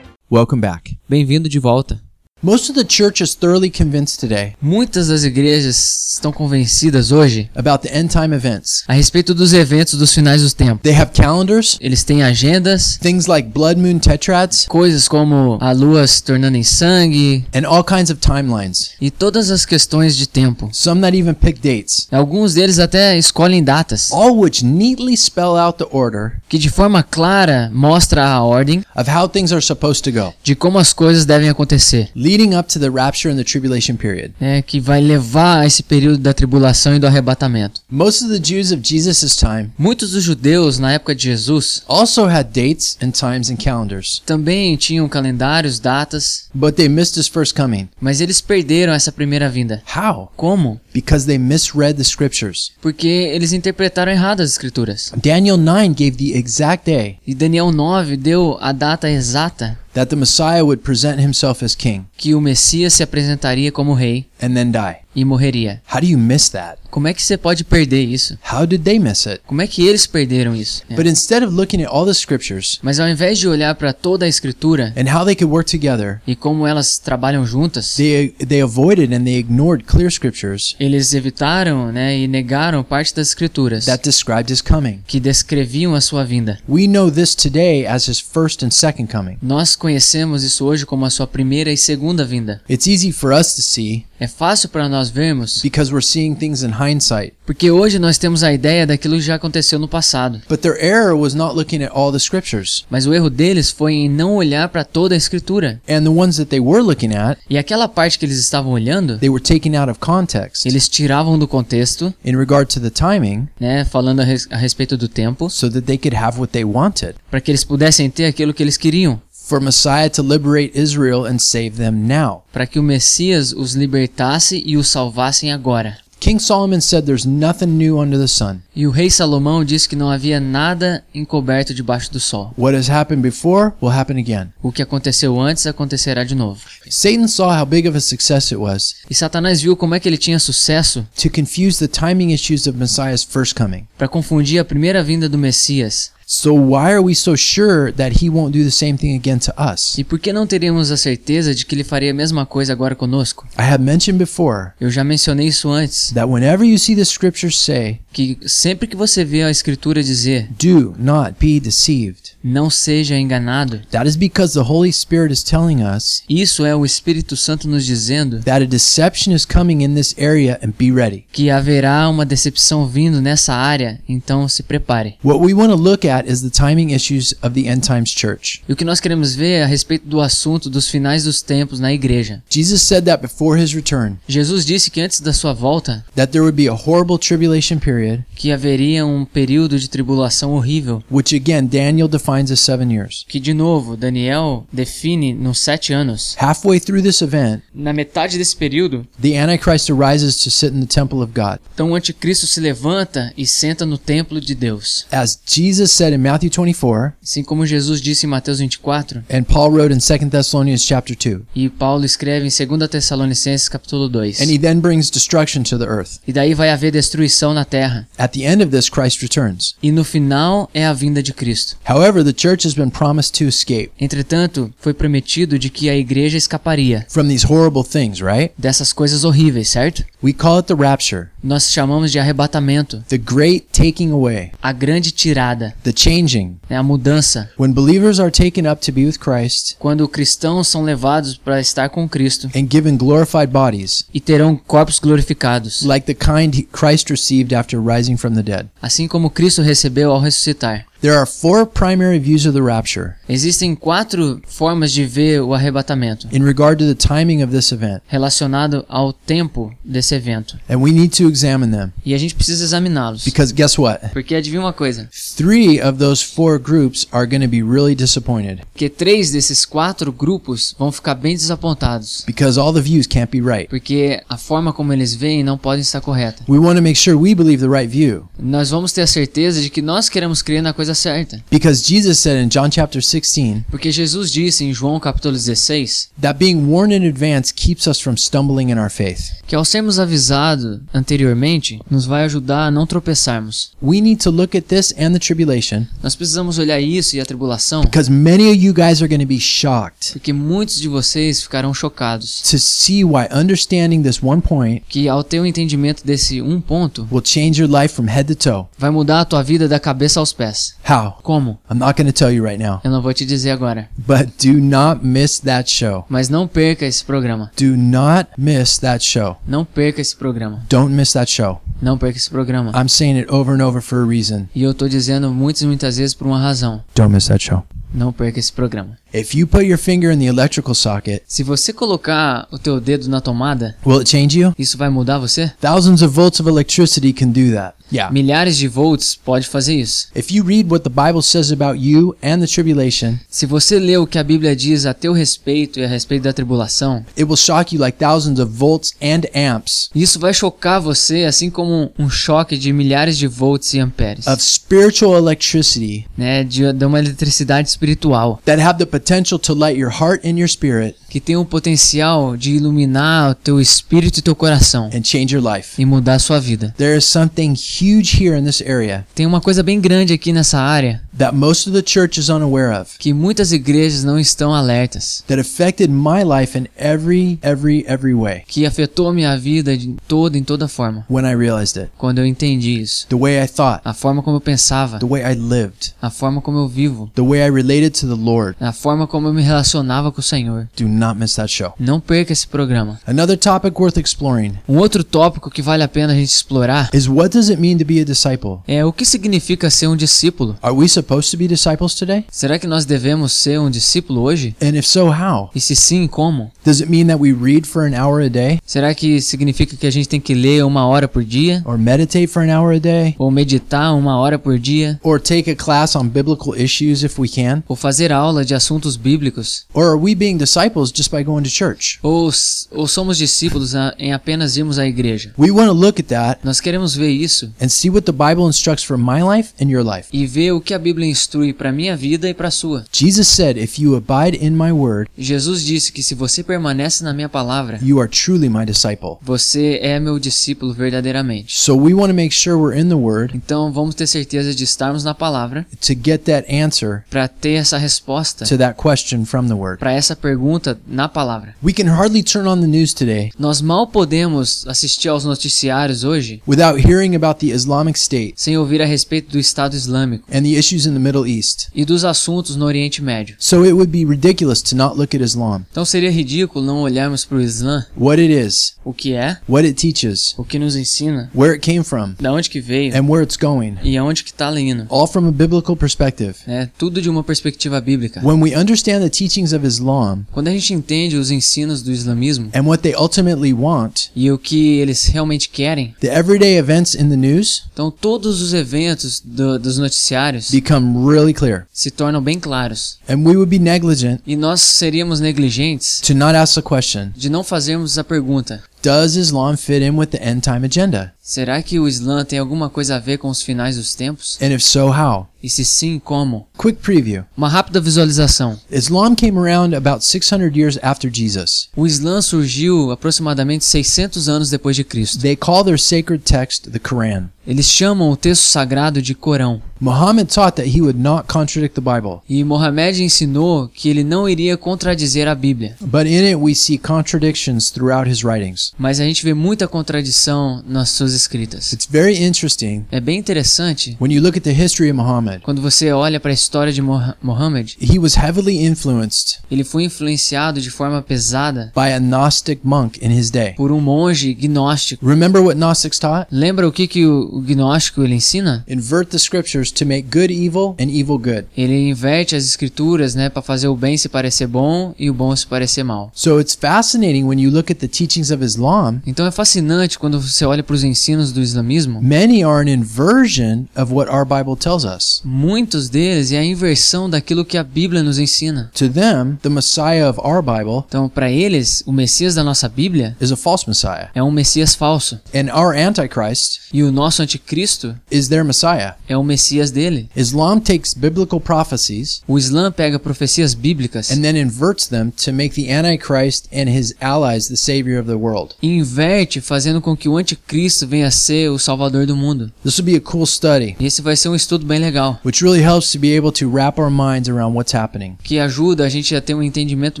Welcome 0.28 0.60
back. 0.60 0.96
Bem-vindo 1.08 1.48
de 1.48 1.60
volta. 1.60 2.03
Most 2.44 2.68
of 2.68 2.74
the 2.76 2.84
church 2.84 3.22
is 3.22 3.34
thoroughly 3.34 3.70
convinced 3.70 4.20
today 4.20 4.52
Muitas 4.60 5.08
das 5.08 5.24
igrejas 5.24 6.12
estão 6.12 6.30
convencidas 6.30 7.10
hoje 7.10 7.48
about 7.56 7.82
the 7.82 7.96
end 7.96 8.10
time 8.12 8.36
events. 8.36 8.84
a 8.86 8.92
respeito 8.92 9.32
dos 9.32 9.54
eventos 9.54 9.94
dos 9.98 10.12
finais 10.12 10.42
dos 10.42 10.52
tempos. 10.52 10.82
They 10.82 10.92
have 10.92 11.12
calendars, 11.14 11.78
Eles 11.80 12.04
têm 12.04 12.22
agendas, 12.22 12.98
things 12.98 13.26
like 13.26 13.48
blood 13.48 13.76
moon 13.80 13.98
tetrads, 13.98 14.66
coisas 14.68 15.08
como 15.08 15.56
a 15.58 15.72
lua 15.72 16.06
se 16.06 16.22
tornando 16.22 16.58
em 16.58 16.62
sangue 16.62 17.46
and 17.54 17.66
all 17.66 17.82
kinds 17.82 18.10
of 18.10 18.20
timelines. 18.20 18.90
e 19.00 19.10
todas 19.10 19.50
as 19.50 19.64
questões 19.64 20.14
de 20.14 20.28
tempo. 20.28 20.68
Some 20.70 21.00
that 21.00 21.16
even 21.16 21.32
pick 21.32 21.58
dates, 21.62 22.06
Alguns 22.12 22.52
deles 22.52 22.78
até 22.78 23.16
escolhem 23.16 23.64
datas, 23.64 24.12
all 24.12 24.36
which 24.38 24.62
neatly 24.62 25.16
spell 25.16 25.56
out 25.56 25.78
the 25.78 25.88
order 25.90 26.42
que 26.46 26.58
de 26.58 26.68
forma 26.68 27.02
clara 27.02 27.70
mostra 27.72 28.26
a 28.26 28.42
ordem 28.42 28.84
of 28.94 29.10
how 29.10 29.26
things 29.26 29.50
are 29.50 29.62
supposed 29.62 30.04
to 30.04 30.12
go, 30.12 30.34
de 30.44 30.54
como 30.54 30.78
as 30.78 30.92
coisas 30.92 31.24
devem 31.24 31.48
acontecer, 31.48 32.10
leading 32.34 32.54
up 32.54 32.68
to 32.68 32.78
the 32.80 32.90
rapture 32.90 33.30
and 33.30 33.36
the 33.36 33.44
tribulation 33.44 33.96
period. 33.96 34.32
né, 34.40 34.60
que 34.62 34.80
vai 34.80 35.00
levar 35.00 35.60
a 35.60 35.66
esse 35.66 35.82
período 35.82 36.18
da 36.18 36.34
tribulação 36.34 36.94
e 36.96 36.98
do 36.98 37.06
arrebatamento. 37.06 37.80
Most 37.88 38.24
of 38.24 38.32
the 38.32 38.40
Jews 38.42 38.72
of 38.72 38.82
Jesus' 38.82 39.36
time 39.36 39.70
Muitos 39.78 40.10
dos 40.10 40.24
judeus 40.24 40.78
na 40.78 40.92
época 40.92 41.14
de 41.14 41.22
Jesus 41.24 41.82
also 41.86 42.26
had 42.26 42.46
dates 42.52 42.96
and 43.00 43.10
times 43.12 43.50
and 43.50 43.56
calendars, 43.56 44.20
também 44.26 44.76
tinham 44.76 45.08
calendários, 45.08 45.78
datas, 45.78 46.48
but 46.54 46.74
they 46.74 46.88
missed 46.88 47.16
his 47.18 47.28
first 47.28 47.54
coming. 47.54 47.88
mas 48.00 48.20
eles 48.20 48.40
perderam 48.40 48.92
essa 48.92 49.12
primeira 49.12 49.48
vinda. 49.48 49.82
How? 49.96 50.32
Como? 50.36 50.80
Because 50.92 51.26
they 51.26 51.38
misread 51.38 51.94
the 51.94 52.04
scriptures. 52.04 52.72
Porque 52.80 53.06
eles 53.06 53.52
interpretaram 53.52 54.10
errado 54.10 54.40
as 54.40 54.50
escrituras. 54.50 55.12
Daniel 55.16 55.56
9 55.56 55.94
gave 55.94 56.12
the 56.16 56.36
exact 56.36 56.90
day 56.90 57.18
E 57.26 57.34
Daniel 57.34 57.70
9 57.72 58.16
deu 58.16 58.58
a 58.60 58.72
data 58.72 59.08
exata 59.08 59.78
that 59.94 60.10
the 60.10 60.16
Messiah 60.16 60.64
would 60.64 60.82
present 60.82 61.20
himself 61.20 61.62
as 61.62 61.74
king. 61.74 62.06
Que 62.16 62.34
o 62.34 62.40
Messias 62.40 62.94
se 62.94 63.02
apresentaria 63.02 63.72
como 63.72 63.94
rei 63.94 64.26
and 64.44 64.54
then 64.54 64.70
die. 64.70 65.04
e 65.14 65.24
morreria. 65.24 65.80
How 65.92 66.00
do 66.00 66.06
you 66.06 66.18
miss 66.18 66.48
that? 66.50 66.78
Como 66.90 67.08
é 67.08 67.14
que 67.14 67.22
você 67.22 67.36
pode 67.36 67.64
perder 67.64 68.02
isso? 68.02 68.38
How 68.52 68.66
did 68.66 68.82
they 68.82 68.98
miss 68.98 69.26
it? 69.26 69.40
Como 69.46 69.62
é 69.62 69.66
que 69.66 69.86
eles 69.86 70.06
perderam 70.06 70.54
isso? 70.54 70.82
É. 70.88 70.94
But 70.94 71.06
instead 71.06 71.44
of 71.44 71.54
looking 71.54 71.82
at 71.82 71.90
all 71.90 72.04
the 72.04 72.12
scriptures 72.12 72.78
Mas 72.82 73.00
ao 73.00 73.08
invés 73.08 73.38
de 73.38 73.48
olhar 73.48 73.74
para 73.74 73.92
toda 73.92 74.24
a 74.24 74.28
escritura 74.28 74.92
and 74.96 75.12
how 75.12 75.24
they 75.24 75.34
could 75.34 75.52
work 75.52 75.70
together, 75.70 76.20
e 76.26 76.34
como 76.34 76.66
elas 76.66 76.98
trabalham 76.98 77.46
juntas, 77.46 77.94
they 77.96 78.30
they 78.46 78.60
avoided 78.60 79.14
and 79.14 79.24
they 79.24 79.36
ignored 79.36 79.84
clear 79.84 80.10
scriptures 80.10 80.76
eles 80.78 81.14
evitaram 81.14 81.92
né, 81.92 82.18
e 82.18 82.28
negaram 82.28 82.82
parte 82.82 83.14
das 83.14 83.28
escrituras 83.28 83.86
that 83.86 84.02
described 84.02 84.52
his 84.52 84.60
coming. 84.60 85.00
que 85.06 85.20
descreviam 85.20 85.94
a 85.94 86.00
sua 86.00 86.24
vinda. 86.24 86.58
We 86.68 86.86
know 86.86 87.10
this 87.10 87.34
today 87.34 87.86
as 87.86 88.08
his 88.08 88.20
first 88.20 88.64
and 88.64 88.70
second 88.70 89.08
coming. 89.08 89.36
Nós 89.42 89.76
conhecemos 89.76 90.42
isso 90.42 90.64
hoje 90.64 90.86
como 90.86 91.04
a 91.04 91.10
sua 91.10 91.26
primeira 91.26 91.72
e 91.72 91.76
segunda 91.76 92.24
vinda. 92.24 92.60
It's 92.68 92.86
easy 92.86 93.12
for 93.12 93.32
us 93.32 93.54
to 93.54 93.62
see 93.62 94.04
É 94.18 94.26
fácil 94.28 94.68
para 94.68 94.88
nós 94.88 95.10
vermos, 95.10 95.60
because 95.62 95.92
we're 95.92 96.04
seeing 96.04 96.34
things 96.34 96.62
in 96.62 96.70
hindsight. 96.70 97.32
porque 97.44 97.70
hoje 97.70 97.98
nós 97.98 98.16
temos 98.16 98.42
a 98.44 98.52
ideia 98.52 98.86
daquilo 98.86 99.16
que 99.16 99.20
já 99.22 99.34
aconteceu 99.34 99.78
no 99.78 99.88
passado. 99.88 100.40
But 100.48 100.60
their 100.60 100.76
error 100.82 101.14
was 101.14 101.34
not 101.34 101.54
looking 101.56 101.82
at 101.82 101.90
all 101.92 102.12
the 102.12 102.18
scriptures. 102.18 102.84
Mas 102.88 103.06
o 103.06 103.12
erro 103.12 103.28
deles 103.28 103.70
foi 103.70 103.92
em 103.94 104.08
não 104.08 104.36
olhar 104.36 104.68
para 104.68 104.84
toda 104.84 105.14
a 105.14 105.18
escritura. 105.18 105.80
And 105.88 106.02
the 106.04 106.08
ones 106.10 106.36
that 106.36 106.48
they 106.48 106.60
were 106.60 106.80
looking 106.82 107.14
at, 107.14 107.38
E 107.50 107.58
aquela 107.58 107.88
parte 107.88 108.18
que 108.18 108.24
eles 108.24 108.38
estavam 108.38 108.72
olhando, 108.72 109.18
they 109.18 109.28
were 109.28 109.42
taken 109.42 109.76
out 109.76 109.90
of 109.90 109.98
context 109.98 110.64
eles 110.66 110.88
tiravam 110.88 111.38
do 111.38 111.48
contexto, 111.48 112.14
in 112.24 112.36
regard 112.36 112.72
to 112.72 112.80
the 112.80 112.90
timing 112.90 113.48
né, 113.60 113.84
falando 113.84 114.20
a, 114.20 114.24
res- 114.24 114.46
a 114.50 114.56
respeito 114.56 114.96
do 114.96 115.08
tempo, 115.08 115.50
so 115.50 115.68
that 115.68 115.82
they 115.86 115.98
could 115.98 116.16
have 116.16 116.38
what 116.38 116.52
they 116.52 116.64
wanted. 116.64 117.14
para 117.30 117.40
que 117.40 117.50
eles 117.50 117.64
pudessem 117.64 118.08
ter 118.08 118.26
aquilo 118.26 118.54
que 118.54 118.62
eles 118.62 118.76
queriam, 118.76 119.20
For 119.46 119.60
Messiah 119.60 120.08
to 120.08 120.22
liberate 120.22 120.74
Israel 120.74 121.26
and 121.26 121.38
save 121.38 121.76
them 121.76 122.06
now. 122.08 122.44
para 122.50 122.66
que 122.66 122.78
o 122.78 122.82
Messias 122.82 123.52
os 123.52 123.74
libertasse 123.74 124.62
e 124.64 124.74
os 124.74 124.88
salvassem 124.88 125.52
agora. 125.52 125.98
King 126.18 126.40
Solomon 126.40 126.80
said 126.80 127.04
there's 127.04 127.26
nothing 127.26 127.76
new 127.76 128.00
under 128.00 128.16
the 128.16 128.26
sun. 128.26 128.62
E 128.76 128.86
o 128.86 128.90
rei 128.90 129.08
Salomão 129.08 129.64
disse 129.64 129.88
que 129.88 129.94
não 129.94 130.10
havia 130.10 130.40
nada 130.40 131.04
encoberto 131.14 131.72
debaixo 131.72 132.12
do 132.12 132.18
sol. 132.18 132.52
What 132.58 132.76
has 132.76 132.88
happened 132.90 133.22
before 133.22 133.72
will 133.80 133.92
happen 133.92 134.18
again. 134.18 134.48
O 134.62 134.72
que 134.72 134.82
aconteceu 134.82 135.40
antes 135.40 135.66
acontecerá 135.66 136.24
de 136.24 136.34
novo. 136.34 136.60
Satan 136.90 137.28
saw 137.28 137.56
how 137.56 137.64
big 137.64 137.88
of 137.88 137.96
a 137.96 138.00
success 138.00 138.50
it 138.50 138.56
was 138.56 138.96
E 139.08 139.14
Satanás 139.14 139.60
viu 139.62 139.76
como 139.76 139.94
é 139.94 140.00
que 140.00 140.08
ele 140.08 140.18
tinha 140.18 140.38
sucesso 140.38 141.06
to 141.20 141.30
confuse 141.30 141.78
the 141.78 141.88
timing 141.88 142.32
issues 142.32 142.66
of 142.66 142.76
Messiah's 142.76 143.22
first 143.22 143.54
coming. 143.54 143.86
para 143.96 144.08
confundir 144.08 144.60
a 144.60 144.64
primeira 144.64 145.02
vinda 145.02 145.28
do 145.28 145.38
Messias. 145.38 146.12
So 146.26 146.54
why 146.54 146.90
are 146.90 147.00
we 147.02 147.14
so 147.14 147.36
sure 147.36 147.92
that 147.92 148.24
he 148.24 148.30
won't 148.30 148.56
do 148.58 148.64
the 148.64 148.70
same 148.70 148.96
thing 148.96 149.14
again 149.14 149.38
to 149.40 149.52
us? 149.58 149.98
E 149.98 150.02
por 150.02 150.18
que 150.18 150.32
não 150.32 150.46
teríamos 150.46 150.90
a 150.90 150.96
certeza 150.96 151.54
de 151.54 151.66
que 151.66 151.74
ele 151.74 151.84
faria 151.84 152.12
a 152.12 152.14
mesma 152.14 152.46
coisa 152.46 152.72
agora 152.72 152.94
conosco? 152.94 153.46
I 153.58 153.62
have 153.62 153.84
mentioned 153.84 154.18
before 154.18 154.70
Eu 154.80 154.90
já 154.90 155.04
mencionei 155.04 155.48
isso 155.48 155.68
antes, 155.68 156.12
that 156.12 156.26
whenever 156.26 156.66
you 156.66 156.78
see 156.78 156.96
the 156.96 157.04
scriptures 157.04 157.58
say 157.58 158.00
que 158.10 158.38
Sempre 158.64 158.86
que 158.86 158.96
você 158.96 159.26
vê 159.26 159.42
a 159.42 159.50
escritura 159.50 160.02
dizer 160.02 160.48
do 160.58 160.94
not 160.98 161.34
be 161.38 161.60
deceived, 161.60 162.32
não 162.42 162.70
seja 162.70 163.14
enganado, 163.14 163.82
that 163.90 164.08
is 164.08 164.16
because 164.16 164.54
the 164.54 164.64
Holy 164.66 164.90
Spirit 164.90 165.30
is 165.30 165.42
telling 165.42 165.82
us 165.82 166.22
isso 166.30 166.64
é 166.64 166.74
o 166.74 166.82
Espírito 166.82 167.36
Santo 167.36 167.68
nos 167.68 167.84
dizendo 167.84 168.40
that 168.40 168.64
a 168.64 168.66
deception 168.66 169.34
is 169.34 169.44
coming 169.44 169.84
in 169.84 169.94
this 169.94 170.14
area 170.18 170.58
and 170.64 170.72
be 170.78 170.90
ready. 170.90 171.26
que 171.30 171.50
haverá 171.50 172.08
uma 172.08 172.24
decepção 172.24 172.86
vindo 172.86 173.20
nessa 173.20 173.52
área, 173.52 174.00
então 174.08 174.48
se 174.48 174.62
prepare. 174.62 175.16
What 175.22 175.44
we 175.44 175.52
want 175.52 175.68
to 175.68 175.76
look 175.76 176.08
at 176.08 176.26
is 176.26 176.40
the 176.40 176.48
timing 176.48 176.94
issues 176.94 177.34
of 177.42 177.50
the 177.50 177.68
end 177.68 177.82
times 177.86 178.14
church. 178.14 178.62
E 178.66 178.72
o 178.72 178.76
que 178.76 178.84
nós 178.86 178.98
queremos 178.98 179.34
ver 179.34 179.58
é 179.58 179.64
a 179.64 179.66
respeito 179.66 180.08
do 180.08 180.22
assunto 180.22 180.70
dos 180.70 180.88
finais 180.88 181.24
dos 181.24 181.42
tempos 181.42 181.80
na 181.80 181.92
igreja. 181.92 182.42
Jesus 182.48 182.80
said 182.80 183.04
that 183.04 183.20
before 183.20 183.62
his 183.62 183.74
return, 183.74 184.16
Jesus 184.26 184.64
disse 184.64 184.90
que 184.90 185.02
antes 185.02 185.20
da 185.20 185.34
sua 185.34 185.52
volta, 185.52 186.02
that 186.16 186.32
there 186.32 186.42
would 186.42 186.56
be 186.56 186.66
a 186.66 186.72
horrible 186.72 187.18
tribulation 187.18 187.78
period, 187.78 188.24
que 188.34 188.53
haveria 188.54 189.04
um 189.04 189.24
período 189.24 189.78
de 189.78 189.88
tribulação 189.88 190.52
horrível, 190.52 191.02
which 191.10 191.34
again 191.34 191.66
Daniel 191.66 192.08
defines 192.08 192.50
as 192.50 192.60
seven 192.60 192.92
years. 192.92 193.24
que 193.28 193.38
de 193.40 193.52
novo 193.54 193.96
Daniel 193.96 194.66
define 194.72 195.34
nos 195.34 195.58
sete 195.58 195.92
anos. 195.92 196.34
Halfway 196.38 196.80
through 196.80 197.02
this 197.02 197.20
event, 197.20 197.62
Na 197.74 197.92
metade 197.92 198.38
desse 198.38 198.56
período, 198.56 199.06
the 199.20 199.36
Antichrist 199.38 199.90
arises 199.90 200.36
to 200.42 200.50
sit 200.50 200.72
in 200.72 200.80
the 200.80 200.86
temple 200.86 201.18
of 201.22 201.32
God. 201.34 201.58
então 201.74 201.90
o 201.90 201.94
anticristo 201.94 202.46
se 202.46 202.60
levanta 202.60 203.32
e 203.36 203.46
senta 203.46 203.84
no 203.84 203.98
templo 203.98 204.40
de 204.40 204.54
Deus. 204.54 205.06
As 205.10 205.38
Jesus 205.46 205.90
said 205.90 206.12
in 206.14 206.18
Matthew 206.18 206.50
24, 206.50 207.12
Assim 207.22 207.42
como 207.42 207.66
Jesus 207.66 208.00
disse 208.00 208.26
em 208.26 208.28
Mateus 208.28 208.58
24, 208.58 209.22
and 209.30 209.44
Paul 209.44 209.70
wrote 209.70 209.92
in 209.94 209.98
2 209.98 210.30
Thessalonians 210.30 210.82
chapter 210.84 211.16
2. 211.16 211.40
e 211.54 211.68
Paulo 211.68 212.04
escreve 212.04 212.46
em 212.46 212.50
2 212.66 212.88
Tessalonicenses 212.88 213.68
capítulo 213.68 214.08
2. 214.08 214.40
And 214.42 214.46
he 214.50 214.58
then 214.58 214.80
brings 214.80 215.10
destruction 215.10 215.62
to 215.64 215.78
the 215.78 215.84
earth. 215.86 216.18
E 216.26 216.32
daí 216.32 216.54
vai 216.54 216.70
haver 216.70 216.92
destruição 216.92 217.52
na 217.54 217.64
terra. 217.64 218.06
At 218.18 218.32
the 218.32 218.43
end 218.46 218.62
of 218.62 218.70
this, 218.70 218.88
Christ 218.88 219.22
returns. 219.22 219.74
E 219.82 219.90
no 219.90 220.04
final 220.04 220.68
é 220.74 220.84
a 220.86 220.92
vinda 220.92 221.22
de 221.22 221.32
Cristo. 221.32 221.76
However, 221.88 222.24
the 222.24 222.34
church 222.36 222.66
has 222.66 222.74
been 222.74 222.90
promised 222.90 223.34
to 223.38 223.44
escape 223.44 223.90
Entretanto, 224.00 224.72
foi 224.78 224.92
prometido 224.94 225.58
de 225.58 225.70
que 225.70 225.88
a 225.88 225.96
igreja 225.96 226.36
escaparia 226.36 227.06
from 227.08 227.28
these 227.28 227.46
horrible 227.46 227.84
things, 227.84 228.20
right? 228.20 228.52
dessas 228.58 228.92
coisas 228.92 229.24
horríveis, 229.24 229.68
certo? 229.68 230.04
We 230.22 230.32
call 230.32 230.58
it 230.58 230.66
the 230.68 230.74
rapture, 230.74 231.28
Nós 231.42 231.70
chamamos 231.70 232.10
de 232.10 232.18
arrebatamento, 232.18 233.04
the 233.08 233.18
great 233.18 233.66
taking 233.72 234.10
away, 234.10 234.52
a 234.62 234.72
grande 234.72 235.12
tirada, 235.12 235.74
the 235.82 235.92
changing. 235.94 236.56
né, 236.68 236.76
a 236.76 236.82
mudança. 236.82 237.50
When 237.58 237.72
believers 237.72 238.18
are 238.18 238.30
taken 238.30 238.66
up 238.70 238.84
to 238.86 238.92
be 238.92 239.04
with 239.04 239.18
Christ 239.18 239.76
Quando 239.78 240.08
cristãos 240.08 240.68
são 240.68 240.82
levados 240.82 241.36
para 241.36 241.60
estar 241.60 241.88
com 241.90 242.08
Cristo 242.08 242.48
and 242.56 242.66
given 242.70 242.96
glorified 242.96 243.52
bodies, 243.52 244.06
e 244.14 244.20
terão 244.20 244.56
corpos 244.56 244.98
glorificados, 244.98 245.82
like 245.82 246.06
the 246.06 246.14
kind 246.14 246.66
Christ 246.72 247.10
received 247.10 247.54
after 247.54 247.78
rising 247.80 248.16
from 248.16 248.33
the 248.34 248.42
dead. 248.42 248.66
assim 248.80 249.06
como 249.08 249.30
Cristo 249.30 249.62
recebeu 249.62 250.12
ao 250.12 250.20
ressuscitar. 250.20 250.86
There 251.04 251.18
are 251.18 251.26
four 251.26 251.66
primary 251.66 252.18
views 252.18 252.46
of 252.46 252.54
the 252.54 252.62
rapture 252.62 253.16
Existem 253.28 253.74
quatro 253.74 254.40
formas 254.46 254.90
de 254.90 255.04
ver 255.04 255.42
o 255.42 255.52
arrebatamento 255.52 256.26
in 256.32 256.42
regard 256.42 256.78
to 256.78 256.86
the 256.86 256.94
timing 256.94 257.42
of 257.42 257.52
this 257.54 257.72
event, 257.72 258.02
relacionado 258.06 258.86
ao 258.88 259.12
tempo 259.12 259.70
desse 259.84 260.14
evento. 260.14 260.58
and 260.66 260.78
we 260.78 260.92
need 260.92 261.10
to 261.14 261.28
examine 261.28 261.70
them. 261.70 261.92
E 262.06 262.14
a 262.14 262.18
gente 262.18 262.34
precisa 262.34 262.64
examiná-los. 262.64 263.22
Because 263.22 263.52
guess 263.52 263.76
what? 263.78 264.14
Porque 264.14 264.34
adivinha 264.34 264.62
uma 264.62 264.72
coisa? 264.72 265.06
Three 265.36 265.78
of 265.78 265.98
those 265.98 266.24
four 266.24 266.58
groups 266.58 267.06
are 267.12 267.26
going 267.26 267.42
to 267.42 267.48
be 267.48 267.62
really 267.62 267.94
disappointed 267.94 268.62
Que 268.74 268.88
três 268.88 269.30
desses 269.30 269.66
quatro 269.66 270.10
grupos 270.10 270.74
vão 270.78 270.90
ficar 270.90 271.14
bem 271.16 271.36
desapontados. 271.36 272.24
because 272.26 272.58
all 272.58 272.72
the 272.72 272.80
views 272.80 273.06
can't 273.06 273.30
be 273.30 273.42
right. 273.42 273.68
Porque 273.68 274.22
a 274.26 274.38
forma 274.38 274.72
como 274.72 274.90
eles 274.90 275.14
veem 275.14 275.44
não 275.44 275.58
pode 275.58 275.82
estar 275.82 276.00
correta. 276.00 276.42
We 276.48 276.58
want 276.58 276.76
to 276.76 276.82
make 276.82 276.96
sure 276.98 277.14
we 277.14 277.34
believe 277.34 277.62
the 277.62 277.68
right 277.68 277.88
view 277.88 278.26
Nós 278.38 278.70
vamos 278.70 278.90
ter 278.90 279.02
a 279.02 279.06
certeza 279.06 279.60
de 279.60 279.68
que 279.68 279.82
nós 279.82 280.08
queremos 280.08 280.40
crer 280.40 280.62
na 280.62 280.72
coisa 280.72 280.93
certa. 280.94 281.42
because 281.50 281.82
Jesus 281.86 282.18
said 282.18 282.42
in 282.42 282.48
John 282.48 282.70
chapter 282.70 283.00
16 283.02 283.64
Porque 283.70 283.90
Jesus 283.92 284.30
disse 284.32 284.64
em 284.64 284.72
João 284.72 284.98
capítulo 285.00 285.36
16 285.36 286.10
that 286.20 286.38
being 286.38 286.66
warned 286.70 286.94
in 286.94 287.06
advance 287.08 287.52
keeps 287.52 287.86
us 287.86 288.00
from 288.00 288.16
stumbling 288.16 288.70
in 288.70 288.78
our 288.78 288.90
faith. 288.90 289.32
que 289.46 289.54
ao 289.56 289.64
sermos 289.64 289.98
avisados 289.98 290.80
anteriormente, 290.92 291.80
nos 291.90 292.06
vai 292.06 292.24
ajudar 292.24 292.66
a 292.66 292.70
não 292.70 292.86
tropeçarmos. 292.86 293.70
We 293.82 294.00
need 294.00 294.22
to 294.24 294.30
look 294.30 294.56
at 294.56 294.64
this 294.64 294.92
and 294.98 295.12
the 295.12 295.18
tribulation 295.18 295.86
Nós 296.02 296.14
precisamos 296.16 296.58
olhar 296.58 296.80
isso 296.80 297.16
e 297.16 297.20
a 297.20 297.26
tribulação, 297.26 297.82
because 297.82 298.10
many 298.10 298.48
of 298.50 298.56
you 298.56 298.72
guys 298.72 299.00
are 299.02 299.08
going 299.08 299.20
to 299.20 299.26
be 299.26 299.38
shocked 299.40 300.12
porque 300.12 300.32
muitos 300.32 300.80
de 300.80 300.88
vocês 300.88 301.42
ficarão 301.42 301.72
chocados. 301.74 302.40
to 302.50 302.58
see 302.58 303.04
why 303.04 303.26
understanding 303.32 304.02
this 304.02 304.22
one 304.22 304.40
point 304.40 304.82
Que 304.88 305.08
ao 305.08 305.22
ter 305.22 305.40
o 305.40 305.46
entendimento 305.46 306.04
desse 306.04 306.40
um 306.42 306.60
ponto, 306.60 307.06
will 307.10 307.22
change 307.24 307.60
your 307.60 307.70
life 307.70 307.94
from 307.94 308.06
head 308.06 308.34
to 308.34 308.34
toe. 308.34 308.66
vai 308.78 308.90
mudar 308.90 309.20
a 309.20 309.24
tua 309.24 309.42
vida 309.42 309.68
da 309.68 309.78
cabeça 309.78 310.20
aos 310.20 310.32
pés. 310.32 310.74
How? 310.86 311.16
Como? 311.22 311.58
I'm 311.70 311.78
not 311.78 311.96
going 311.96 312.06
to 312.06 312.12
tell 312.12 312.30
you 312.30 312.44
right 312.44 312.62
now, 312.62 312.80
Eu 312.84 312.90
não 312.90 313.00
vou 313.00 313.14
te 313.14 313.24
dizer 313.24 313.50
agora. 313.52 313.88
but 313.96 314.28
do 314.44 314.52
not 314.60 315.04
miss 315.04 315.38
that 315.40 315.70
show. 315.70 316.04
Mas 316.08 316.28
não 316.28 316.46
perca 316.46 316.84
esse 316.84 317.02
programa. 317.04 317.50
Do 317.58 317.74
not 317.76 318.28
miss 318.36 318.76
that 318.78 319.02
show. 319.04 319.36
Não 319.46 319.64
perca 319.64 320.00
esse 320.02 320.14
programa. 320.14 320.62
Don't 320.68 320.94
miss 320.94 321.12
that 321.14 321.30
show. 321.30 321.60
Não 321.80 321.96
perca 321.96 322.18
esse 322.18 322.28
programa. 322.30 322.70
I'm 322.74 322.88
saying 322.88 323.18
it 323.18 323.32
over 323.32 323.54
and 323.54 323.64
over 323.66 323.80
for 323.80 324.02
a 324.02 324.06
reason. 324.06 324.46
E 324.54 324.62
eu 324.62 324.74
tô 324.74 324.86
dizendo 324.88 325.30
muitas 325.30 325.62
e 325.62 325.66
muitas 325.66 325.96
vezes 325.96 326.14
por 326.14 326.26
uma 326.26 326.38
razão. 326.38 326.82
Don't 326.94 327.12
miss 327.12 327.28
that 327.28 327.42
show. 327.42 327.62
Não 327.92 328.12
perca 328.12 328.40
esse 328.40 328.52
programa. 328.52 328.98
If 329.12 329.34
you 329.36 329.46
put 329.46 329.64
your 329.66 329.78
finger 329.78 330.10
in 330.12 330.18
the 330.18 330.24
electrical 330.26 330.74
socket, 330.74 331.22
Se 331.28 331.44
você 331.44 331.72
colocar 331.72 332.46
o 332.50 332.58
teu 332.58 332.80
dedo 332.80 333.08
na 333.08 333.20
tomada, 333.20 333.76
will 333.86 334.00
it 334.00 334.10
change 334.10 334.38
you? 334.38 334.52
isso 334.58 334.76
vai 334.76 334.88
mudar 334.90 335.18
você? 335.18 335.52
Thousands 335.60 336.02
of 336.02 336.12
volts 336.12 336.40
of 336.40 336.48
electricity 336.48 337.12
can 337.12 337.28
do 337.28 337.52
that. 337.54 337.74
Yeah. 337.94 338.12
Milhares 338.12 338.56
de 338.56 338.66
volts 338.66 339.14
pode 339.14 339.46
fazer 339.46 339.74
isso. 339.76 340.08
If 340.16 340.32
you 340.32 340.44
read 340.44 340.68
what 340.68 340.82
the 340.82 340.90
Bible 340.90 341.22
says 341.22 341.52
about 341.52 341.78
you 341.80 342.16
and 342.22 342.40
the 342.40 342.46
tribulation, 342.46 343.14
Se 343.30 343.46
você 343.46 343.78
lê 343.78 343.96
o 343.96 344.06
que 344.06 344.18
a 344.18 344.24
Bíblia 344.24 344.56
diz 344.56 344.84
a 344.84 344.92
teu 344.92 345.12
respeito 345.12 345.78
e 345.78 345.84
a 345.84 345.88
respeito 345.88 346.24
da 346.24 346.32
tribulação, 346.32 347.04
it 347.16 347.22
will 347.24 347.36
shock 347.36 347.74
you 347.74 347.80
like 347.80 347.96
thousands 347.96 348.40
of 348.40 348.52
volts 348.52 348.92
and 349.00 349.22
amps 349.34 349.90
isso 349.94 350.18
vai 350.18 350.34
chocar 350.34 350.80
você 350.80 351.24
assim 351.24 351.50
como 351.50 351.92
um 351.98 352.10
choque 352.10 352.56
de 352.58 352.72
milhares 352.72 353.16
de 353.16 353.26
volts 353.28 353.72
e 353.74 353.78
amperes, 353.78 354.26
of 354.26 354.42
spiritual 354.42 355.16
electricity 355.16 356.06
né, 356.16 356.42
de, 356.42 356.72
de 356.72 356.84
uma 356.84 356.98
eletricidade 356.98 357.68
espiritual 357.68 358.40
that 358.44 358.60
have 358.60 358.78
the 358.78 358.86
potential 358.86 359.38
to 359.38 359.54
light 359.54 359.78
your 359.78 359.92
heart 359.92 360.24
and 360.24 360.38
your 360.38 360.48
spirit 360.48 360.96
que 361.08 361.20
tem 361.20 361.36
o 361.36 361.44
potencial 361.44 362.36
de 362.36 362.50
iluminar 362.50 363.30
o 363.30 363.34
teu 363.36 363.60
espírito 363.60 364.18
e 364.18 364.22
teu 364.22 364.34
coração 364.34 364.90
and 364.92 365.04
change 365.04 365.34
your 365.34 365.44
life. 365.44 365.80
e 365.80 365.84
mudar 365.84 366.14
a 366.14 366.18
sua 366.18 366.40
vida. 366.40 366.74
There 366.76 366.96
is 366.96 367.04
something 367.04 367.54
huge 367.84 368.22
here 368.22 368.36
in 368.38 368.44
this 368.44 368.62
area. 368.62 369.06
Tem 369.14 369.26
uma 369.26 369.40
coisa 369.40 369.62
bem 369.62 369.80
grande 369.80 370.14
aqui 370.14 370.32
nessa 370.32 370.58
área 370.58 371.03
that 371.18 371.34
most 371.34 371.66
of 371.66 371.72
the 371.74 371.82
church 371.82 372.18
is 372.18 372.28
unaware 372.28 372.72
of 372.78 372.98
que 372.98 373.12
muitas 373.12 373.52
igrejas 373.52 374.04
não 374.04 374.18
estão 374.18 374.52
alertas, 374.54 375.22
that 375.26 375.40
affected 375.40 375.88
my 375.90 376.22
life 376.24 376.56
in 376.58 376.66
every, 376.76 377.38
every, 377.42 377.84
every 377.88 378.14
way 378.14 378.42
que 378.46 378.66
afetou 378.66 379.12
minha 379.12 379.36
vida 379.36 379.76
de 379.76 379.94
toda 380.08 380.36
em 380.38 380.42
toda 380.44 380.66
forma. 380.68 381.04
when 381.10 381.24
I 381.24 381.34
realized 381.34 381.76
it. 381.80 381.90
Quando 381.96 382.18
eu 382.18 382.26
entendi 382.26 382.80
isso, 382.80 383.06
The 383.08 383.16
way 383.16 383.42
I 383.42 383.46
thought, 383.46 383.80
a 383.84 383.94
forma 383.94 384.22
como 384.22 384.36
eu 384.36 384.40
pensava, 384.40 384.98
the 384.98 385.06
way 385.06 385.22
I 385.22 385.34
lived, 385.34 385.94
a 386.00 386.10
forma 386.10 386.40
como 386.40 386.58
eu 386.58 386.68
vivo, 386.68 387.10
the 387.14 387.22
way 387.22 387.40
I 387.40 387.50
related 387.50 387.90
to 388.00 388.06
the 388.06 388.20
Lord. 388.20 388.56
a 388.60 388.72
forma 388.72 389.06
como 389.06 389.28
eu 389.28 389.32
me 389.34 389.42
relacionava 389.42 390.10
com 390.10 390.20
o 390.20 390.22
Senhor. 390.22 390.68
Do 390.76 390.88
not 390.88 391.18
miss 391.18 391.34
that 391.34 391.52
show. 391.52 391.74
Não 391.78 392.00
perca 392.00 392.32
esse 392.32 392.46
programa. 392.46 393.00
Another 393.06 393.36
topic 393.38 393.78
worth 393.78 393.96
exploring 393.98 394.54
Um 394.68 394.78
outro 394.78 395.04
tópico 395.04 395.50
que 395.50 395.62
vale 395.62 395.82
a 395.82 395.88
pena 395.88 396.12
a 396.12 396.16
gente 396.16 396.30
explorar 396.30 396.90
is 396.92 397.08
what 397.08 397.30
does 397.30 397.48
it 397.50 397.60
mean 397.60 397.76
to 397.78 397.84
be 397.84 398.00
a 398.00 398.04
disciple? 398.04 398.58
é 398.66 398.84
o 398.84 398.92
que 398.92 399.04
significa 399.04 399.70
ser 399.70 399.86
um 399.88 399.96
discípulo. 399.96 400.56
Are 400.62 400.74
we 400.74 400.88
supposed 401.04 401.30
to 401.30 401.36
be 401.36 401.46
disciples 401.46 401.94
today? 401.94 402.24
Será 402.30 402.58
que 402.58 402.66
nós 402.66 402.84
devemos 402.84 403.32
ser 403.32 403.60
um 403.60 403.70
discípulo 403.70 404.22
hoje? 404.22 404.54
And 404.62 404.70
if 404.76 404.86
so, 404.86 405.08
how? 405.10 405.50
E 405.54 405.60
se 405.60 405.76
sim, 405.76 406.06
como? 406.06 406.50
Does 406.64 406.80
it 406.80 406.90
mean 406.90 407.06
that 407.08 407.20
we 407.20 407.32
read 407.32 407.66
for 407.66 407.82
an 407.86 407.94
hour 407.94 408.20
a 408.22 408.28
day 408.28 408.58
Será 408.64 408.94
que 408.94 409.20
significa 409.20 409.76
que 409.76 409.86
a 409.86 409.90
gente 409.90 410.08
tem 410.08 410.20
que 410.20 410.34
ler 410.34 410.64
uma 410.64 410.86
hora 410.86 411.06
por 411.06 411.22
dia? 411.24 411.62
or 411.66 411.76
meditate 411.78 412.26
for 412.26 412.42
an 412.42 412.50
hour 412.50 412.72
a 412.74 412.78
day 412.78 413.14
Ou 413.18 413.30
meditar 413.30 413.94
uma 413.94 414.16
hora 414.18 414.38
por 414.38 414.58
dia? 414.58 414.98
or 415.02 415.20
take 415.20 415.50
a 415.50 415.54
class 415.56 415.94
on 415.94 416.06
biblical 416.08 416.54
issues 416.56 417.02
if 417.02 417.18
we 417.18 417.28
can? 417.28 417.62
Ou 417.68 417.76
fazer 417.76 418.12
aula 418.12 418.44
de 418.44 418.54
assuntos 418.54 418.96
bíblicos? 418.96 419.66
Or 419.74 419.88
are 419.88 419.98
we 419.98 420.14
being 420.14 420.36
disciples 420.38 420.90
just 420.94 421.10
by 421.10 421.22
going 421.22 421.42
to 421.42 421.50
church? 421.50 421.98
Ou, 422.02 422.30
ou 422.70 422.86
somos 422.88 423.18
discípulos 423.18 423.74
a- 423.74 423.94
em 423.98 424.12
apenas 424.12 424.56
irmos 424.56 424.78
à 424.78 424.86
igreja? 424.86 425.32
We 425.38 425.50
want 425.50 425.66
to 425.68 425.74
look 425.74 426.00
at 426.00 426.06
that 426.08 426.40
Nós 426.44 426.60
queremos 426.60 426.94
ver 426.94 427.10
isso 427.10 427.50
and 427.60 427.68
see 427.68 427.90
what 427.90 428.02
the 428.06 428.12
Bible 428.12 428.46
instructs 428.46 428.84
for 428.84 428.96
my 428.96 429.22
life 429.22 429.50
and 429.60 429.68
your 429.68 429.84
life. 429.84 430.08
e 430.12 430.26
ver 430.26 430.52
o 430.52 430.60
que 430.60 430.72
a 430.72 430.78
Bíblia 430.78 430.93
Bíblia 430.94 431.10
instrui 431.10 431.52
para 431.52 431.72
minha 431.72 431.96
vida 431.96 432.28
e 432.30 432.34
para 432.34 432.52
sua. 432.52 432.84
Jesus 432.92 433.26
said, 433.26 433.58
If 433.58 433.80
you 433.80 433.96
abide 433.96 434.38
in 434.40 434.50
my 434.52 434.70
word, 434.70 435.10
Jesus 435.18 435.64
disse 435.64 435.90
que 435.90 436.04
se 436.04 436.14
você 436.14 436.44
permanece 436.44 437.02
na 437.02 437.12
minha 437.12 437.28
palavra, 437.28 437.80
you 437.82 438.00
are 438.00 438.08
truly 438.08 438.48
my 438.48 438.64
disciple. 438.64 439.16
você 439.20 439.80
é 439.82 439.98
meu 439.98 440.18
discípulo 440.20 440.72
verdadeiramente. 440.72 441.58
So 441.58 441.74
we 441.76 441.92
want 441.94 442.10
to 442.10 442.14
make 442.14 442.32
sure 442.32 442.56
we're 442.56 442.78
in 442.78 442.88
the 442.88 442.94
word 442.94 443.34
Então 443.34 443.72
vamos 443.72 443.96
ter 443.96 444.06
certeza 444.06 444.54
de 444.54 444.62
estarmos 444.62 445.02
na 445.02 445.14
palavra 445.14 445.66
to 445.80 445.94
get 445.94 446.18
that 446.26 446.46
answer 446.48 447.02
para 447.10 447.26
ter 447.26 447.54
essa 447.54 447.76
resposta 447.76 448.44
to 448.46 448.56
that 448.56 448.76
question 448.80 449.24
from 449.24 449.48
the 449.48 449.54
word. 449.54 449.78
para 449.78 449.92
essa 449.92 450.14
pergunta 450.14 450.78
na 450.86 451.08
palavra. 451.08 451.56
We 451.62 451.72
can 451.72 451.88
hardly 451.88 452.22
turn 452.22 452.46
on 452.46 452.60
the 452.60 452.68
news 452.68 452.94
today 452.94 453.32
Nós 453.36 453.60
mal 453.60 453.88
podemos 453.88 454.64
assistir 454.68 455.08
aos 455.08 455.24
noticiários 455.24 456.04
hoje 456.04 456.40
without 456.46 456.78
hearing 456.86 457.16
about 457.16 457.40
the 457.40 457.52
Islamic 457.52 457.98
State 457.98 458.34
sem 458.36 458.56
ouvir 458.56 458.80
a 458.80 458.86
respeito 458.86 459.32
do 459.32 459.38
Estado 459.40 459.74
Islâmico 459.74 460.24
and 460.32 460.42
the 460.42 460.54
issues 460.54 460.83
in 460.86 460.92
the 460.92 460.98
Middle 460.98 461.26
East. 461.26 461.68
e 461.74 461.84
dos 461.84 462.04
assuntos 462.04 462.56
no 462.56 462.64
Oriente 462.64 463.02
Médio. 463.02 463.36
So 463.38 463.64
it 463.64 463.72
would 463.72 463.90
be 463.90 464.04
ridiculous 464.04 464.60
to 464.62 464.76
not 464.76 464.96
look 464.98 465.14
at 465.16 465.22
Islam, 465.22 465.62
Então 465.70 465.84
seria 465.84 466.10
ridículo 466.10 466.64
não 466.64 466.82
olharmos 466.82 467.24
para 467.24 467.38
o 467.38 467.40
Islã, 467.40 467.86
what 467.96 468.20
it 468.20 468.32
is, 468.32 468.74
o 468.84 468.92
que 468.92 469.12
é, 469.14 469.38
what 469.48 469.66
it 469.66 469.74
teaches, 469.80 470.34
o 470.38 470.44
que 470.44 470.58
nos 470.58 470.76
ensina, 470.76 471.30
where 471.34 471.52
it 471.54 471.60
came 471.64 471.82
from, 471.84 472.14
da 472.20 472.32
onde 472.32 472.48
que 472.50 472.60
veio 472.60 472.94
and 472.96 473.08
where 473.08 473.22
it's 473.22 473.36
going, 473.36 473.76
e 473.82 473.96
aonde 473.96 474.22
que 474.24 474.30
está 474.30 474.44
indo. 474.58 474.86
all 474.90 475.06
from 475.06 475.26
a 475.28 475.32
biblical 475.32 475.76
perspective. 475.76 476.34
É 476.46 476.68
tudo 476.78 477.00
de 477.00 477.08
uma 477.10 477.24
perspectiva 477.24 477.80
bíblica. 477.80 478.20
When 478.24 478.40
we 478.42 478.54
understand 478.56 479.00
the 479.00 479.10
teachings 479.10 479.52
of 479.52 479.66
Islam 479.66 480.24
Quando 480.32 480.48
a 480.48 480.52
gente 480.52 480.72
entende 480.74 481.16
os 481.16 481.30
ensinos 481.30 481.82
do 481.82 481.90
islamismo 481.92 482.50
and 482.54 482.62
what 482.62 482.82
they 482.82 482.94
ultimately 482.94 483.52
want, 483.52 484.08
e 484.14 484.30
o 484.30 484.38
que 484.38 484.78
eles 484.78 485.04
realmente 485.06 485.48
querem, 485.48 485.94
the 486.00 486.08
everyday 486.08 486.56
events 486.58 486.94
in 486.94 487.08
the 487.08 487.16
news 487.16 487.64
então 487.72 487.90
todos 487.90 488.40
os 488.42 488.52
eventos 488.54 489.20
do- 489.24 489.58
dos 489.58 489.78
noticiários 489.78 490.50
become 490.50 490.73
really 490.80 491.32
clear. 491.34 491.66
se 491.72 491.90
tornam 491.90 492.22
bem 492.22 492.38
claros. 492.38 492.98
And 493.08 493.24
we 493.26 493.36
would 493.36 493.50
be 493.50 493.58
negligent 493.58 494.20
E 494.26 494.36
nós 494.36 494.60
seríamos 494.60 495.20
negligentes 495.20 496.00
to 496.00 496.14
not 496.14 496.34
ask 496.34 496.54
the 496.54 496.62
question 496.62 497.12
de 497.16 497.28
não 497.28 497.42
fazermos 497.44 497.98
a 497.98 498.04
pergunta: 498.04 498.62
Does 498.82 499.16
Islam 499.16 499.56
fit 499.56 499.82
in 499.82 499.96
with 499.98 500.08
the 500.08 500.18
end 500.22 500.42
time 500.42 500.64
agenda? 500.64 501.14
Será 501.26 501.62
que 501.62 501.80
o 501.80 501.88
Islã 501.88 502.22
tem 502.22 502.38
alguma 502.38 502.68
coisa 502.68 502.96
a 502.96 502.98
ver 502.98 503.16
com 503.16 503.28
os 503.30 503.40
finais 503.40 503.76
dos 503.76 503.94
tempos? 503.94 504.38
And 504.42 504.52
if 504.52 504.62
so, 504.62 504.88
how? 504.90 505.26
E 505.42 505.48
se 505.50 505.62
sim, 505.64 505.98
como? 506.02 506.46
Quick 506.56 506.78
preview 506.80 507.24
Uma 507.36 507.48
rápida 507.50 507.78
visualização. 507.80 508.58
Islam 508.70 509.14
came 509.14 509.38
around 509.38 509.74
about 509.74 510.02
600 510.04 510.54
years 510.56 510.78
after 510.82 511.10
Jesus. 511.12 511.68
O 511.76 511.86
Islã 511.86 512.22
surgiu 512.22 512.90
aproximadamente 512.90 513.64
600 513.64 514.26
anos 514.28 514.48
depois 514.50 514.74
de 514.76 514.84
Cristo. 514.84 515.18
They 515.20 515.36
call 515.36 515.62
their 515.64 515.78
sacred 515.78 516.24
text 516.24 516.70
the 516.70 516.78
Quran. 516.78 517.28
Eles 517.46 517.66
chamam 517.66 518.10
o 518.10 518.16
texto 518.16 518.44
sagrado 518.44 519.02
de 519.02 519.14
Corão. 519.14 519.60
Muhammad 519.78 520.28
taught 520.32 520.56
that 520.56 520.66
he 520.74 520.80
would 520.80 520.98
not 520.98 521.26
contradict 521.30 521.74
the 521.78 521.80
Bible, 521.82 522.22
E 522.26 522.42
Mohammed 522.42 523.02
ensinou 523.02 523.68
que 523.68 523.90
ele 523.90 524.02
não 524.02 524.26
iria 524.26 524.56
contradizer 524.56 525.28
a 525.28 525.34
Bíblia. 525.34 525.76
but 525.82 526.06
in 526.06 526.24
it 526.24 526.36
we 526.36 526.54
see 526.54 526.78
contradictions 526.78 527.70
throughout 527.70 528.08
his 528.10 528.24
writings. 528.24 528.72
Mas 528.78 528.98
a 528.98 529.04
gente 529.04 529.22
vê 529.22 529.34
muita 529.34 529.68
contradição 529.68 530.64
nas 530.66 530.88
suas 530.88 531.12
escritas. 531.14 531.72
It's 531.72 531.86
very 531.90 532.22
interesting 532.22 532.84
É 532.90 533.00
bem 533.00 533.18
interessante 533.18 533.96
when 534.00 534.12
you 534.12 534.20
look 534.22 534.36
at 534.36 534.42
the 534.44 534.52
history 534.52 534.90
of 534.90 534.96
Muhammad. 534.96 535.40
quando 535.42 535.62
você 535.62 535.92
olha 535.92 536.18
para 536.20 536.30
a 536.30 536.34
história 536.34 536.72
de 536.72 536.82
Moha- 536.82 537.16
Mohammed. 537.22 537.76
He 537.80 537.98
was 537.98 538.16
heavily 538.16 538.64
influenced 538.64 539.38
Ele 539.50 539.64
foi 539.64 539.84
influenciado 539.84 540.60
de 540.60 540.70
forma 540.70 541.00
pesada 541.02 541.72
by 541.74 541.92
a 541.92 541.98
Gnostic 541.98 542.60
monk 542.64 542.98
in 543.04 543.10
his 543.16 543.30
day. 543.30 543.52
por 543.56 543.70
um 543.72 543.80
monge 543.80 544.34
gnóstico. 544.34 545.06
Remember 545.06 545.40
what 545.42 545.56
Gnostics 545.58 545.98
taught? 545.98 546.26
Lembra 546.30 546.66
o 546.66 546.72
que, 546.72 546.86
que 546.86 547.06
o, 547.06 547.40
gnóstico 547.40 548.02
ele 548.02 548.14
ensina? 548.14 548.64
Invert 548.68 549.10
the 549.10 549.18
scriptures 549.18 549.70
to 549.70 549.86
make 549.86 550.08
good 550.10 550.32
evil 550.32 550.74
and 550.80 550.90
evil 550.90 551.18
good. 551.18 551.44
Ele 551.56 551.88
inverte 551.88 552.34
as 552.36 552.44
escrituras, 552.44 553.14
né, 553.14 553.28
para 553.28 553.42
fazer 553.42 553.68
o 553.68 553.76
bem 553.76 553.96
se 553.96 554.08
parecer 554.08 554.46
bom 554.46 554.94
e 554.98 555.08
o 555.10 555.14
bom 555.14 555.34
se 555.36 555.46
parecer 555.46 555.84
mal. 555.84 556.10
So 556.14 556.40
it's 556.40 556.54
fascinating 556.60 557.24
when 557.24 557.40
you 557.40 557.50
look 557.50 557.70
at 557.70 557.78
the 557.78 557.88
teachings 557.88 558.30
of 558.30 558.44
Islam. 558.44 559.00
Então 559.06 559.26
é 559.26 559.30
fascinante 559.30 559.98
quando 559.98 560.20
você 560.20 560.44
olha 560.44 560.62
para 560.62 560.74
os 560.74 560.82
ensinos 560.84 561.03
do 561.32 561.40
islamismo. 561.42 562.00
Many 562.00 562.42
are 562.42 562.60
an 562.62 562.68
inversion 562.68 563.66
of 563.76 563.92
what 563.92 564.10
our 564.10 564.24
Bible 564.24 564.56
tells 564.56 564.84
us. 564.84 565.20
Muitos 565.24 565.88
deles 565.88 566.32
é 566.32 566.38
a 566.38 566.44
inversão 566.44 567.08
daquilo 567.08 567.44
que 567.44 567.58
a 567.58 567.64
Bíblia 567.64 568.02
nos 568.02 568.18
ensina. 568.18 568.70
To 568.74 568.88
them, 568.88 569.36
the 569.42 569.48
Messiah 569.48 570.08
of 570.08 570.18
our 570.20 570.40
Bible 570.42 570.84
Então, 570.88 571.08
para 571.08 571.30
eles, 571.30 571.82
o 571.86 571.92
Messias 571.92 572.34
da 572.34 572.42
nossa 572.44 572.68
Bíblia 572.68 573.16
is 573.20 573.30
a 573.30 573.36
false 573.36 573.66
Messiah, 573.68 574.08
é 574.14 574.22
um 574.22 574.30
Messias 574.30 574.74
falso. 574.74 575.20
and 575.34 575.50
our 575.54 575.74
Antichrist 575.76 576.60
E 576.72 576.82
o 576.82 576.90
nosso 576.90 577.22
anticristo 577.22 577.94
is 578.10 578.28
their 578.28 578.44
Messiah. 578.44 578.94
é 579.08 579.16
o 579.16 579.22
Messias 579.22 579.70
dele. 579.70 580.08
Islam 580.16 580.60
takes 580.60 580.94
biblical 580.94 581.40
prophecies 581.40 582.22
O 582.26 582.38
Islã 582.38 582.70
pega 582.72 582.98
profecias 582.98 583.54
bíblicas 583.54 584.10
and 584.10 584.22
then 584.22 584.36
inverts 584.36 584.86
them 584.86 585.10
to 585.10 585.32
make 585.32 585.54
the 585.54 585.70
Antichrist 585.72 586.48
and 586.52 586.68
his 586.70 586.94
allies 587.00 587.48
the 587.48 587.56
savior 587.56 587.98
of 588.00 588.06
the 588.08 588.16
world. 588.16 588.54
inverte, 588.62 589.40
fazendo 589.40 589.80
com 589.80 589.96
que 589.96 590.08
o 590.08 590.16
anticristo 590.16 590.86
venha 590.94 591.08
a 591.08 591.10
ser 591.10 591.48
o 591.50 591.58
salvador 591.58 592.06
do 592.06 592.14
mundo. 592.16 592.52
This 592.62 592.78
will 592.78 592.84
be 592.86 592.96
a 592.96 593.00
cool 593.00 593.26
study, 593.26 593.74
E 593.80 593.86
esse 593.86 594.00
vai 594.00 594.14
ser 594.16 594.28
um 594.28 594.34
estudo 594.34 594.64
bem 594.64 594.78
legal, 594.78 595.18
which 595.24 595.42
really 595.44 595.60
helps 595.62 595.90
to 595.92 595.98
be 595.98 596.14
able 596.16 596.30
to 596.32 596.48
wrap 596.48 596.78
our 596.80 596.90
minds 596.90 597.28
around 597.28 597.54
what's 597.56 597.74
happening 597.74 598.16
que 598.22 598.38
ajuda 598.38 598.84
a 598.84 598.88
gente 598.88 599.14
a 599.16 599.20
ter 599.20 599.34
um 599.34 599.42
entendimento 599.42 600.00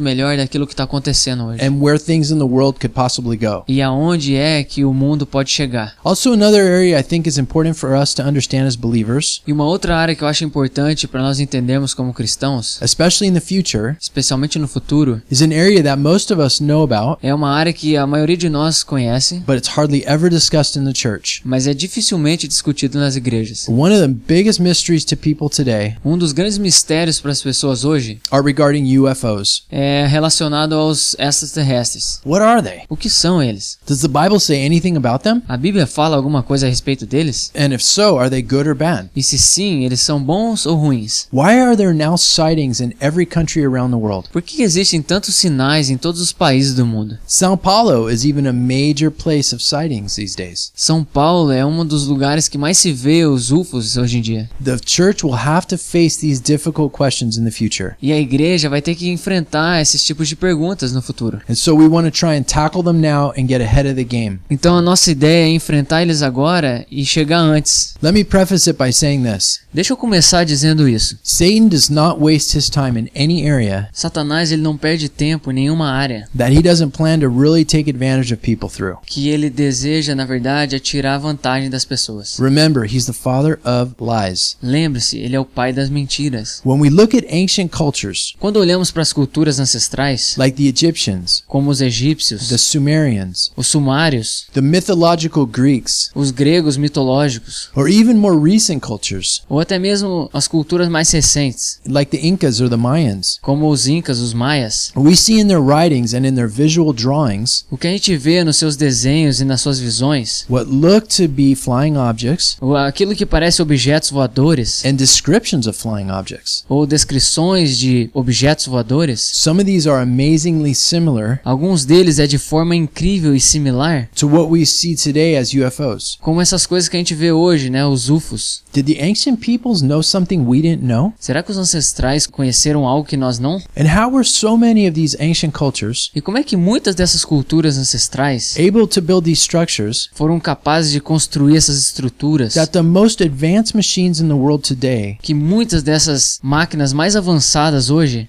melhor 0.00 0.36
daquilo 0.36 0.66
que 0.66 0.72
está 0.72 0.84
acontecendo 0.84 1.46
hoje. 1.46 1.64
and 1.64 1.80
where 1.80 1.98
things 1.98 2.30
in 2.30 2.38
the 2.38 2.44
world 2.44 2.78
could 2.78 2.94
possibly 2.94 3.36
go. 3.36 3.64
E 3.66 3.82
aonde 3.82 4.36
é 4.36 4.62
que 4.62 4.84
o 4.84 4.92
mundo 4.94 5.26
pode 5.26 5.50
chegar. 5.50 5.94
Also, 6.04 6.32
another 6.32 6.62
area 6.62 6.98
I 6.98 7.02
think 7.02 7.28
is 7.28 7.38
important 7.38 7.76
for 7.76 7.94
us 8.00 8.14
to 8.14 8.22
understand 8.22 8.66
as 8.66 8.76
believers, 8.76 9.42
E 9.46 9.52
uma 9.52 9.64
outra 9.64 9.96
área 9.96 10.14
que 10.14 10.22
eu 10.22 10.28
acho 10.28 10.44
importante 10.44 11.08
para 11.08 11.22
nós 11.22 11.40
entendermos 11.40 11.92
como 11.94 12.12
cristãos, 12.14 12.78
especially 12.80 13.28
in 13.30 13.34
the 13.34 13.40
future, 13.40 13.96
especialmente 14.00 14.58
no 14.58 14.68
futuro, 14.68 15.20
is 15.30 15.42
an 15.42 15.52
area 15.52 15.82
that 15.82 16.00
most 16.00 16.32
of 16.32 16.40
us 16.40 16.60
know 16.60 16.82
about, 16.82 17.18
é 17.22 17.34
uma 17.34 17.50
área 17.50 17.72
que 17.72 17.96
a 17.96 18.06
maioria 18.06 18.36
de 18.36 18.48
nós 18.48 18.82
conhece, 18.84 19.42
but 19.46 19.56
it's 19.56 19.68
hardly 19.76 20.04
ever 20.06 20.28
discussed 20.30 20.76
in 20.78 20.83
the 20.84 20.92
church. 20.92 21.40
mas 21.44 21.66
é 21.66 21.74
dificilmente 21.74 22.46
discutido 22.48 22.98
nas 22.98 23.16
igrejas. 23.16 23.66
One 23.68 23.94
of 23.94 24.00
the 24.00 24.08
biggest 24.08 24.60
mysteries 24.60 25.04
to 25.06 25.16
people 25.16 25.48
today 25.48 25.96
Um 26.04 26.16
dos 26.18 26.32
grandes 26.32 26.58
mistérios 26.58 27.20
para 27.20 27.32
as 27.32 27.42
pessoas 27.42 27.84
hoje 27.84 28.20
are 28.30 28.44
regarding 28.44 28.98
UFOs. 28.98 29.64
é 29.70 30.06
relacionado 30.06 30.74
aos 30.74 31.14
extraterrestres. 31.18 32.20
What 32.24 32.42
are 32.42 32.62
they? 32.62 32.82
O 32.88 32.96
que 32.96 33.08
são 33.10 33.42
eles? 33.42 33.78
Does 33.86 34.00
the 34.00 34.08
Bible 34.08 34.40
say 34.40 34.64
anything 34.64 34.96
about 34.96 35.22
them? 35.24 35.42
A 35.48 35.56
Bíblia 35.56 35.86
fala 35.86 36.16
alguma 36.16 36.42
coisa 36.42 36.66
a 36.66 36.68
respeito 36.68 37.06
deles? 37.06 37.50
And 37.54 37.72
if 37.74 37.82
so, 37.82 38.18
are 38.18 38.28
they 38.30 38.42
good 38.42 38.68
or 38.68 38.74
bad? 38.74 39.08
E 39.14 39.22
se 39.22 39.38
sim, 39.38 39.84
eles 39.84 40.00
são 40.00 40.22
bons 40.22 40.66
ou 40.66 40.76
ruins? 40.76 41.26
Why 41.32 41.60
are 41.60 41.76
there 41.76 41.92
now 41.94 42.16
sightings 42.16 42.80
in 42.80 42.92
every 43.00 43.26
country 43.26 43.64
around 43.64 43.90
the 43.90 43.98
world? 43.98 44.28
Por 44.32 44.42
que 44.42 44.62
existem 44.62 45.02
tantos 45.02 45.34
sinais 45.34 45.90
em 45.90 45.96
todos 45.96 46.20
os 46.20 46.32
países 46.32 46.74
do 46.74 46.84
mundo? 46.86 47.18
Sao 47.26 47.56
Paulo 47.56 48.10
is 48.10 48.24
even 48.24 48.46
a 48.48 48.52
major 48.52 49.10
place 49.10 49.54
of 49.54 49.62
sightings 49.62 50.14
these 50.16 50.36
days. 50.36 50.72
São 50.76 51.04
Paulo 51.04 51.52
é 51.52 51.64
um 51.64 51.86
dos 51.86 52.08
lugares 52.08 52.48
que 52.48 52.58
mais 52.58 52.78
se 52.78 52.92
vê 52.92 53.24
os 53.24 53.52
UFOs 53.52 53.96
hoje 53.96 54.18
em 54.18 54.20
dia. 54.20 54.50
The 54.62 54.76
church 54.84 55.24
will 55.24 55.36
have 55.36 55.68
to 55.68 55.78
face 55.78 56.18
these 56.18 56.42
difficult 56.42 56.92
questions 56.92 57.36
in 57.36 57.44
the 57.44 57.52
future. 57.52 57.94
E 58.02 58.10
a 58.12 58.18
igreja 58.18 58.68
vai 58.68 58.82
ter 58.82 58.96
que 58.96 59.08
enfrentar 59.08 59.80
esses 59.80 60.02
tipos 60.02 60.26
de 60.26 60.34
perguntas 60.34 60.92
no 60.92 61.00
futuro. 61.00 61.40
And 61.48 61.54
so 61.54 61.76
we 61.76 61.86
want 61.86 62.06
to 62.06 62.10
try 62.10 62.36
and 62.36 62.42
tackle 62.42 62.82
them 62.82 62.94
now 63.00 63.30
and 63.38 63.46
get 63.46 63.60
ahead 63.60 63.88
of 63.88 63.94
the 63.94 64.02
game. 64.02 64.40
Então 64.50 64.76
a 64.76 64.82
nossa 64.82 65.12
ideia 65.12 65.44
é 65.46 65.54
enfrentar 65.54 66.02
eles 66.02 66.22
agora 66.22 66.84
e 66.90 67.04
chegar 67.06 67.38
antes. 67.38 67.94
Let 68.02 68.12
me 68.12 68.24
preface 68.24 68.68
it 68.68 68.76
by 68.76 68.92
saying 68.92 69.22
this. 69.22 69.60
Deixa 69.72 69.92
eu 69.92 69.96
começar 69.96 70.42
dizendo 70.42 70.88
isso. 70.88 71.16
Satan 71.22 71.68
does 71.68 71.88
not 71.88 72.18
waste 72.20 72.58
his 72.58 72.68
time 72.68 72.98
in 72.98 73.08
any 73.16 73.48
area 73.48 73.88
Satanás 73.92 74.50
ele 74.52 74.62
não 74.62 74.76
perde 74.76 75.08
tempo 75.08 75.50
em 75.50 75.54
nenhuma 75.54 75.90
área 75.90 76.28
that 76.36 76.52
he 76.52 76.60
doesn't 76.60 76.90
plan 76.90 77.20
to 77.20 77.28
really 77.28 77.64
take 77.64 77.88
advantage 77.88 78.32
of 78.34 78.40
people 78.42 78.68
through. 78.68 78.98
que 79.06 79.28
ele 79.28 79.48
deseja, 79.48 80.14
na 80.16 80.24
verdade, 80.24 80.63
é 80.72 80.78
tirar 80.78 81.18
vantagem 81.18 81.68
das 81.68 81.84
pessoas. 81.84 82.38
Remember, 82.38 82.84
he's 82.84 83.06
the 83.06 83.12
father 83.12 83.58
of 83.64 83.94
lies. 84.00 84.56
Lembre-se, 84.62 85.18
ele 85.18 85.36
é 85.36 85.40
o 85.40 85.44
pai 85.44 85.72
das 85.72 85.90
mentiras. 85.90 86.60
When 86.64 86.80
we 86.80 86.88
look 86.88 87.16
at 87.16 87.24
ancient 87.30 87.70
cultures 87.70 88.34
Quando 88.38 88.56
olhamos 88.56 88.90
para 88.90 89.02
as 89.02 89.12
culturas 89.12 89.58
ancestrais, 89.58 90.34
like 90.36 90.56
the 90.56 90.68
Egyptians, 90.68 91.42
como 91.46 91.70
os 91.70 91.80
egípcios, 91.80 92.48
the 92.48 92.58
Sumerians, 92.58 93.50
os 93.56 93.66
sumários, 93.66 94.46
the 94.52 94.60
mythological 94.60 95.46
Greeks, 95.46 96.10
os 96.14 96.30
gregos 96.30 96.76
mitológicos, 96.76 97.70
or 97.74 97.88
even 97.88 98.14
more 98.14 98.38
recent 98.38 98.80
cultures 98.80 99.42
ou 99.48 99.60
até 99.60 99.78
mesmo 99.78 100.28
as 100.32 100.46
culturas 100.46 100.88
mais 100.88 101.10
recentes, 101.10 101.80
like 101.86 102.16
the 102.16 102.26
Incas 102.26 102.60
or 102.60 102.68
the 102.68 102.76
Mayans, 102.76 103.38
como 103.42 103.68
os 103.68 103.86
incas, 103.86 104.18
os 104.18 104.32
maias, 104.32 104.92
we 104.96 105.16
see 105.16 105.40
in 105.40 105.48
their 105.48 105.60
writings 105.60 106.14
and 106.14 106.26
in 106.26 106.34
their 106.34 106.48
visual 106.48 106.92
drawings 106.92 107.64
o 107.70 107.76
que 107.76 107.86
a 107.86 107.90
gente 107.90 108.16
vê 108.16 108.44
nos 108.44 108.56
seus 108.56 108.76
desenhos 108.76 109.40
e 109.40 109.44
nas 109.44 109.60
suas 109.60 109.78
visões 109.78 110.43
what 110.48 110.70
look 110.70 111.06
to 111.08 111.28
be 111.28 111.54
flying 111.54 111.96
objects 111.96 112.56
aquilo 112.86 113.14
que 113.14 113.24
parece 113.26 113.62
objetos 113.62 114.10
voadores, 114.10 114.84
and 114.84 114.94
descriptions 114.94 115.66
of 115.66 115.78
flying 115.78 116.10
objects. 116.10 116.64
ou 116.68 116.86
descrições 116.86 117.78
de 117.78 118.10
objetos 118.12 118.66
voadores, 118.66 119.20
Some 119.20 119.60
of 119.60 119.66
these 119.66 119.88
are 119.88 120.02
amazingly 120.02 120.74
similar 120.74 121.40
alguns 121.44 121.84
deles 121.84 122.18
é 122.18 122.26
de 122.26 122.38
forma 122.38 122.74
incrível 122.74 123.34
e 123.34 123.40
similar, 123.40 124.08
to 124.14 124.26
what 124.28 124.50
we 124.50 124.64
see 124.66 124.94
today 124.96 125.36
as 125.36 125.52
UFOs. 125.54 126.18
como 126.20 126.40
essas 126.40 126.66
coisas 126.66 126.88
que 126.88 126.96
a 126.96 127.00
gente 127.00 127.14
vê 127.14 127.32
hoje, 127.32 127.70
né, 127.70 127.84
os 127.86 128.10
UFOs. 128.10 128.62
Did 128.72 128.86
the 128.86 129.02
ancient 129.04 129.38
peoples 129.40 129.82
know 129.82 130.02
something 130.02 130.40
we 130.40 130.60
didn't 130.60 130.84
know? 130.84 131.12
Será 131.18 131.42
que 131.42 131.50
os 131.50 131.58
ancestrais 131.58 132.26
conheceram 132.26 132.86
algo 132.86 133.06
que 133.06 133.16
nós 133.16 133.38
não? 133.38 133.62
And 133.76 133.86
how 133.86 134.10
were 134.12 134.26
so 134.26 134.56
many 134.56 134.88
of 134.88 134.94
these 134.94 135.16
ancient 135.20 135.52
cultures 135.52 136.10
E 136.14 136.20
como 136.20 136.38
é 136.38 136.42
que 136.42 136.56
muitas 136.56 136.94
dessas 136.94 137.24
culturas 137.24 137.76
ancestrais 137.78 138.56
able 138.58 138.86
to 138.86 139.00
build 139.00 139.24
these 139.24 139.40
structures 139.40 140.08
foram 140.14 140.33
capazes 140.40 140.90
de 140.92 141.00
construir 141.00 141.56
essas 141.56 141.78
estruturas 141.78 142.54
that 142.54 142.72
the 142.72 142.82
most 142.82 143.22
advanced 143.22 143.74
machines 143.74 144.20
in 144.20 144.28
the 144.28 144.34
world 144.34 144.66
today 144.66 145.18
que 145.22 145.34
muitas 145.34 145.82
dessas 145.82 146.38
máquinas 146.42 146.92
mais 146.92 147.16
avançadas 147.16 147.90
hoje 147.90 148.28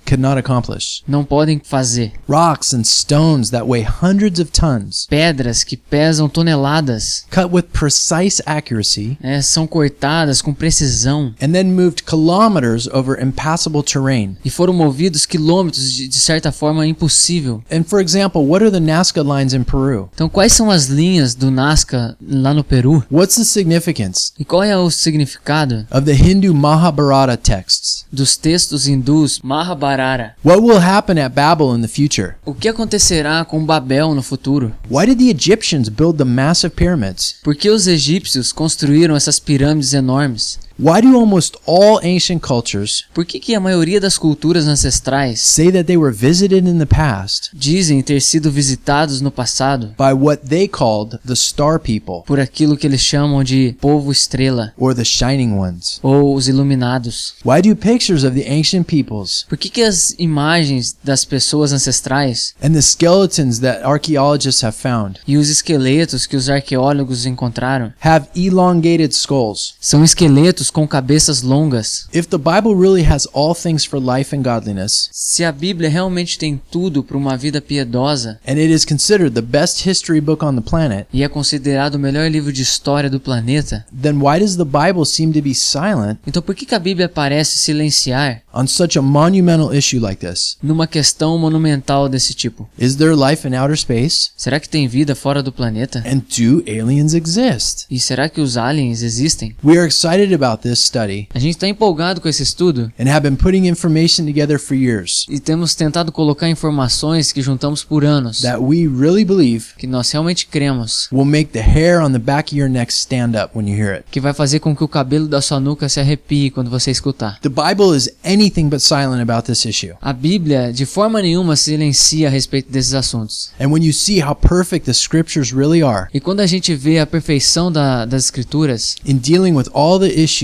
não 1.07 1.23
podem 1.23 1.61
fazer? 1.63 2.13
Rocks 2.27 2.73
and 2.73 2.83
stones 2.83 3.49
that 3.49 3.65
weigh 3.65 3.85
hundreds 4.01 4.39
of 4.39 4.51
tons, 4.51 5.05
Pedras 5.09 5.63
que 5.63 5.77
pesam 5.77 6.27
toneladas 6.29 7.25
cut 7.29 7.49
with 7.51 7.63
precise 7.73 8.41
accuracy, 8.45 9.17
né, 9.21 9.41
são 9.41 9.67
cortadas 9.67 10.41
com 10.41 10.53
precisão 10.53 11.33
and 11.41 11.51
then 11.51 11.65
moved 11.65 12.03
kilometers 12.03 12.87
over 12.87 13.21
impassable 13.21 13.83
terrain. 13.83 14.35
e 14.43 14.49
foram 14.49 14.73
movidos 14.73 15.25
quilômetros 15.25 15.91
de, 15.91 16.07
de 16.07 16.19
certa 16.19 16.51
forma 16.51 16.85
impossível. 16.87 17.63
And 17.71 17.83
for 17.83 17.99
example, 18.01 18.41
what 18.41 18.63
are 18.63 18.71
the 18.71 18.79
Nazca 18.79 19.21
lines 19.21 19.53
in 19.53 19.63
Peru? 19.63 20.09
Então, 20.13 20.29
quais 20.29 20.53
são 20.53 20.69
as 20.71 20.85
linhas 20.85 21.35
do 21.35 21.51
Nazca 21.51 21.94
lá 22.21 22.53
no 22.53 22.63
Peru? 22.63 23.03
What's 23.11 23.35
the 23.35 23.43
significance 23.43 24.31
E 24.39 24.45
qual 24.45 24.63
é 24.63 24.77
o 24.77 24.89
significado 24.89 25.85
of 25.91 26.01
the 26.05 26.13
Hindu 26.13 26.53
Mahabharata 26.53 27.37
texts? 27.37 28.05
dos 28.11 28.37
textos 28.37 28.87
hindus 28.87 29.39
Mahabharata? 29.43 30.35
What 30.43 30.61
will 30.61 30.79
happen 30.79 31.17
at 31.19 31.33
Babel 31.33 31.75
in 31.75 31.81
the 31.81 31.87
future? 31.87 32.35
O 32.45 32.53
que 32.53 32.67
acontecerá 32.69 33.43
com 33.45 33.65
Babel 33.65 34.13
no 34.13 34.21
futuro? 34.21 34.71
Why 34.89 35.05
did 35.05 35.17
the 35.19 35.29
Egyptians 35.29 35.89
build 35.89 36.17
the 36.17 36.23
massive 36.25 36.75
pyramids? 36.75 37.35
Por 37.43 37.55
que 37.55 37.69
os 37.69 37.87
egípcios 37.87 38.51
construíram 38.51 39.15
essas 39.15 39.39
pirâmides 39.39 39.93
enormes? 39.93 40.59
Why 40.77 40.99
do 40.99 41.15
almost 41.15 41.55
all 41.65 42.01
ancient 42.03 42.41
cultures 42.41 43.05
Por 43.13 43.23
que, 43.23 43.39
que 43.39 43.55
a 43.55 43.61
maioria 43.61 43.97
das 44.01 44.17
culturas 44.17 44.67
ancestrais 44.67 45.39
say 45.39 45.71
that 45.71 45.85
they 45.85 45.95
were 45.95 46.11
visited 46.11 46.67
in 46.67 46.79
the 46.79 46.85
past 46.85 47.49
dizem 47.53 48.01
ter 48.01 48.19
sido 48.21 48.51
visitados 48.51 49.21
no 49.21 49.31
passado 49.31 49.95
by 49.97 50.11
what 50.11 50.45
they 50.49 50.67
called 50.67 51.17
the 51.25 51.35
star 51.35 51.79
people 51.79 52.23
por 52.27 52.41
aquilo 52.41 52.75
que 52.75 52.85
eles 52.85 52.99
chamam 52.99 53.41
de 53.41 53.73
povo 53.79 54.11
estrela 54.11 54.73
or 54.77 54.93
the 54.93 55.05
shining 55.05 55.53
ones? 55.53 55.97
ou 56.03 56.35
os 56.35 56.49
iluminados? 56.49 57.35
Why 57.45 57.61
do 57.61 57.73
pictures 57.73 58.25
of 58.25 58.35
the 58.35 58.45
ancient 58.51 58.85
peoples 58.85 59.45
Por 59.47 59.57
que, 59.57 59.69
que 59.69 59.81
as 59.81 60.13
imagens 60.19 60.93
das 61.01 61.23
pessoas 61.23 61.71
ancestrais 61.71 62.53
and 62.61 62.73
the 62.73 62.81
skeletons 62.81 63.59
that 63.59 63.81
archaeologists 63.85 64.61
have 64.61 64.75
found 64.75 65.19
e 65.25 65.37
os 65.37 65.47
esqueletos 65.47 66.25
que 66.25 66.35
os 66.35 66.49
arqueólogos 66.49 67.25
encontraram 67.25 67.93
have 68.03 68.27
elongated 68.35 69.15
skulls? 69.15 69.75
são 69.79 70.03
esqueletos 70.03 70.64
com 70.69 70.87
cabeças 70.87 71.41
longas? 71.41 72.07
If 72.13 72.27
the 72.27 72.37
Bible 72.37 72.75
really 72.75 73.03
has 73.03 73.27
all 73.33 73.55
things 73.55 73.85
for 73.85 73.99
life 73.99 74.35
and 74.35 74.41
godliness, 74.41 75.09
Se 75.11 75.43
a 75.43 75.51
Bíblia 75.51 75.89
realmente 75.89 76.37
tem 76.37 76.61
tudo 76.71 77.03
para 77.03 77.17
uma 77.17 77.37
vida 77.37 77.61
piedosa 77.61 78.39
and 78.47 78.53
it 78.53 78.71
is 78.71 78.85
considered 78.85 79.31
the 79.33 79.41
best 79.41 79.87
history 79.87 80.21
book 80.21 80.43
on 80.43 80.55
the 80.55 80.61
planet, 80.61 81.07
e 81.11 81.23
é 81.23 81.27
considerado 81.27 81.95
o 81.95 81.99
melhor 81.99 82.29
livro 82.29 82.51
de 82.51 82.61
história 82.61 83.09
do 83.09 83.19
planeta, 83.19 83.85
then 84.01 84.21
why 84.21 84.39
does 84.39 84.55
the 84.55 84.63
Bible 84.63 85.05
seem 85.05 85.31
to 85.31 85.41
be 85.41 85.53
silent 85.53 86.19
então 86.25 86.41
por 86.41 86.55
que, 86.55 86.65
que 86.65 86.75
a 86.75 86.79
Bíblia 86.79 87.09
parece 87.09 87.57
silenciar 87.57 88.41
on 88.53 88.67
such 88.67 88.97
a 88.97 89.01
monumental 89.01 89.73
issue 89.73 89.99
like 89.99 90.25
this? 90.25 90.57
numa 90.61 90.87
questão 90.87 91.37
monumental 91.37 92.07
desse 92.09 92.33
tipo? 92.33 92.67
Is 92.77 92.95
there 92.95 93.15
life 93.15 93.47
in 93.47 93.55
outer 93.55 93.77
space? 93.77 94.29
Será 94.35 94.59
que 94.59 94.69
tem 94.69 94.87
vida 94.87 95.15
fora 95.15 95.41
do 95.43 95.51
planeta? 95.51 96.03
And 96.05 96.21
do 96.37 96.63
aliens 96.67 97.13
exist? 97.13 97.85
E 97.89 97.99
será 97.99 98.29
que 98.29 98.41
os 98.41 98.57
aliens 98.57 99.01
existem? 99.01 99.55
We 99.63 99.77
are 99.77 99.87
excited 99.87 100.33
about 100.55 100.61
this 100.63 100.79
study 100.79 101.27
A 101.33 101.39
gente 101.39 101.55
está 101.55 101.67
empolgado 101.67 102.21
com 102.21 102.29
esse 102.29 102.43
estudo 102.43 102.91
and 102.99 103.09
have 103.09 103.21
been 103.27 103.35
putting 103.35 103.67
information 103.67 104.25
together 104.25 104.57
for 104.59 104.75
years 104.75 105.25
e 105.29 105.39
temos 105.39 105.75
tentado 105.75 106.11
colocar 106.11 106.49
informações 106.49 107.31
que 107.31 107.41
juntamos 107.41 107.83
por 107.83 108.05
anos, 108.05 108.41
that 108.41 108.59
we 108.61 108.87
really 108.87 109.25
believe 109.25 109.67
que 109.77 109.87
nós 109.87 110.09
realmente 110.11 110.47
cremos, 110.47 111.07
will 111.11 111.25
make 111.25 111.51
the 111.51 111.59
hair 111.61 112.01
on 112.01 112.11
the 112.11 112.19
back 112.19 112.51
of 112.53 112.59
your 112.59 112.69
neck 112.69 112.91
stand 112.91 113.31
up 113.35 113.55
when 113.57 113.67
you 113.69 113.75
hear 113.75 113.93
it. 113.95 114.05
que 114.11 114.19
vai 114.19 114.33
fazer 114.33 114.59
com 114.59 114.75
que 114.75 114.83
o 114.83 114.87
cabelo 114.87 115.27
da 115.27 115.41
sua 115.41 115.59
nuca 115.59 115.89
se 115.89 115.99
arrepie 115.99 116.49
quando 116.51 116.69
você 116.69 116.91
escutar. 116.91 117.39
The 117.41 117.49
Bible 117.49 117.95
is 117.95 118.09
anything 118.23 118.69
but 118.69 118.79
silent 118.79 119.21
about 119.21 119.45
this 119.45 119.65
issue. 119.65 119.93
A 120.01 120.13
Bíblia 120.13 120.71
de 120.71 120.85
forma 120.85 121.21
nenhuma 121.21 121.55
silencia 121.55 122.27
a 122.27 122.31
respeito 122.31 122.71
desses 122.71 122.93
assuntos. 122.93 123.51
And 123.59 123.67
when 123.69 123.83
you 123.83 123.93
see 123.93 124.19
how 124.21 124.35
perfect 124.35 124.85
the 124.85 124.93
scriptures 124.93 125.51
really 125.51 125.81
are 125.81 126.07
E 126.13 126.19
quando 126.19 126.39
a 126.41 126.47
gente 126.47 126.73
vê 126.75 126.99
a 126.99 127.05
perfeição 127.05 127.71
da- 127.71 128.05
das 128.05 128.25
escrituras 128.25 128.95
in 129.05 129.17
dealing 129.17 129.53
with 129.53 129.67
all 129.73 129.99
the 129.99 130.07
issues 130.11 130.35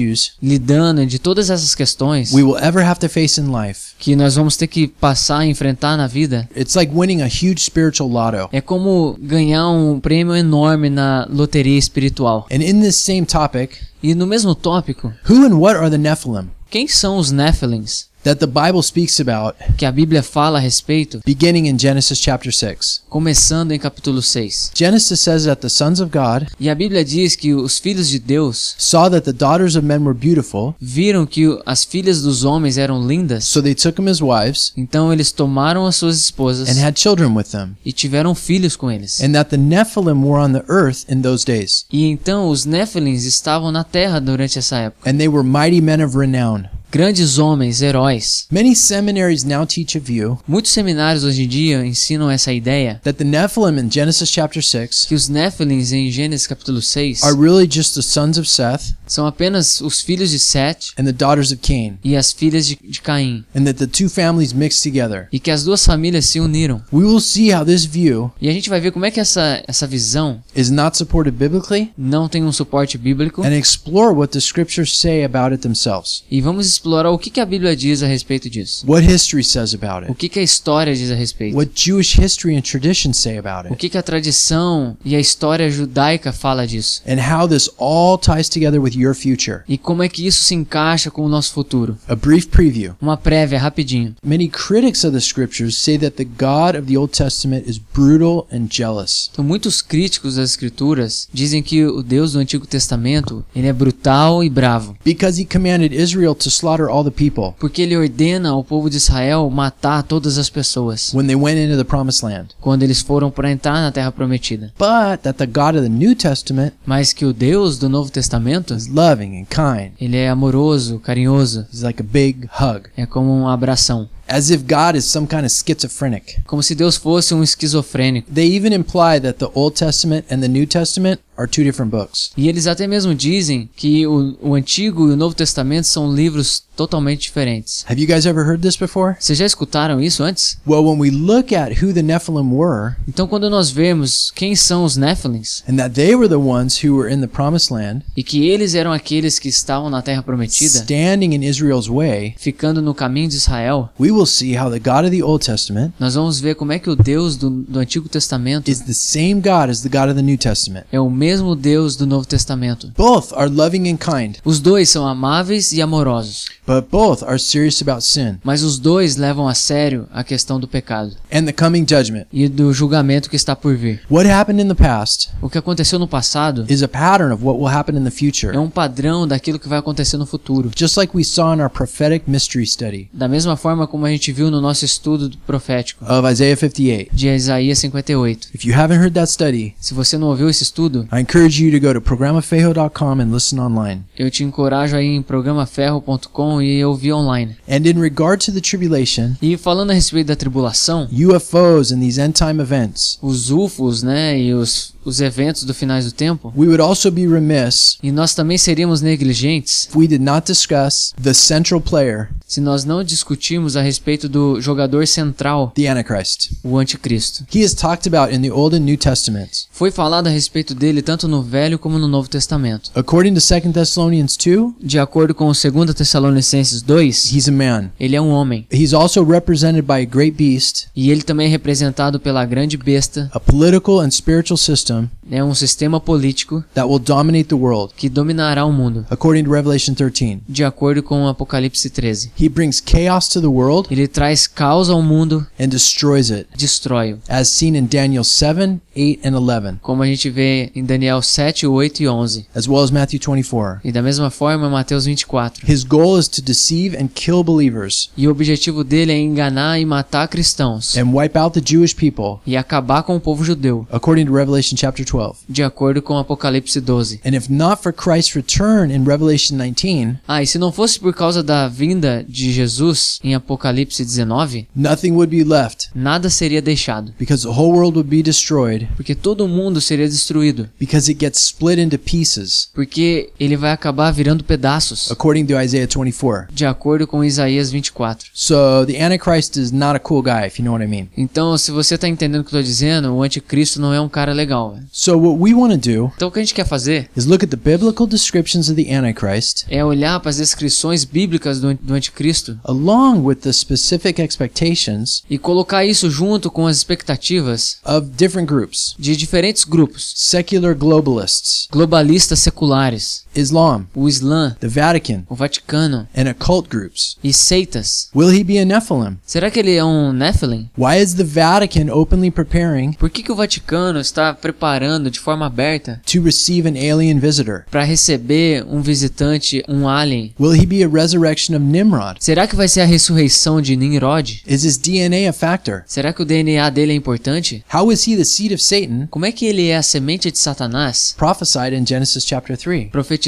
lidando 0.42 1.06
de 1.06 1.20
todas 1.20 1.50
essas 1.50 1.76
questões 1.76 2.34
we 2.34 2.44
will 2.44 2.58
ever 2.58 2.84
have 2.84 3.00
to 3.00 3.10
face 3.10 3.40
in 3.40 3.52
life, 3.52 3.94
que 4.00 4.16
nós 4.16 4.36
vamos 4.36 4.56
ter 4.56 4.68
que 4.68 4.88
passar 4.88 5.46
e 5.46 5.50
enfrentar 5.50 5.98
na 5.98 6.08
vida, 6.08 6.48
it's 6.56 6.76
like 6.76 6.92
winning 6.94 7.22
a 7.22 7.28
huge 7.28 7.60
spiritual 7.64 8.10
lotto. 8.10 8.50
é 8.52 8.62
como 8.62 9.18
ganhar 9.20 9.70
um 9.70 10.00
prêmio 10.00 10.36
enorme 10.36 10.90
na 10.90 11.28
loteria 11.30 11.78
espiritual. 11.78 12.48
And 12.52 12.64
in 12.64 12.82
this 12.82 12.96
same 12.96 13.26
topic, 13.26 13.78
E 14.04 14.16
no 14.16 14.26
mesmo 14.26 14.56
tópico, 14.56 15.14
who 15.30 15.46
and 15.46 15.60
what 15.60 15.78
are 15.78 15.90
the 15.90 15.98
Nephilim 15.98 16.50
quem 16.72 16.88
são 16.88 17.18
os 17.18 17.32
Nephilims 17.32 18.08
that 18.24 18.40
the 18.40 18.48
Bible 18.48 18.82
speaks 18.84 19.20
about 19.20 19.56
que 19.78 19.86
a 19.86 19.92
Bíblia 19.92 20.22
fala 20.24 20.60
a 20.60 20.62
respeito, 20.62 21.22
beginning 21.26 21.68
in 21.68 21.78
Genesis 21.78 22.20
chapter 22.20 22.52
6? 22.54 23.02
começando 23.10 23.72
em 23.72 23.80
capítulo 23.80 24.22
6? 24.22 24.72
Genesis 24.76 25.20
says 25.20 25.46
that 25.46 25.62
the 25.62 25.70
sons 25.70 26.00
of 26.00 26.12
God 26.12 26.48
E 26.60 26.70
a 26.70 26.76
Bíblia 26.76 27.04
diz 27.04 27.36
que 27.36 27.54
os 27.54 27.80
filhos 27.80 28.08
de 28.10 28.20
Deus 28.20 28.76
saw 28.78 29.10
that 29.10 29.22
the 29.26 29.34
daughters 29.34 29.76
of 29.76 29.86
men 29.86 30.04
were 30.04 30.14
beautiful, 30.18 30.76
viram 30.80 31.26
que 31.26 31.60
as 31.66 31.84
filhas 31.84 32.22
dos 32.22 32.44
homens 32.44 32.78
eram 32.78 33.06
lindas, 33.06 33.46
so 33.46 33.62
they 33.62 33.74
took 33.76 33.96
them 33.96 34.08
as 34.10 34.22
wives 34.22 34.72
então 34.78 35.12
eles 35.12 35.32
tomaram 35.32 35.86
as 35.86 35.96
suas 35.96 36.18
esposas 36.20 36.70
and 36.70 36.80
had 36.84 36.98
children 37.00 37.36
with 37.36 37.46
them. 37.52 37.76
e 37.86 37.92
tiveram 37.92 38.34
filhos 38.36 38.76
com 38.76 38.90
eles. 38.92 39.22
And 39.22 39.32
that 39.34 39.50
the 39.50 39.58
Nephilim 39.58 40.24
were 40.24 40.40
on 40.42 40.54
the 40.54 40.64
earth 40.70 41.06
in 41.10 41.22
those 41.22 41.46
days, 41.46 41.86
E 41.92 42.06
então 42.06 42.50
os 42.50 42.66
Nephilims 42.66 43.24
estavam 43.26 43.72
na 43.72 43.84
terra 43.84 44.20
durante 44.20 44.60
essa 44.60 44.78
época. 44.78 45.10
and 45.10 45.18
they 45.18 45.28
were 45.28 45.44
mighty 45.44 45.82
men 45.82 46.02
of 46.04 46.18
renown. 46.18 46.66
Grandes 46.92 47.40
homens, 47.40 47.82
heróis. 47.82 48.46
Many 48.52 48.76
seminaries 48.76 49.46
now 49.46 49.66
teach 49.66 49.98
a 49.98 50.00
view 50.02 50.38
Muitos 50.46 50.74
seminários 50.74 51.24
hoje 51.24 51.44
em 51.44 51.48
dia 51.48 51.86
ensinam 51.86 52.30
essa 52.30 52.52
ideia 52.52 53.00
that 53.04 53.18
the 53.18 53.24
Nephilim 53.24 53.80
in 53.80 53.90
Genesis 53.90 54.30
chapter 54.30 54.62
6 54.62 55.06
que 55.06 55.16
os 55.16 55.30
Nephilims 55.30 55.94
em 55.94 56.12
Gênesis 56.12 56.46
capítulo 56.48 56.82
6 56.82 57.24
are 57.24 57.34
really 57.34 57.66
just 57.66 57.96
the 57.96 58.02
sons 58.02 58.38
of 58.38 58.46
Seth 58.50 58.94
são 59.08 59.26
apenas 59.26 59.80
os 59.82 60.02
filhos 60.02 60.32
de 60.32 60.40
Sete 60.40 60.94
and 60.98 61.04
the 61.06 61.12
daughters 61.12 61.52
of 61.52 61.58
Cain, 61.62 61.98
e 62.04 62.16
as 62.16 62.32
filhas 62.32 62.66
de, 62.68 62.78
de 62.82 63.02
Caim 63.02 63.44
and 63.56 63.64
that 63.66 63.76
the 63.80 63.88
two 63.88 64.10
families 64.10 64.52
mixed 64.54 64.82
together. 64.84 65.28
e 65.32 65.40
que 65.40 65.52
as 65.52 65.64
duas 65.64 65.86
famílias 65.86 66.26
se 66.26 66.40
uniram. 66.40 66.82
We 66.92 67.04
will 67.06 67.20
see 67.22 67.54
how 67.54 67.64
this 67.66 67.86
view 67.86 68.32
E 68.42 68.50
a 68.50 68.54
gente 68.54 68.70
vai 68.70 68.80
ver 68.82 68.92
como 68.92 69.06
é 69.06 69.12
que 69.12 69.20
essa, 69.20 69.64
essa 69.68 69.88
visão 69.88 70.42
is 70.56 70.70
not 70.70 70.98
supported 70.98 71.32
biblically 71.38 71.92
não 71.98 72.28
tem 72.28 72.44
um 72.44 72.52
suporte 72.52 72.98
bíblico 72.98 73.44
and 73.44 73.58
explore 73.58 74.14
what 74.14 74.32
the 74.34 74.40
scriptures 74.40 74.98
say 74.98 75.24
about 75.24 75.52
it 75.54 75.62
themselves. 75.62 76.24
e 76.30 76.40
vamos 76.42 76.68
explorar 76.82 77.12
o 77.12 77.18
que, 77.18 77.30
que 77.30 77.40
a 77.40 77.46
Bíblia 77.46 77.76
diz 77.76 78.02
a 78.02 78.08
respeito 78.08 78.50
disso. 78.50 78.84
What 78.88 79.06
history 79.08 79.44
says 79.44 79.74
about 79.76 80.06
O 80.08 80.12
it. 80.12 80.16
que, 80.16 80.28
que 80.28 80.40
a 80.40 80.44
história 80.44 80.94
diz 80.96 81.12
a 81.12 81.16
respeito. 81.16 81.56
What 81.56 81.72
Jewish 81.76 82.20
history 82.20 82.56
and 82.58 82.62
tradition 82.62 83.14
say 83.14 83.38
about 83.38 83.68
O 83.70 83.74
it. 83.74 83.76
que, 83.78 83.90
que 83.90 83.98
a 83.98 84.04
tradição 84.04 84.98
e 85.06 85.16
a 85.16 85.20
história 85.20 85.70
judaica 85.70 86.34
fala 86.34 86.66
disso. 86.66 87.02
And 87.08 87.20
how 87.22 87.48
this 87.48 87.70
all 87.78 88.18
ties 88.18 88.50
together 88.50 88.80
with 88.82 88.94
your 88.96 89.14
future. 89.14 89.62
E 89.70 89.78
como 89.78 90.02
é 90.02 90.10
que 90.10 90.26
isso 90.26 90.44
se 90.44 90.56
encaixa 90.56 91.12
com 91.12 91.24
o 91.24 91.30
nosso 91.30 91.54
futuro. 91.54 91.98
A 92.08 92.16
brief 92.16 92.48
preview. 92.48 92.94
Uma 93.00 93.16
prévia, 93.18 93.60
rapidinho. 93.60 94.16
Many 94.26 94.48
critics 94.50 95.04
of 95.04 95.12
the 95.14 95.22
scriptures 95.22 95.78
say 95.78 95.98
that 96.00 96.16
the 96.18 96.26
God 96.26 96.76
of 96.80 96.88
the 96.92 96.98
Old 96.98 97.14
Testament 97.16 97.70
is 97.70 97.78
brutal 97.78 98.48
and 98.52 98.68
jealous. 98.70 99.30
Então, 99.32 99.44
muitos 99.46 99.82
críticos 99.82 100.36
das 100.36 100.52
escrituras 100.52 101.28
dizem 101.32 101.62
que 101.62 101.86
o 101.86 102.02
Deus 102.02 102.34
do 102.34 102.40
Antigo 102.40 102.66
Testamento 102.66 103.46
ele 103.56 103.68
é 103.68 103.74
brutal 103.74 104.44
e 104.44 104.50
bravo, 104.50 104.96
Because 105.06 105.40
he 105.42 105.46
commanded 105.46 105.94
Israel 105.94 106.34
to 106.34 106.50
slaughter 106.50 106.71
all 106.80 107.04
the 107.04 107.12
people 107.12 107.54
porque 107.60 107.82
ele 107.82 107.98
ordena 107.98 108.50
ao 108.50 108.64
povo 108.64 108.90
de 108.90 108.98
Israel 108.98 109.50
matar 109.50 110.04
todas 110.04 110.38
as 110.38 110.50
pessoas 110.50 111.14
when 111.14 111.28
they 111.28 111.36
went 111.36 111.58
into 111.58 111.76
the 111.78 111.84
promised 111.84 112.24
land. 112.24 112.50
quando 112.62 112.84
eles 112.84 113.02
foram 113.02 113.30
para 113.32 113.52
entrar 113.52 113.82
na 113.82 113.92
Terra 113.92 114.12
Prometida. 114.12 114.72
But 114.78 115.24
that 115.24 115.34
the 115.38 115.46
God 115.48 115.76
of 115.76 115.82
the 115.84 115.90
New 115.90 116.16
Testament 116.16 116.74
Mas 116.86 117.12
que 117.14 117.26
o 117.26 117.34
Deus 117.34 117.78
do 117.78 117.90
Novo 117.90 118.12
Testamento 118.12 118.74
is 118.74 118.88
loving 118.88 119.40
and 119.42 119.46
kind. 119.46 119.92
ele 120.00 120.18
é 120.18 120.30
amoroso, 120.30 121.00
carinhoso, 121.00 121.66
He's 121.74 121.82
like 121.82 122.02
a 122.02 122.06
big 122.06 122.48
hug. 122.60 122.84
é 122.96 123.06
como 123.06 123.32
um 123.34 123.48
abração. 123.48 124.08
as 124.28 124.50
if 124.50 124.62
God 124.64 124.96
is 124.96 125.04
some 125.06 125.28
kind 125.28 125.42
of 125.44 125.50
schizophrenic. 125.50 126.38
como 126.46 126.64
se 126.64 126.74
Deus 126.76 126.96
fosse 126.96 127.34
um 127.34 127.44
esquizofrênico. 127.44 128.32
They 128.34 128.56
even 128.56 128.74
imply 128.74 129.20
that 129.20 129.34
the 129.40 129.50
Old 129.54 129.76
Testament 129.78 130.26
and 130.32 130.40
the 130.40 130.48
New 130.48 130.66
Testament 130.66 131.20
are 131.38 131.48
two 131.48 131.64
different 131.64 131.92
books. 131.92 132.32
E 132.36 132.48
eles 132.48 132.68
até 132.68 132.88
mesmo 132.88 133.16
dizem 133.16 133.70
que 133.76 134.06
o, 134.06 134.38
o 134.42 134.56
Antigo 134.56 135.10
e 135.10 135.14
o 135.14 135.18
Novo 135.18 135.36
Testamento 135.36 135.86
são 135.86 136.14
livros 136.14 136.64
totalmente 136.82 137.22
diferentes. 137.22 137.86
Have 137.88 138.02
you 138.02 138.08
guys 138.08 138.26
ever 138.26 138.44
heard 138.48 138.62
this 138.62 138.76
before? 138.76 139.16
Vocês 139.20 139.38
já 139.38 139.46
escutaram 139.46 140.02
isso 140.02 140.24
antes? 140.24 140.58
Well, 140.68 140.84
when 140.84 141.00
we 141.00 141.10
look 141.12 141.54
at 141.54 141.84
who 141.84 141.94
the 141.94 142.02
Nephilim 142.02 142.52
were, 142.54 142.96
Então, 143.08 143.28
quando 143.28 143.50
nós 143.50 143.70
vemos 143.70 144.32
quem 144.36 144.56
são 144.56 144.84
os 144.84 144.98
Néfilins 144.98 145.64
and 145.68 145.76
that 145.78 145.94
they 145.94 146.16
were 146.16 146.28
the 146.28 146.36
ones 146.36 146.84
who 146.84 146.96
were 146.96 147.12
in 147.14 147.22
the 147.22 147.28
promised 147.28 147.72
land, 147.74 148.04
e 148.16 148.24
que 148.24 148.48
eles 148.50 148.74
eram 148.76 148.92
aqueles 148.92 149.38
que 149.40 149.48
estavam 149.50 149.90
na 149.90 150.02
Terra 150.02 150.24
Prometida, 150.24 150.80
standing 150.80 151.36
in 151.36 151.44
Israel's 151.44 151.88
way, 151.88 152.34
ficando 152.38 152.82
no 152.82 152.94
caminho 152.96 153.30
de 153.30 153.36
Israel, 153.36 153.90
we 154.00 154.12
will 154.12 154.26
see 154.26 154.58
how 154.58 154.70
the 154.70 154.80
God 154.80 155.06
of 155.06 155.12
the 155.12 155.24
Old 155.24 155.46
Testament 155.46 155.94
nós 156.00 156.16
vamos 156.16 156.40
ver 156.40 156.56
como 156.56 156.72
é 156.72 156.80
que 156.80 156.90
o 156.90 156.96
Deus 156.96 157.36
do, 157.38 157.50
do 157.50 157.80
Antigo 157.80 158.10
Testamento 158.10 158.70
is 158.70 158.80
the 158.82 158.94
same 158.94 159.36
God 159.36 159.70
as 159.70 159.82
the 159.82 159.90
God 159.90 160.10
of 160.10 160.16
the 160.16 160.22
New 160.22 160.38
Testament. 160.38 160.86
é 160.92 161.00
o 161.00 161.10
mesmo 161.10 161.56
Deus 161.56 161.96
do 161.96 162.06
Novo 162.08 162.26
Testamento. 162.26 162.92
Both 162.98 163.34
are 163.34 163.50
loving 163.50 163.90
and 163.92 163.98
kind, 163.98 164.36
Os 164.44 164.60
dois 164.60 164.90
são 164.90 165.06
amáveis 165.08 165.72
e 165.72 165.82
amorosos, 165.82 166.46
but 166.72 166.90
both 166.90 167.24
are 167.24 167.38
serious 167.40 167.82
about 167.82 168.02
sin 168.04 168.38
mas 168.44 168.64
os 168.64 168.78
dois 168.80 169.16
levam 169.18 169.48
a 169.48 169.54
sério 169.54 170.08
a 170.14 170.24
questão 170.24 170.60
do 170.60 170.68
pecado 170.68 171.12
and 171.34 171.46
the 171.46 171.52
coming 171.52 171.86
judgment. 171.88 172.26
e 172.32 172.48
do 172.48 172.72
julgamento 172.74 173.30
que 173.30 173.36
está 173.36 173.56
por 173.56 173.76
vir. 173.76 174.02
What 174.10 174.30
happened 174.30 174.62
in 174.62 174.68
the 174.68 174.76
past 174.76 175.30
O 175.42 175.50
que 175.50 175.58
aconteceu 175.58 175.98
no 176.00 176.08
passado 176.08 176.66
is 176.70 176.82
a 176.84 176.88
pattern 176.88 177.34
of 177.34 177.44
what 177.44 177.60
will 177.60 177.68
happen 177.74 177.98
in 177.98 178.04
the 178.04 178.12
future. 178.12 178.56
é 178.56 178.60
um 178.60 178.70
padrão 178.70 179.28
daquilo 179.28 179.60
que 179.60 179.68
vai 179.68 179.80
acontecer 179.80 180.18
no 180.18 180.26
futuro. 180.26 180.72
Just 180.76 180.96
like 180.98 181.16
we 181.16 181.24
saw 181.24 181.54
in 181.54 181.60
our 181.62 181.70
prophetic 181.70 182.24
mystery 182.30 182.66
study 182.66 183.10
Da 183.14 183.28
mesma 183.28 183.56
forma 183.58 183.88
como 183.88 184.06
a 184.06 184.10
gente 184.10 184.32
viu 184.32 184.50
no 184.52 184.62
nosso 184.62 184.86
estudo 184.86 185.32
profético 185.46 186.06
of 186.06 186.28
Isaiah 186.32 186.56
58. 186.56 187.10
de 187.16 187.28
Isaías 187.28 187.80
58. 187.80 188.50
If 188.54 188.66
you 188.66 188.74
haven't 188.74 189.00
heard 189.02 189.14
that 189.16 189.32
study, 189.32 189.74
Se 189.80 189.94
você 189.94 190.18
não 190.18 190.28
ouviu 190.28 190.50
esse 190.50 190.64
estudo, 190.64 191.08
I 191.12 191.20
encourage 191.22 191.64
you 191.64 191.72
to 191.72 191.86
go 191.86 191.94
to 191.94 192.02
programafejo.com 192.02 193.20
and 193.22 193.32
listen 193.34 193.60
online. 193.60 194.04
eu 194.18 194.30
te 194.30 194.44
encorajo 194.44 194.96
aí 194.96 195.08
em 195.08 195.22
programaferro.com 195.22 196.51
e 196.60 196.84
ouvir 196.84 197.14
online. 197.14 197.56
And 197.70 197.86
in 197.86 198.00
regard 198.00 198.44
to 198.46 198.52
the 198.52 198.60
tribulation, 198.60 199.36
E 199.40 199.56
falando 199.58 199.92
a 199.92 199.94
respeito 199.94 200.28
da 200.28 200.36
tribulação, 200.36 201.08
UFOs 201.12 201.92
and 201.92 202.00
these 202.00 202.20
end 202.20 202.34
time 202.34 202.60
events, 202.60 203.20
os 203.22 203.52
UFOs, 203.52 204.02
né, 204.02 204.40
e 204.40 204.54
os, 204.56 204.96
os 205.04 205.20
eventos 205.22 205.64
do 205.64 205.74
finais 205.74 206.06
do 206.06 206.12
tempo, 206.12 206.54
we 206.56 206.68
would 206.68 206.82
also 206.82 207.10
be 207.12 207.28
remiss 207.28 207.98
e 208.04 208.12
nós 208.12 208.34
também 208.34 208.58
seríamos 208.58 209.02
negligentes 209.02 209.88
if 209.90 209.96
we 209.96 210.08
did 210.08 210.22
not 210.22 210.46
discuss 210.46 211.14
the 211.22 211.34
central 211.34 211.80
player, 211.82 212.30
se 212.48 212.60
nós 212.62 212.84
não 212.86 213.04
discutirmos 213.04 213.76
a 213.78 213.82
respeito 213.82 214.28
do 214.28 214.60
jogador 214.62 215.08
central, 215.08 215.72
the 215.76 215.88
Antichrist. 215.88 216.52
o 216.64 216.78
anticristo. 216.78 217.46
He 217.54 217.62
is 217.62 217.74
talked 217.74 218.08
about 218.08 218.34
in 218.36 218.42
the 218.42 218.52
Old 218.52 218.76
and 218.76 218.82
New 218.82 218.98
Testaments. 218.98 219.68
Foi 219.72 219.90
falado 219.92 220.28
a 220.28 220.30
respeito 220.30 220.76
dele 220.76 221.02
tanto 221.02 221.28
no 221.28 221.42
Velho 221.42 221.80
como 221.80 221.98
no 221.98 222.08
Novo 222.08 222.30
Testamento. 222.30 222.92
According 222.94 223.34
to 223.34 223.40
2 223.42 223.74
Thessalonians 223.74 224.36
2, 224.38 224.74
De 224.82 225.00
acordo 225.00 225.34
com 225.34 225.46
2 225.52 225.94
Tessalonicenses 225.96 226.82
2, 226.82 227.34
he's 227.34 227.48
a 227.48 227.52
man. 227.52 227.90
ele 228.00 228.16
é 228.16 228.22
um 228.22 228.30
homem. 228.32 228.68
He's 228.72 228.94
also 228.94 229.24
represented 229.24 229.84
by 229.84 230.02
a 230.02 230.06
great 230.06 230.32
beast, 230.38 230.88
E 230.96 231.10
ele 231.10 231.22
também 231.24 231.48
é 231.48 231.50
representado 231.50 232.20
pela 232.20 232.46
grande 232.46 232.76
besta, 232.78 233.30
a 233.34 233.40
political 233.40 234.00
and 234.02 234.12
spiritual 234.12 234.58
system 234.58 234.91
né, 235.28 235.44
um 235.44 235.54
sistema 235.56 236.00
político 236.00 236.64
that 236.74 236.88
will 236.88 237.00
dominate 237.00 237.46
the 237.46 237.56
world, 237.56 237.94
que 237.96 238.10
dominará 238.10 238.66
o 238.66 238.72
mundo. 238.72 239.06
according 239.10 239.44
to 239.44 239.52
Revelation 239.52 239.94
13. 239.94 240.42
De 240.48 240.64
acordo 240.64 241.02
com 241.04 241.28
Apocalipse 241.28 241.90
13. 241.90 242.32
He 242.40 242.50
brings 242.50 242.82
chaos 242.86 243.28
to 243.30 243.40
the 243.42 243.48
world 243.48 243.88
Ele 243.92 244.08
traz 244.08 244.48
caos 244.48 244.90
ao 244.90 245.02
mundo, 245.02 245.46
and 245.60 245.68
destroys 245.70 246.30
it, 246.32 246.48
destrói-o. 246.58 247.20
as 247.30 247.48
seen 247.50 247.76
in 247.78 247.86
Daniel 247.86 248.24
7, 248.24 248.80
8, 248.96 249.20
and 249.28 249.36
11, 249.38 249.78
Como 249.82 250.04
a 250.04 250.06
gente 250.08 250.30
vê 250.30 250.72
em 250.76 250.84
Daniel 250.84 251.22
7, 251.22 251.66
8 251.68 252.04
e 252.04 252.08
11. 252.08 252.46
as 252.54 252.68
well 252.68 252.84
as 252.84 252.92
Matthew 252.92 253.20
24. 253.20 253.80
E 253.84 253.92
da 253.92 254.02
mesma 254.02 254.30
forma, 254.30 254.70
Mateus 254.70 255.06
24. 255.06 255.70
His 255.72 255.84
goal 255.84 256.18
is 256.20 256.28
to 256.28 256.42
deceive 256.42 256.96
and 256.98 257.08
kill 257.14 257.44
believers 257.44 258.10
E 258.18 258.28
o 258.28 258.32
objetivo 258.32 258.84
dele 258.84 259.12
é 259.12 259.18
enganar 259.20 259.80
e 259.80 259.86
matar 259.86 260.28
cristãos. 260.28 260.96
and 260.98 261.12
wipe 261.14 261.38
out 261.38 261.54
the 261.60 261.62
Jewish 261.66 261.94
people, 261.96 262.40
E 262.46 262.58
acabar 262.58 263.04
com 263.04 263.16
o 263.16 263.20
povo 263.20 263.44
judeu. 263.44 263.88
according 263.92 264.26
to 264.26 264.34
Revelation 264.34 264.76
chapter 264.82 265.06
12. 265.06 265.40
De 265.48 265.62
acordo 265.64 266.02
com 266.02 266.18
Apocalipse 266.18 266.80
12. 266.82 267.20
And 267.26 267.36
if 267.36 267.50
not 267.50 267.82
for 267.84 267.94
Christ's 267.94 268.36
return 268.36 268.92
in 268.94 269.04
Revelation 269.06 269.58
19, 269.58 270.18
Ah, 270.28 270.42
e 270.42 270.48
se 270.48 270.58
não 270.58 270.72
fosse 270.72 271.00
por 271.00 271.14
causa 271.14 271.44
da 271.44 271.68
vinda 271.68 272.26
de 272.28 272.52
Jesus 272.52 273.20
em 273.24 273.36
Apocalipse 273.36 274.04
19, 274.04 274.68
nothing 274.76 275.12
would 275.12 275.30
be 275.36 275.44
left 275.44 275.90
nada 275.94 276.30
seria 276.30 276.62
deixado. 276.62 277.14
because 277.20 277.44
the 277.44 277.50
whole 277.54 277.72
world 277.74 277.96
would 277.98 278.10
be 278.10 278.24
destroyed 278.24 278.88
Porque 278.96 279.14
todo 279.16 279.48
mundo 279.48 279.80
seria 279.80 280.08
destruído. 280.08 280.68
because 280.80 281.10
it 281.12 281.20
gets 281.24 281.40
split 281.46 281.78
into 281.80 281.98
pieces, 282.00 282.70
Porque 282.74 283.30
ele 283.40 283.56
vai 283.56 283.72
acabar 283.72 284.12
virando 284.12 284.44
pedaços. 284.44 285.12
according 285.12 285.46
to 285.46 285.60
Isaiah 285.60 285.88
24. 285.88 286.48
De 286.54 286.66
acordo 286.66 287.06
com 287.06 287.24
Isaías 287.24 287.72
24. 287.72 288.30
So 288.34 288.86
the 288.88 289.02
Antichrist 289.04 289.58
is 289.58 289.72
not 289.72 289.96
a 289.96 290.00
cool 290.00 290.22
guy, 290.24 290.48
if 290.48 290.58
you 290.60 290.66
know 290.66 290.74
what 290.74 290.84
I 290.84 290.88
mean. 290.88 291.08
Então, 291.18 291.58
se 291.58 291.72
você 291.72 291.98
tá 291.98 292.08
entendendo 292.08 292.42
o 292.42 292.44
que 292.44 292.56
eu 292.56 292.60
tô 292.60 292.64
dizendo, 292.64 293.14
o 293.14 293.22
anticristo 293.24 293.80
não 293.80 293.94
é 293.94 294.00
um 294.02 294.10
cara 294.10 294.34
legal. 294.34 294.71
Velho. 294.72 294.86
So 294.92 295.18
what 295.18 295.40
we 295.42 295.54
want 295.54 295.72
to 295.74 295.78
do 295.78 296.12
Então, 296.16 296.28
o 296.28 296.32
que 296.32 296.40
a 296.40 296.42
gente 296.42 296.54
quer 296.54 296.66
fazer 296.66 297.10
is 297.16 297.26
look 297.26 297.44
at 297.44 297.50
the 297.50 297.58
biblical 297.58 298.08
descriptions 298.08 298.70
of 298.70 298.82
the 298.82 298.94
Antichrist 298.94 299.66
é 299.70 299.84
olhar 299.84 300.20
para 300.20 300.30
as 300.30 300.38
descrições 300.38 301.04
bíblicas 301.04 301.60
do, 301.60 301.74
do 301.74 301.94
anticristo 301.94 302.60
along 302.64 303.22
with 303.26 303.36
the 303.36 303.52
specific 303.54 304.22
expectations 304.22 305.24
e 305.30 305.38
colocar 305.38 305.86
isso 305.86 306.10
junto 306.10 306.50
com 306.50 306.68
as 306.68 306.78
expectativas 306.78 307.78
of 307.86 308.08
different 308.18 308.48
groups. 308.48 308.96
de 308.98 309.16
diferentes 309.16 309.64
grupos. 309.64 310.14
Secular 310.16 310.76
globalists, 310.76 311.68
Globalistas 311.72 312.40
seculares, 312.40 313.24
Islam, 313.36 313.86
o 313.96 314.08
Islã, 314.08 314.56
the 314.60 314.68
Vatican, 314.68 315.24
o 315.30 315.36
Vaticano 315.36 316.08
and 316.16 316.30
occult 316.30 316.70
groups. 316.70 317.18
e 317.24 317.32
seitas. 317.34 318.10
Will 318.16 318.30
he 318.30 318.44
be 318.44 318.58
a 318.60 318.66
Nephilim? 318.66 319.18
Será 319.26 319.50
que 319.50 319.60
ele 319.60 319.76
é 319.76 319.84
um 319.84 320.12
Nephilim? 320.12 320.70
Why 320.78 321.02
is 321.02 321.14
the 321.16 321.24
Vatican 321.24 321.90
openly 321.92 322.30
preparing 322.32 322.94
Por 322.94 323.10
que, 323.10 323.24
que 323.24 323.32
o 323.32 323.36
Vaticano 323.36 324.00
está 324.00 324.34
preparando 324.34 325.10
de 325.10 325.20
forma 325.20 325.46
aberta 325.46 326.02
to 326.06 326.22
receive 326.22 326.68
an 326.68 326.76
alien 326.76 327.20
visitor? 327.20 327.64
para 327.72 327.84
receber 327.84 328.66
um 328.68 328.82
visitante, 328.82 329.64
um 329.68 329.88
alien? 329.88 330.34
Will 330.40 330.54
he 330.60 330.66
be 330.66 330.84
a 330.84 330.88
resurrection 330.90 331.56
of 331.56 331.64
Nimrod? 331.64 332.18
Será 332.20 332.48
que 332.48 332.56
vai 332.56 332.68
ser 332.68 332.82
a 332.82 332.86
ressurreição 332.86 333.62
de 333.62 333.76
Nimrod? 333.76 334.42
Is 334.46 334.64
his 334.64 334.78
DNA 334.78 335.30
a 335.30 335.34
factor? 335.34 335.84
Será 335.88 336.12
que 336.14 336.22
o 336.22 336.26
DNA 336.26 336.70
dele 336.70 336.92
é 336.94 336.96
importante? 336.96 337.64
How 337.74 337.92
is 337.92 338.06
he 338.08 338.16
the 338.16 338.24
seed 338.26 338.52
of 338.52 338.62
Satan 338.62 339.08
Como 339.10 339.26
é 339.26 339.32
que 339.32 339.46
ele 339.46 339.68
é 339.70 339.78
a 339.78 339.84
semente 339.84 340.32
de 340.32 340.38
Satanás? 340.38 341.16
prophesied 341.18 341.74
in 341.74 341.86
Genesis 341.86 342.26
chapter 342.26 342.58
3? 342.58 342.90
Profetizado 342.92 343.21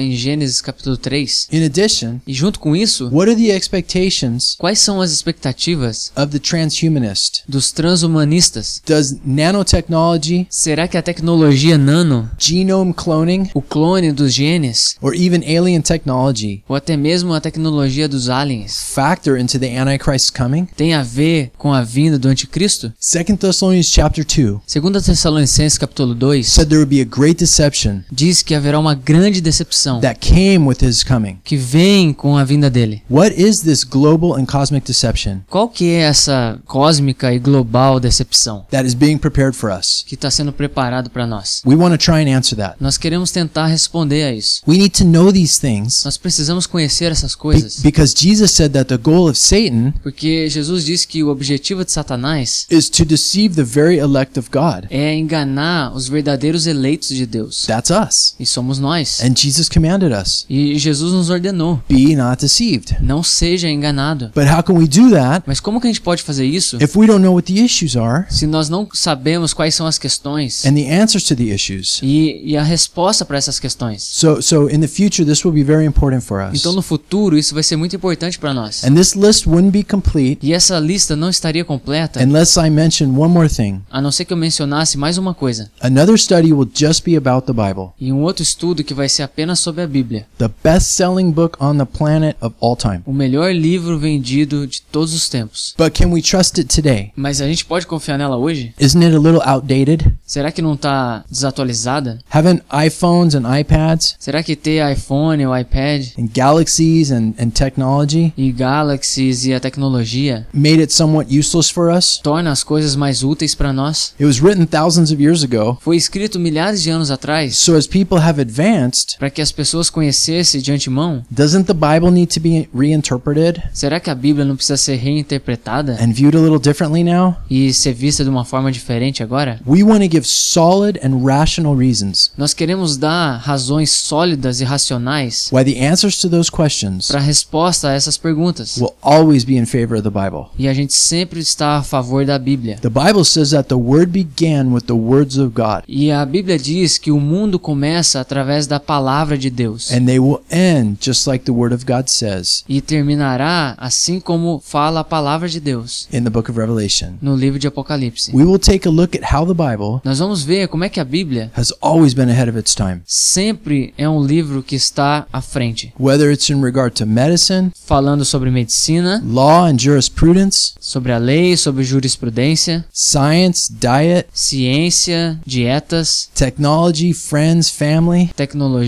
em 0.00 0.12
Gênesis 0.12 0.60
capítulo 0.60 0.96
3. 0.96 1.48
In 1.52 1.64
addition, 1.64 2.18
E 2.26 2.32
junto 2.32 2.58
com 2.58 2.74
isso, 2.74 3.08
what 3.12 3.30
are 3.30 3.36
the 3.40 3.54
expectations 3.54 4.54
quais 4.58 4.78
são 4.78 5.00
as 5.00 5.12
expectativas 5.12 6.10
of 6.16 6.28
the 6.32 6.38
transhumanist? 6.38 7.42
dos 7.48 7.70
transhumanistas? 7.72 8.80
Does 8.86 9.16
nanotechnology, 9.24 10.46
Será 10.48 10.86
que 10.88 10.96
a 10.96 11.02
tecnologia 11.02 11.76
nano, 11.78 12.30
genome 12.38 12.92
cloning, 12.94 13.50
o 13.54 13.62
clone 13.62 14.12
dos 14.12 14.32
genes, 14.32 14.96
or 15.00 15.14
even 15.14 15.42
alien 15.44 15.80
technology 15.80 16.62
ou 16.68 16.76
até 16.76 16.96
mesmo 16.96 17.32
a 17.34 17.40
tecnologia 17.40 18.08
dos 18.08 18.28
aliens, 18.28 18.76
factor 18.94 19.38
into 19.38 19.58
the 19.58 19.76
Antichrist's 19.78 20.30
coming? 20.30 20.66
tem 20.76 20.94
a 20.94 21.02
ver 21.02 21.50
com 21.58 21.72
a 21.72 21.82
vinda 21.82 22.18
do 22.18 22.28
anticristo? 22.28 22.92
2 23.00 23.36
Thessalonians 23.38 23.86
chapter 23.86 24.24
2 24.24 24.60
Segundo 24.66 25.00
Tessalonicenses 25.00 25.78
capítulo 25.78 26.14
2, 26.14 26.44
said 26.46 26.68
there 26.68 26.78
would 26.78 26.94
be 26.94 27.00
a 27.00 27.04
great 27.04 27.38
deception 27.38 28.02
diz 28.10 28.42
que 28.42 28.54
haverá 28.54 28.78
uma 28.78 28.94
grande 28.94 29.33
decepção 29.40 30.00
that 30.00 30.18
came 30.20 30.66
with 30.66 30.78
his 30.82 31.02
coming. 31.04 31.38
que 31.44 31.56
vem 31.56 32.12
com 32.12 32.36
a 32.36 32.44
vinda 32.44 32.68
dele. 32.70 33.02
What 33.10 33.34
is 33.40 33.60
this 33.60 33.84
global 33.84 34.34
and 34.34 34.46
cosmic 34.46 34.86
deception 34.86 35.40
Qual 35.48 35.68
que 35.68 35.86
é 35.90 36.00
essa 36.02 36.58
cósmica 36.66 37.32
e 37.32 37.38
global 37.38 37.98
decepção 38.00 38.66
that 38.70 38.86
is 38.86 38.94
being 38.94 39.18
prepared 39.18 39.56
for 39.56 39.70
us? 39.70 40.04
que 40.06 40.14
está 40.14 40.30
sendo 40.30 40.52
preparado 40.52 41.10
para 41.10 41.26
nós? 41.26 41.62
We 41.66 41.74
want 41.76 41.92
to 41.92 41.98
try 41.98 42.22
and 42.22 42.36
answer 42.36 42.56
that. 42.58 42.76
Nós 42.80 42.96
queremos 42.98 43.30
tentar 43.30 43.66
responder 43.66 44.24
a 44.24 44.32
isso. 44.32 44.62
We 44.66 44.76
need 44.78 44.90
to 44.98 45.04
know 45.04 45.32
these 45.32 45.60
things 45.60 46.04
Nós 46.04 46.16
precisamos 46.16 46.66
conhecer 46.66 47.10
essas 47.12 47.32
be- 47.34 47.38
coisas, 47.40 47.80
because 47.80 48.14
Jesus 48.16 48.50
said 48.52 48.72
that 48.72 48.88
the 48.88 48.96
goal 48.98 49.28
of 49.28 49.38
Satan 49.38 49.92
porque 50.02 50.48
Jesus 50.48 50.84
disse 50.84 51.06
que 51.06 51.22
o 51.22 51.28
objetivo 51.28 51.84
de 51.84 51.92
Satanás 51.92 52.66
is 52.70 52.88
to 52.90 53.04
deceive 53.04 53.54
the 53.54 53.62
very 53.64 53.98
elect 53.98 54.38
of 54.38 54.48
God. 54.50 54.86
é 54.90 55.14
enganar 55.14 55.94
os 55.94 56.08
verdadeiros 56.08 56.66
eleitos 56.66 57.08
de 57.08 57.26
Deus. 57.26 57.64
That's 57.66 57.90
us. 57.90 58.34
E 58.38 58.46
somos 58.46 58.78
nós. 58.78 59.20
And 59.24 59.34
Jesus 59.34 59.68
commanded 59.70 60.12
us, 60.12 60.44
E 60.50 60.78
Jesus 60.78 61.12
nos 61.12 61.30
ordenou: 61.30 61.80
be 61.88 62.14
not 62.14 62.42
deceived. 62.42 62.96
não 63.00 63.22
seja 63.22 63.68
enganado. 63.70 64.30
But 64.34 64.44
how 64.46 64.62
can 64.62 64.74
we 64.74 64.86
do 64.86 65.10
that 65.12 65.44
Mas 65.46 65.60
como 65.60 65.80
que 65.80 65.86
a 65.86 65.90
gente 65.90 66.00
pode 66.02 66.22
fazer 66.22 66.44
isso 66.44 66.76
if 66.82 66.94
we 66.94 67.06
don't 67.06 67.22
know 67.22 67.34
what 67.34 67.50
the 67.50 67.58
issues 67.60 67.96
are 67.96 68.26
se 68.28 68.46
nós 68.46 68.68
não 68.68 68.86
sabemos 68.92 69.54
quais 69.54 69.74
são 69.74 69.86
as 69.86 69.96
questões 69.98 70.66
and 70.66 70.74
the 70.74 70.94
answers 71.00 71.24
to 71.24 71.34
the 71.34 71.44
issues. 71.44 72.00
e, 72.02 72.42
e 72.44 72.56
a 72.56 72.62
resposta 72.62 73.24
para 73.24 73.38
essas 73.38 73.58
questões. 73.58 74.02
So, 74.02 74.42
so 74.42 74.68
in 74.68 74.80
the 74.80 74.88
future, 74.88 75.24
this 75.24 75.42
will 75.44 75.54
be 75.54 75.62
very 75.64 75.86
important 75.86 76.22
for 76.22 76.42
us. 76.42 76.60
Então 76.60 76.72
no 76.74 76.82
futuro 76.82 77.38
isso 77.38 77.54
vai 77.54 77.62
ser 77.62 77.76
muito 77.76 77.96
importante 77.96 78.38
para 78.38 78.52
nós. 78.52 78.84
And 78.84 78.94
this 78.94 79.14
list 79.14 79.46
wouldn't 79.46 79.70
be 79.72 79.82
complete 79.82 80.38
E 80.46 80.52
essa 80.52 80.78
lista 80.78 81.16
não 81.16 81.30
estaria 81.30 81.64
completa 81.64 82.22
unless 82.22 82.58
I 82.60 82.68
mention 82.68 83.06
one 83.16 83.32
more 83.32 83.48
thing. 83.48 83.80
a 83.90 84.02
não 84.02 84.12
ser 84.12 84.26
que 84.26 84.32
eu 84.34 84.36
mencionasse 84.36 84.98
mais 84.98 85.16
uma 85.16 85.32
coisa. 85.32 85.70
Another 85.80 86.18
study 86.18 86.52
will 86.52 86.68
just 86.74 87.04
be 87.04 87.16
about 87.16 87.46
the 87.46 87.52
Bible, 87.54 87.90
E 87.98 88.12
um 88.12 88.20
outro 88.22 88.42
estudo 88.42 88.84
que 88.84 88.92
vai 88.92 89.08
ser 89.14 89.22
apenas 89.22 89.58
sobre 89.60 89.82
a 89.82 89.86
Bíblia. 89.86 90.26
the 90.38 90.48
best-selling 90.62 91.30
book 91.32 91.56
on 91.60 91.78
the 91.78 91.86
planet 91.86 92.36
of 92.40 92.54
all 92.60 92.76
time. 92.76 93.02
O 93.06 93.12
melhor 93.12 93.52
livro 93.54 93.98
vendido 93.98 94.66
de 94.66 94.80
todos 94.82 95.14
os 95.14 95.28
tempos. 95.28 95.74
But 95.78 95.92
can 95.94 96.10
we 96.12 96.20
trust 96.20 96.58
it 96.60 96.74
today? 96.74 97.12
Mas 97.16 97.40
a 97.40 97.46
gente 97.46 97.64
pode 97.64 97.86
confiar 97.86 98.18
nela 98.18 98.36
hoje? 98.36 98.74
Isn't 98.78 99.04
it 99.04 99.14
a 99.14 99.18
little 99.18 99.40
outdated? 99.44 100.12
Será 100.26 100.50
que 100.50 100.60
não 100.62 100.76
tá 100.76 101.24
desatualizada? 101.30 102.18
Haven't 102.32 102.62
iPhones 102.72 103.34
and 103.34 103.42
iPads 103.58 104.16
Será 104.18 104.42
que 104.42 104.56
ter 104.56 104.80
iPhone 104.92 105.44
ou 105.46 105.56
iPad 105.56 106.02
and 106.18 106.28
galaxies 106.34 107.10
and, 107.10 107.34
and 107.38 107.50
technology 107.50 108.32
e 108.36 108.50
Galaxies 108.52 109.44
e 109.46 109.52
a 109.54 109.60
tecnologia 109.60 110.46
made 110.52 110.80
it 110.80 110.92
somewhat 110.92 111.28
useless 111.36 111.70
for 111.70 111.90
us? 111.94 112.18
torna 112.22 112.50
as 112.50 112.62
coisas 112.64 112.96
mais 112.96 113.22
úteis 113.22 113.54
para 113.54 113.72
nós? 113.72 114.14
It 114.18 114.24
was 114.24 114.40
written 114.40 114.66
thousands 114.66 115.10
of 115.12 115.22
years 115.22 115.42
ago. 115.44 115.78
Foi 115.80 115.96
escrito 115.96 116.38
milhares 116.38 116.82
de 116.82 116.90
anos 116.90 117.10
atrás 117.10 117.56
So 117.56 117.76
as 117.76 117.86
people 117.86 118.18
have 118.18 118.40
advanced, 118.40 119.03
para 119.18 119.30
que 119.30 119.42
as 119.42 119.52
pessoas 119.52 119.90
conhecessem 119.90 120.60
de 120.60 120.72
antemão. 120.72 121.24
doesn't 121.30 121.64
the 121.66 121.74
Bible 121.74 122.10
need 122.10 122.32
to 122.32 122.40
be 122.40 122.68
reinterpreted 122.74 123.62
Será 123.72 124.00
que 124.00 124.10
a 124.10 124.14
Bíblia 124.14 124.44
não 124.44 124.56
precisa 124.56 124.76
ser 124.76 124.96
reinterpretada 124.96 125.96
and 126.00 126.12
viewed 126.12 126.36
a 126.36 126.40
little 126.40 126.58
differently 126.58 127.02
now? 127.04 127.36
e 127.50 127.72
ser 127.72 127.92
vista 127.92 128.22
de 128.24 128.30
uma 128.30 128.44
forma 128.44 128.70
diferente 128.72 129.22
agora? 129.22 129.60
We 129.66 129.82
want 129.82 130.02
to 130.02 130.08
give 130.10 130.26
solid 130.26 130.98
and 131.04 131.24
rational 131.24 131.76
reasons 131.76 132.30
Nós 132.36 132.54
queremos 132.54 132.96
dar 132.96 133.36
razões 133.38 133.90
sólidas 133.90 134.60
e 134.60 134.64
racionais 134.64 135.48
why 135.52 135.64
the 135.64 135.84
answers 135.86 136.18
to 136.18 136.28
those 136.28 136.50
questions 136.50 137.08
para 137.08 137.18
a 137.20 137.22
resposta 137.22 137.88
a 137.88 137.92
essas 137.92 138.16
perguntas. 138.16 138.76
will 138.78 138.94
always 139.02 139.44
be 139.44 139.56
in 139.56 139.66
favor 139.66 139.94
of 139.96 140.02
the 140.02 140.10
Bible. 140.10 140.46
E 140.58 140.68
a 140.68 140.74
gente 140.74 140.92
sempre 140.92 141.40
está 141.40 141.76
a 141.78 141.82
favor 141.82 142.24
da 142.24 142.38
Bíblia. 142.38 142.78
The 142.80 142.88
Bible 142.90 143.24
says 143.24 143.50
that 143.50 143.68
the 143.68 143.74
Word 143.74 144.06
began 144.12 144.72
with 144.72 144.82
the 144.86 144.92
words 144.94 145.36
of 145.36 145.52
God, 145.54 145.82
E 145.88 146.10
a 146.10 146.24
Bíblia 146.24 146.58
diz 146.58 146.98
que 146.98 147.10
o 147.10 147.20
mundo 147.20 147.58
começa 147.58 148.20
através 148.20 148.66
da 148.66 148.78
palavra 148.80 148.93
de 149.38 149.50
Deus 149.50 149.90
and 149.92 150.06
they 150.06 150.18
will 150.18 150.40
end 150.50 150.98
just 151.00 151.26
like 151.28 151.44
the 151.44 151.52
Word 151.52 151.74
of 151.74 151.84
God 151.84 152.08
says 152.08 152.64
e 152.68 152.80
terminará 152.80 153.74
assim 153.78 154.20
como 154.20 154.60
fala 154.60 155.00
a 155.00 155.04
palavra 155.04 155.48
de 155.48 155.60
Deus 155.60 156.08
in 156.12 156.22
the 156.24 156.30
book 156.30 156.50
of 156.50 156.58
Revelation. 156.58 157.14
no 157.20 157.34
livro 157.34 157.58
de 157.58 157.66
Apocalipse. 157.66 158.30
We 158.34 158.44
will 158.44 158.58
take 158.58 158.86
a 158.88 158.90
look 158.90 159.16
at 159.16 159.34
how 159.34 159.46
the 159.46 159.54
Bible 159.54 160.00
Nós 160.04 160.18
vamos 160.18 160.42
ver 160.42 160.68
como 160.68 160.84
é 160.84 160.88
que 160.88 161.00
a 161.00 161.04
Bíblia 161.04 161.50
has 161.56 161.72
always 161.80 162.14
been 162.14 162.28
ahead 162.30 162.48
of 162.48 162.58
its 162.58 162.74
time, 162.74 163.00
sempre 163.06 163.92
é 163.96 164.08
um 164.08 164.24
livro 164.24 164.62
que 164.62 164.76
está 164.76 165.26
à 165.32 165.40
frente, 165.40 165.92
whether 165.98 166.32
it's 166.32 166.50
in 166.50 166.60
regard 166.60 166.94
to 166.94 167.06
medicine, 167.06 167.70
falando 167.86 168.24
sobre 168.24 168.50
medicina, 168.50 169.22
law 169.24 169.66
and 169.66 169.78
jurisprudence, 169.78 170.72
sobre 170.80 171.12
a 171.12 171.18
lei, 171.18 171.56
sobre 171.56 171.82
jurisprudência, 171.84 172.84
science, 172.92 173.72
diet, 173.72 174.26
ciência, 174.32 175.38
dietas, 175.46 176.28
technology, 176.34 177.12
friends, 177.12 177.70
family. 177.70 178.30
tecnologia, 178.36 178.83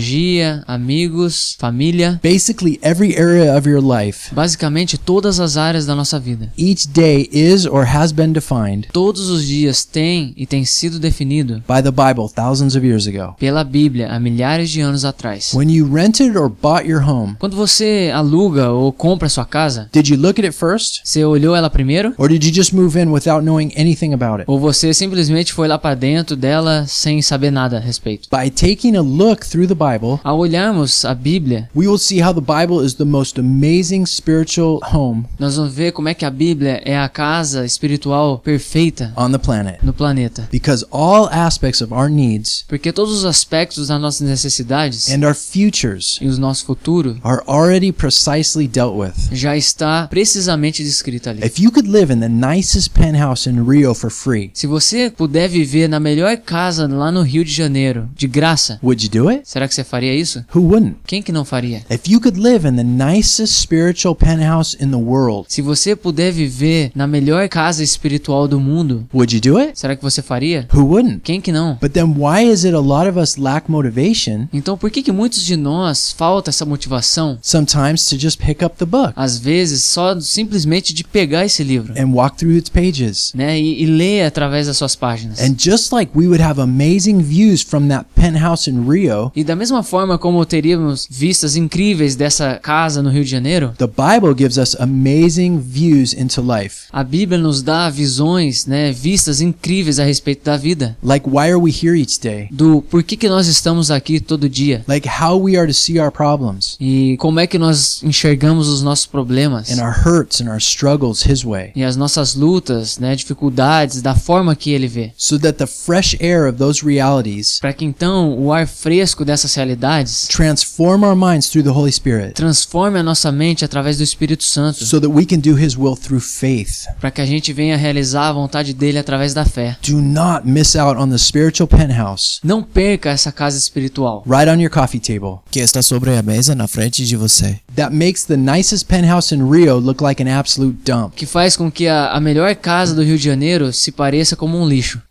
amigos, 0.67 1.55
família, 1.59 2.19
Basically, 2.23 2.79
every 2.81 3.15
area 3.17 3.55
of 3.57 3.67
your 3.69 3.81
life. 3.81 4.33
basicamente 4.33 4.97
todas 4.97 5.39
as 5.39 5.57
áreas 5.57 5.85
da 5.85 5.95
nossa 5.95 6.19
vida. 6.19 6.51
Each 6.57 6.87
day 6.87 7.29
is 7.31 7.65
or 7.65 7.85
has 7.85 8.11
been 8.11 8.31
defined 8.33 8.87
Todos 8.91 9.29
os 9.29 9.45
dias 9.45 9.83
tem 9.85 10.33
e 10.37 10.45
tem 10.45 10.65
sido 10.65 10.99
definido 10.99 11.63
by 11.67 11.81
the 11.81 11.91
Bible 11.91 12.29
thousands 12.33 12.75
of 12.75 12.85
years 12.85 13.07
ago. 13.07 13.35
pela 13.39 13.63
Bíblia 13.63 14.09
há 14.11 14.19
milhares 14.19 14.69
de 14.69 14.81
anos 14.81 15.05
atrás. 15.05 15.53
When 15.53 15.69
you 15.71 15.87
rented 15.91 16.37
or 16.37 16.49
bought 16.49 16.87
your 16.87 17.01
home, 17.07 17.35
Quando 17.39 17.55
você 17.55 18.11
aluga 18.13 18.69
ou 18.71 18.91
compra 18.91 19.29
sua 19.29 19.45
casa, 19.45 19.89
did 19.91 20.07
you 20.09 20.17
look 20.17 20.39
at 20.39 20.45
it 20.45 20.51
first? 20.55 21.01
você 21.03 21.23
olhou 21.23 21.55
ela 21.55 21.69
primeiro? 21.69 22.13
Or 22.17 22.27
did 22.29 22.43
you 22.43 22.53
just 22.53 22.73
move 22.73 22.99
in 22.99 23.07
without 23.09 23.43
knowing 23.43 23.71
anything 23.77 24.13
about 24.13 24.41
it? 24.41 24.45
Ou 24.47 24.59
você 24.59 24.93
simplesmente 24.93 25.53
foi 25.53 25.67
lá 25.67 25.77
para 25.77 25.95
dentro 25.95 26.35
dela 26.35 26.85
sem 26.87 27.21
saber 27.21 27.51
nada 27.51 27.77
a 27.77 27.79
respeito? 27.79 28.27
By 28.29 28.49
taking 28.49 28.95
a 28.95 29.01
look 29.01 29.45
through 29.45 29.67
the 29.67 29.73
Bible, 29.75 29.86
Ao 30.23 30.37
olharmos 30.37 31.05
a 31.05 31.13
Bíblia, 31.15 31.69
we 31.75 31.87
will 31.87 31.97
see 31.97 32.21
how 32.21 32.33
the 32.33 32.41
Bible 32.41 32.85
is 32.85 32.95
the 32.95 33.05
most 33.05 33.39
amazing 33.39 34.05
spiritual 34.05 34.79
home 34.93 35.23
nós 35.39 35.55
vamos 35.55 35.73
ver 35.73 35.91
como 35.91 36.09
é 36.09 36.13
que 36.13 36.25
a 36.25 36.29
Bíblia 36.29 36.81
é 36.83 36.97
a 36.97 37.07
casa 37.07 37.65
espiritual 37.65 38.39
perfeita 38.39 39.13
on 39.15 39.31
the 39.31 39.37
planet. 39.37 39.79
no 39.83 39.93
planeta. 39.93 40.47
Because 40.51 40.85
all 40.91 41.29
aspects 41.31 41.81
of 41.81 41.93
our 41.93 42.09
needs 42.09 42.65
Porque 42.67 42.91
todos 42.91 43.13
os 43.19 43.25
aspectos 43.25 43.87
das 43.87 44.01
nossas 44.01 44.27
necessidades 44.27 45.09
and 45.09 45.25
our 45.25 45.35
futures 45.35 46.17
e 46.21 46.27
o 46.27 46.37
nosso 46.37 46.65
futuro 46.65 47.17
are 47.23 47.41
already 47.47 47.91
precisely 47.91 48.67
dealt 48.67 48.95
with. 48.95 49.13
já 49.31 49.55
está 49.55 50.07
precisamente 50.07 50.83
descrito 50.83 51.29
ali. 51.29 51.45
If 51.45 51.59
you 51.59 51.71
could 51.71 51.89
live 51.89 52.11
in 52.13 52.19
the 52.19 52.29
nicest 52.29 52.89
penthouse 52.91 53.49
in 53.49 53.63
Rio 53.63 53.93
for 53.93 54.09
free, 54.09 54.51
Se 54.53 54.67
você 54.67 55.09
puder 55.09 55.47
viver 55.47 55.87
na 55.87 55.99
melhor 55.99 56.35
casa 56.37 56.87
lá 56.87 57.11
no 57.11 57.21
Rio 57.21 57.43
de 57.45 57.51
Janeiro, 57.51 58.09
de 58.15 58.27
graça, 58.27 58.79
would 58.83 59.03
you 59.05 59.09
do 59.11 59.29
it? 59.29 59.41
será 59.45 59.66
que 59.67 59.75
você 59.75 59.83
faria 59.83 60.13
isso? 60.15 60.43
Who 60.55 60.61
wouldn't? 60.61 60.97
Quem 61.05 61.21
que 61.21 61.31
não 61.31 61.43
faria? 61.45 61.83
If 61.89 62.07
you 62.09 62.19
could 62.21 62.39
live 62.39 62.67
in 62.67 62.75
the 62.75 62.83
nicest 62.83 63.53
spiritual 63.61 64.15
penthouse 64.15 64.75
in 64.81 64.89
the 64.89 64.95
world, 64.97 65.45
Se 65.51 65.61
você 65.61 65.95
puder 65.95 66.31
viver 66.31 66.91
na 66.95 67.07
melhor 67.07 67.47
casa 67.49 67.83
espiritual 67.83 68.47
do 68.47 68.59
mundo, 68.59 69.05
would 69.13 69.33
you 69.35 69.41
do 69.41 69.57
it? 69.57 69.77
será 69.79 69.95
que 69.95 70.01
você 70.03 70.21
faria? 70.21 70.67
Who 70.73 70.85
wouldn't? 70.85 71.21
Quem 71.23 71.39
que 71.41 71.51
não? 71.51 71.77
But 71.81 71.91
then 71.91 72.13
why 72.17 72.43
is 72.51 72.63
it 72.63 72.75
a 72.75 72.79
lot 72.79 73.07
of 73.09 73.19
us 73.19 73.35
lack 73.37 73.69
motivation 73.69 74.47
Então 74.53 74.77
por 74.77 74.89
que 74.91 75.01
que 75.03 75.11
muitos 75.11 75.43
de 75.43 75.55
nós 75.55 76.11
falta 76.11 76.49
essa 76.49 76.65
motivação? 76.65 77.37
sometimes 77.41 78.05
to 78.07 78.17
just 78.17 78.37
pick 78.39 78.63
up 78.63 78.75
the 78.77 78.85
book 78.85 79.13
Às 79.15 79.37
vezes 79.37 79.83
só 79.83 80.19
simplesmente 80.19 80.93
de 80.93 81.03
pegar 81.03 81.45
esse 81.45 81.63
livro, 81.63 81.93
and 81.97 82.13
walk 82.13 82.37
through 82.37 82.55
its 82.57 82.69
pages? 82.69 83.31
né, 83.35 83.59
e, 83.59 83.83
e 83.83 83.85
ler 83.85 84.23
através 84.25 84.67
das 84.67 84.77
suas 84.77 84.95
páginas. 84.95 85.39
And 85.41 85.55
just 85.57 85.91
like 85.91 86.11
we 86.15 86.27
would 86.27 86.41
have 86.41 86.59
amazing 86.61 87.19
views 87.21 87.61
from 87.61 87.87
that 87.87 88.05
penthouse 88.15 88.69
in 88.69 88.87
Rio, 88.89 89.31
E 89.35 89.43
da 89.43 89.55
mesma 89.57 89.83
forma 89.83 90.17
como 90.17 90.45
teríamos 90.45 91.07
vistas 91.09 91.55
incríveis 91.55 92.15
dessa 92.15 92.59
casa 92.61 93.01
no 93.01 93.09
Rio 93.09 93.23
de 93.23 93.29
Janeiro, 93.31 93.73
the 93.77 93.87
Bible 93.87 94.33
gives 94.37 94.57
us 94.57 94.75
amazing 94.79 95.59
views 95.59 96.13
into 96.13 96.41
life. 96.41 96.85
a 96.91 97.03
Bíblia 97.03 97.37
nos 97.37 97.61
dá 97.61 97.89
visões, 97.89 98.65
né, 98.65 98.91
vistas 98.91 99.41
incríveis 99.41 99.99
a 99.99 100.03
respeito 100.03 100.43
da 100.45 100.55
vida, 100.57 100.97
Like 101.03 101.27
why 101.29 101.47
are 101.49 101.55
we 101.57 101.71
here 101.71 101.99
each 101.99 102.19
day? 102.19 102.47
do 102.51 102.81
por 102.81 103.03
que 103.03 103.17
que 103.17 103.27
nós 103.29 103.47
estamos 103.47 103.89
aqui 103.91 104.19
todo 104.19 104.47
dia 104.49 104.83
Like 104.87 105.07
how 105.07 105.37
we 105.41 105.57
are 105.57 105.67
to 105.67 105.73
see 105.73 105.99
our 105.99 106.11
problems 106.11 106.75
e 106.79 107.15
como 107.17 107.39
é 107.39 107.47
que 107.47 107.57
nós 107.57 108.01
enxergamos 108.03 108.67
os 108.67 108.81
nossos 108.83 109.05
problemas 109.05 109.71
and 109.71 109.81
our 109.83 109.93
hurts 110.05 110.39
and 110.41 110.47
our 110.49 110.59
struggles 110.61 111.25
his 111.25 111.43
way. 111.43 111.71
e 111.75 111.83
as 111.83 111.95
nossas 111.95 112.35
lutas, 112.35 112.97
né, 112.99 113.15
dificuldades 113.15 114.01
da 114.01 114.13
forma 114.15 114.55
que 114.55 114.71
ele 114.71 114.87
vê, 114.87 115.11
So 115.17 115.39
that 115.39 115.57
the 115.57 115.67
fresh 115.67 116.15
air 116.19 116.47
of 116.47 116.57
those 116.57 116.85
realities 116.85 117.59
para 117.59 117.73
que 117.73 117.85
então 117.85 118.37
o 118.37 118.51
ar 118.53 118.67
fresco 118.67 119.23
dessas 119.25 119.46
realidades 119.55 120.27
transform 120.27 121.03
our 121.03 121.15
minds 121.15 121.49
through 121.49 121.63
the 121.63 121.75
Holy 121.77 121.91
Spirit 121.91 122.33
transforme 122.33 122.97
a 122.99 123.03
nossa 123.03 123.31
mente 123.31 123.63
através 123.63 123.97
do 123.97 124.03
Espírito 124.03 124.43
Santo, 124.43 124.83
so 124.85 124.99
that 124.99 125.09
we 125.13 125.25
can 125.25 125.39
do 125.39 125.55
his 125.57 125.77
will 125.77 125.95
through 125.95 126.19
faith. 126.21 126.85
para 126.99 127.11
que 127.11 127.21
a 127.21 127.25
gente 127.25 127.53
venha 127.53 127.77
realizar 127.77 128.27
a 128.29 128.33
vontade 128.33 128.73
dele 128.73 128.97
através 128.97 129.33
da 129.33 129.45
fé. 129.45 129.77
Do 129.87 130.01
not 130.01 130.47
miss 130.47 130.75
out 130.75 130.99
on 130.99 131.09
the 131.09 131.17
spiritual 131.17 131.67
penthouse 131.67 132.39
Não 132.43 132.61
perca 132.63 133.09
essa 133.09 133.31
casa 133.31 133.57
espiritual. 133.57 134.23
right 134.27 134.49
on 134.49 134.59
your 134.61 134.71
coffee 134.71 134.99
table 134.99 135.39
que 135.51 135.59
está 135.59 135.81
sobre 135.81 136.15
a 136.15 136.21
mesa 136.21 136.53
na 136.55 136.67
frente 136.67 137.05
de 137.05 137.15
você. 137.15 137.59
that 137.75 137.93
makes 137.93 138.23
the 138.25 138.37
nicest 138.37 138.85
penthouse 138.87 139.33
in 139.33 139.49
Rio 139.49 139.77
look 139.79 140.01
like 140.03 140.21
an 140.21 140.27
absolute 140.27 140.77
dump. 140.83 141.15
que 141.15 141.25
faz 141.25 141.55
com 141.55 141.71
que 141.71 141.87
a, 141.87 142.11
a 142.11 142.19
melhor 142.19 142.53
casa 142.55 142.93
do 142.95 143.03
Rio 143.03 143.17
de 143.17 143.23
Janeiro 143.23 143.71
se 143.73 143.91
pareça 143.91 144.35
como 144.35 144.57
um 144.57 144.67
lixo. 144.67 145.01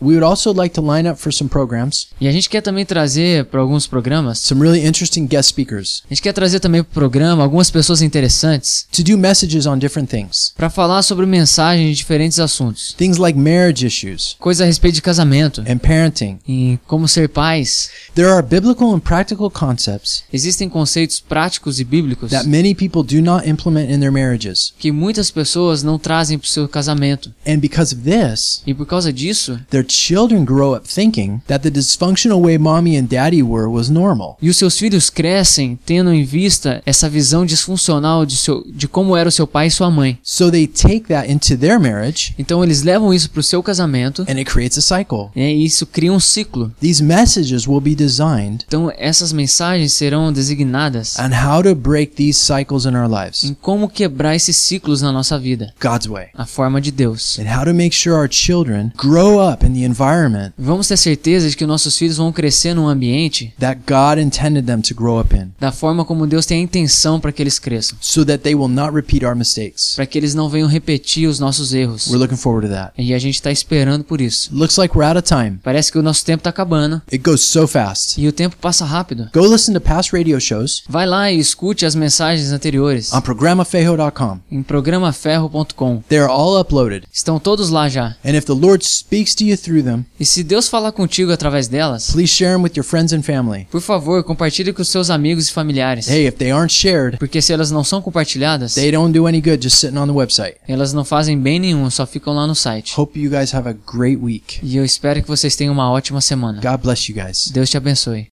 We 0.00 0.14
would 0.16 0.24
also 0.24 0.52
like 0.52 0.74
to 0.74 0.80
line 0.80 1.08
up 1.08 1.20
for 1.20 1.32
some 1.32 1.48
programs, 1.48 2.08
E 2.20 2.26
a 2.26 2.32
gente 2.32 2.48
quer 2.50 2.60
também 2.60 2.84
trazer 2.84 3.44
para 3.44 3.60
alguns 3.60 3.86
programas, 3.86 4.38
some 4.40 4.60
really 4.60 4.84
interesting 4.84 5.26
guest 5.26 5.50
speakers, 5.50 6.02
a 6.06 6.08
gente 6.14 6.22
quer 6.22 6.32
trazer 6.32 6.58
também 6.58 6.82
para 6.82 6.90
o 6.90 6.94
programa 6.94 7.42
algumas 7.44 7.70
pessoas 7.70 8.02
interessantes 8.02 8.86
to 8.90 9.02
do 9.04 9.16
messages 9.16 9.64
on 9.64 9.78
different 9.78 10.10
things. 10.10 10.52
para 10.56 10.68
falar 10.68 11.02
sobre 11.02 11.24
mensagens 11.24 11.90
de 11.90 11.94
diferentes 11.96 12.40
assuntos. 12.40 12.94
Things 12.94 13.16
like 13.18 13.38
marriage 13.38 13.86
issues 13.86 14.34
Coisas 14.40 14.62
a 14.62 14.64
respeito 14.64 14.96
de 14.96 15.02
casamento 15.02 15.60
and 15.68 15.78
parenting. 15.78 16.38
e 16.48 16.80
como 16.86 17.06
ser 17.06 17.28
pais. 17.28 17.88
There 18.16 18.28
are 18.28 18.42
biblical 18.42 18.92
and 18.94 19.00
practical 19.00 19.48
concepts 19.50 20.24
Existem 20.32 20.68
conceitos 20.68 21.20
práticos 21.20 21.78
e 21.78 21.84
bíblicos 21.84 22.30
that 22.30 22.48
many 22.48 22.74
people 22.74 23.02
do 23.04 23.22
not 23.22 23.48
implement 23.48 23.88
in 23.92 24.00
their 24.00 24.10
marriages. 24.12 24.72
que 24.80 24.90
muitas 24.90 25.30
pessoas 25.30 25.84
não 25.84 25.96
trazem 25.96 26.38
para 26.38 26.46
o 26.46 26.48
seu 26.48 26.68
casamento. 26.68 27.32
And 27.46 27.58
because 27.58 27.94
of 27.94 28.02
this, 28.02 28.62
E 28.66 28.74
por 28.74 28.86
causa 28.86 29.12
disso, 29.12 29.60
their 29.70 29.84
children 29.92 30.44
grow 30.44 30.74
up 30.74 30.86
thinking 30.86 31.40
that 31.46 31.62
the 31.62 31.70
dysfunctional 31.70 32.40
way 32.40 32.58
mommy 32.58 32.96
and 32.96 33.06
daddy 33.08 33.42
were 33.42 33.68
was 33.68 33.88
normal. 33.88 34.36
E 34.40 34.48
os 34.48 34.56
seus 34.56 34.78
filhos 34.78 35.10
crescem 35.10 35.78
tendo 35.84 36.12
em 36.12 36.24
vista 36.24 36.82
essa 36.84 37.08
visão 37.08 37.44
disfuncional 37.46 38.24
de, 38.26 38.36
seu, 38.36 38.64
de 38.72 38.86
como 38.88 39.16
era 39.16 39.28
o 39.28 39.32
seu 39.32 39.46
pai 39.46 39.66
e 39.68 39.70
sua 39.70 39.90
mãe. 39.90 40.18
So 40.22 40.50
they 40.50 40.66
take 40.66 41.06
that 41.08 41.30
into 41.30 41.56
their 41.56 41.78
marriage 41.80 42.34
Então 42.38 42.62
eles 42.62 42.82
levam 42.82 43.12
isso 43.12 43.30
pro 43.30 43.42
seu 43.42 43.62
casamento 43.62 44.22
and 44.22 44.36
it 44.38 44.44
creates 44.44 44.78
a 44.78 44.80
cycle. 44.98 45.30
e 45.34 45.64
isso 45.64 45.86
cria 45.86 46.12
um 46.12 46.20
ciclo. 46.20 46.72
These 46.80 47.02
messages 47.02 47.66
will 47.66 47.80
be 47.80 47.94
designed 47.94 48.64
Então 48.66 48.92
essas 48.96 49.32
mensagens 49.32 49.92
serão 49.92 50.32
designadas 50.32 51.16
on 51.18 51.30
how 51.32 51.62
to 51.62 51.74
break 51.74 52.14
these 52.14 52.38
cycles 52.38 52.84
in 52.84 52.94
our 52.96 53.08
lives 53.08 53.44
em 53.44 53.54
como 53.54 53.88
quebrar 53.88 54.34
esses 54.34 54.56
ciclos 54.56 55.02
na 55.02 55.12
nossa 55.12 55.38
vida, 55.38 55.72
God's 55.80 56.06
way. 56.06 56.26
a 56.34 56.46
forma 56.46 56.80
de 56.80 56.90
Deus. 56.90 57.38
And 57.38 57.44
how 57.54 57.64
to 57.64 57.74
make 57.74 57.94
sure 57.94 58.14
our 58.16 58.28
children 58.30 58.92
grow 58.96 59.38
up 59.40 59.64
in 59.72 59.80
the 59.80 59.86
environment 59.86 60.52
Vamos 60.58 60.88
ter 60.88 60.96
certeza 60.96 61.48
de 61.48 61.56
que 61.56 61.66
nossos 61.66 61.96
filhos 61.96 62.16
vão 62.16 62.32
crescer 62.32 62.74
num 62.74 62.88
ambiente 62.88 63.52
that 63.58 63.80
God 63.86 64.18
intended 64.22 64.66
them 64.66 64.80
to 64.80 64.94
grow 64.94 65.20
up 65.20 65.34
in 65.34 65.50
da 65.60 65.72
forma 65.72 66.04
como 66.04 66.26
Deus 66.26 66.46
tem 66.46 66.60
a 66.60 66.62
intenção 66.62 67.18
para 67.20 67.32
que 67.32 67.42
eles 67.42 67.58
cresçam, 67.58 67.96
so 68.00 68.24
that 68.24 68.42
they 68.42 68.54
will 68.54 68.68
not 68.68 68.94
repeat 68.94 69.24
our 69.24 69.34
mistakes. 69.36 69.94
para 69.96 70.06
que 70.06 70.18
eles 70.18 70.34
não 70.34 70.48
venham 70.48 70.68
repetir 70.68 71.28
os 71.28 71.38
nossos 71.38 71.72
erros. 71.72 72.06
We're 72.08 72.18
looking 72.18 72.36
forward 72.36 72.68
to 72.68 72.74
that. 72.74 72.92
E 72.98 73.14
a 73.14 73.18
gente 73.18 73.34
está 73.36 73.50
esperando 73.50 74.04
por 74.04 74.20
isso. 74.20 74.50
Looks 74.52 74.76
like 74.76 74.96
we're 74.96 75.06
out 75.08 75.18
of 75.18 75.26
time. 75.28 75.58
Parece 75.62 75.90
que 75.92 75.98
o 75.98 76.02
nosso 76.02 76.24
tempo 76.24 76.42
tá 76.42 76.50
acabando 76.50 77.00
It 77.12 77.18
goes 77.18 77.40
so 77.42 77.66
fast. 77.66 78.20
e 78.20 78.26
o 78.28 78.32
tempo 78.32 78.56
passa 78.56 78.84
rápido. 78.84 79.28
Go 79.32 79.46
listen 79.46 79.72
to 79.74 79.80
past 79.80 80.14
radio 80.14 80.40
shows 80.40 80.82
Vai 80.88 81.06
lá 81.06 81.30
e 81.30 81.38
escute 81.38 81.84
as 81.86 81.94
mensagens 81.94 82.50
anteriores 82.52 83.12
on 83.12 83.20
programafejo.com. 83.20 84.38
em 84.50 84.62
programaferro.com. 84.62 86.02
They 86.08 86.18
are 86.18 86.30
all 86.30 86.58
uploaded. 86.60 87.04
Estão 87.12 87.38
todos 87.38 87.70
lá 87.70 87.88
já. 87.88 88.16
And 88.24 88.36
if 88.36 88.44
the 88.44 88.52
Lord 88.52 88.84
speaks 88.84 89.34
to 89.36 89.44
you 89.44 89.56
through 89.62 89.82
them, 89.82 90.04
E 90.18 90.24
se 90.26 90.42
Deus 90.42 90.68
falar 90.68 90.92
contigo 90.92 91.32
através 91.32 91.68
delas, 91.68 92.10
please 92.12 92.32
share 92.32 92.52
them 92.54 92.62
with 92.62 92.72
your 92.76 92.84
friends 92.84 93.12
and 93.12 93.22
family. 93.22 93.66
por 93.70 93.80
favor, 93.80 94.22
compartilhe 94.24 94.72
com 94.72 94.82
seus 94.84 95.08
amigos 95.10 95.48
e 95.48 95.52
familiares. 95.52 96.08
Hey, 96.08 96.26
if 96.26 96.36
they 96.36 96.50
aren't 96.50 96.72
shared, 96.72 97.18
Porque 97.18 97.40
se 97.40 97.52
elas 97.52 97.70
não 97.70 97.84
são 97.84 98.02
compartilhadas, 98.02 98.74
they 98.74 98.90
don't 98.90 99.16
do 99.16 99.26
any 99.26 99.40
good 99.40 99.62
just 99.62 99.78
sitting 99.78 99.98
on 99.98 100.06
the 100.06 100.12
website. 100.12 100.56
elas 100.68 100.92
não 100.92 101.04
fazem 101.04 101.38
bem 101.38 101.58
nenhum, 101.60 101.88
só 101.90 102.04
ficam 102.06 102.34
lá 102.34 102.46
no 102.46 102.54
site. 102.54 102.92
Hope 102.98 103.18
you 103.18 103.30
guys 103.30 103.54
have 103.54 103.68
a 103.68 103.72
great 103.90 104.16
week. 104.22 104.58
E 104.62 104.76
eu 104.76 104.84
espero 104.84 105.22
que 105.22 105.28
vocês 105.28 105.54
tenham 105.56 105.72
uma 105.72 105.90
ótima 105.90 106.20
semana. 106.20 106.60
God 106.60 106.80
bless 106.82 107.10
you 107.10 107.16
guys. 107.22 107.48
Deus 107.52 107.70
te 107.70 107.76
abençoe. 107.76 108.31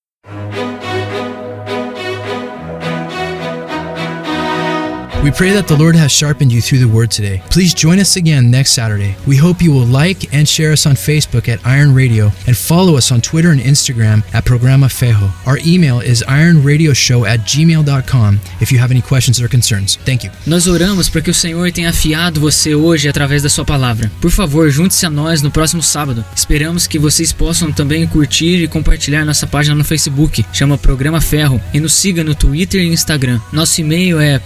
We 5.23 5.31
pray 5.31 5.53
that 5.53 5.69
the 5.69 5.77
Lord 5.77 5.97
has 5.97 6.11
sharpened 6.11 6.51
you 6.51 6.63
through 6.63 6.79
the 6.79 6.89
word 6.89 7.11
today. 7.11 7.43
Please 7.51 7.75
join 7.75 8.01
us 8.01 8.17
again 8.17 8.51
next 8.51 8.73
Saturday. 8.73 9.17
We 9.27 9.37
hope 9.37 9.61
you 9.61 9.71
will 9.71 9.85
like 9.85 10.33
and 10.33 10.49
share 10.49 10.73
us 10.73 10.87
on 10.87 10.95
Facebook 10.95 11.47
at 11.47 11.61
Iron 11.67 11.95
Radio 11.95 12.33
and 12.47 12.57
follow 12.57 12.97
us 12.97 13.13
on 13.13 13.21
Twitter 13.21 13.51
and 13.51 13.61
Instagram 13.61 14.25
at 14.33 14.47
Programa 14.47 14.87
Fejo. 14.87 15.31
Our 15.47 15.59
email 15.59 16.01
is 16.01 16.23
ironradioshow 16.23 17.29
at 17.29 17.41
gmail.com 17.41 18.41
if 18.63 18.73
you 18.73 18.79
have 18.79 18.91
any 18.91 19.03
questions 19.03 19.43
or 19.43 19.49
concerns. 19.49 19.97
Thank 20.07 20.25
you. 20.25 20.33
Nós 20.47 20.67
oramos 20.67 21.11
para 21.11 21.21
que 21.21 21.31
o 21.31 21.35
Senhor 21.35 21.71
tenha 21.71 21.91
afiado 21.91 22.41
você 22.41 22.75
hoje 22.75 23.07
através 23.07 23.43
da 23.43 23.51
sua 23.51 23.67
palavra. 23.67 24.11
Por 24.23 24.31
favor, 24.31 24.71
junte-se 24.71 25.05
a 25.05 25.11
nós 25.11 25.43
no 25.43 25.51
próximo 25.51 25.83
sábado. 25.83 26.25
Esperamos 26.35 26.87
que 26.87 26.99
vocês 26.99 27.31
possam 27.31 27.71
também 27.71 28.07
curtir 28.07 28.63
e 28.63 28.69
compartilhar 28.69 29.27
nossa 29.27 29.47
página 29.47 29.75
no 29.75 29.85
Facebook, 29.85 30.47
chama 30.51 30.79
Programa 30.79 31.21
Ferro, 31.21 31.61
e 31.75 31.79
nos 31.79 31.93
siga 31.93 32.25
no 32.25 32.35
Twitter 32.35 32.81
e 32.81 32.89
Instagram. 32.89 33.39
Nosso 33.53 33.83
e-mail 33.83 34.19
é 34.19 34.39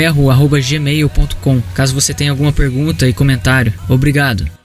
programaferro@gmail.com. 0.00 1.60
Caso 1.74 1.94
você 1.94 2.14
tenha 2.14 2.30
alguma 2.30 2.52
pergunta 2.52 3.08
e 3.08 3.12
comentário. 3.12 3.72
Obrigado. 3.88 4.59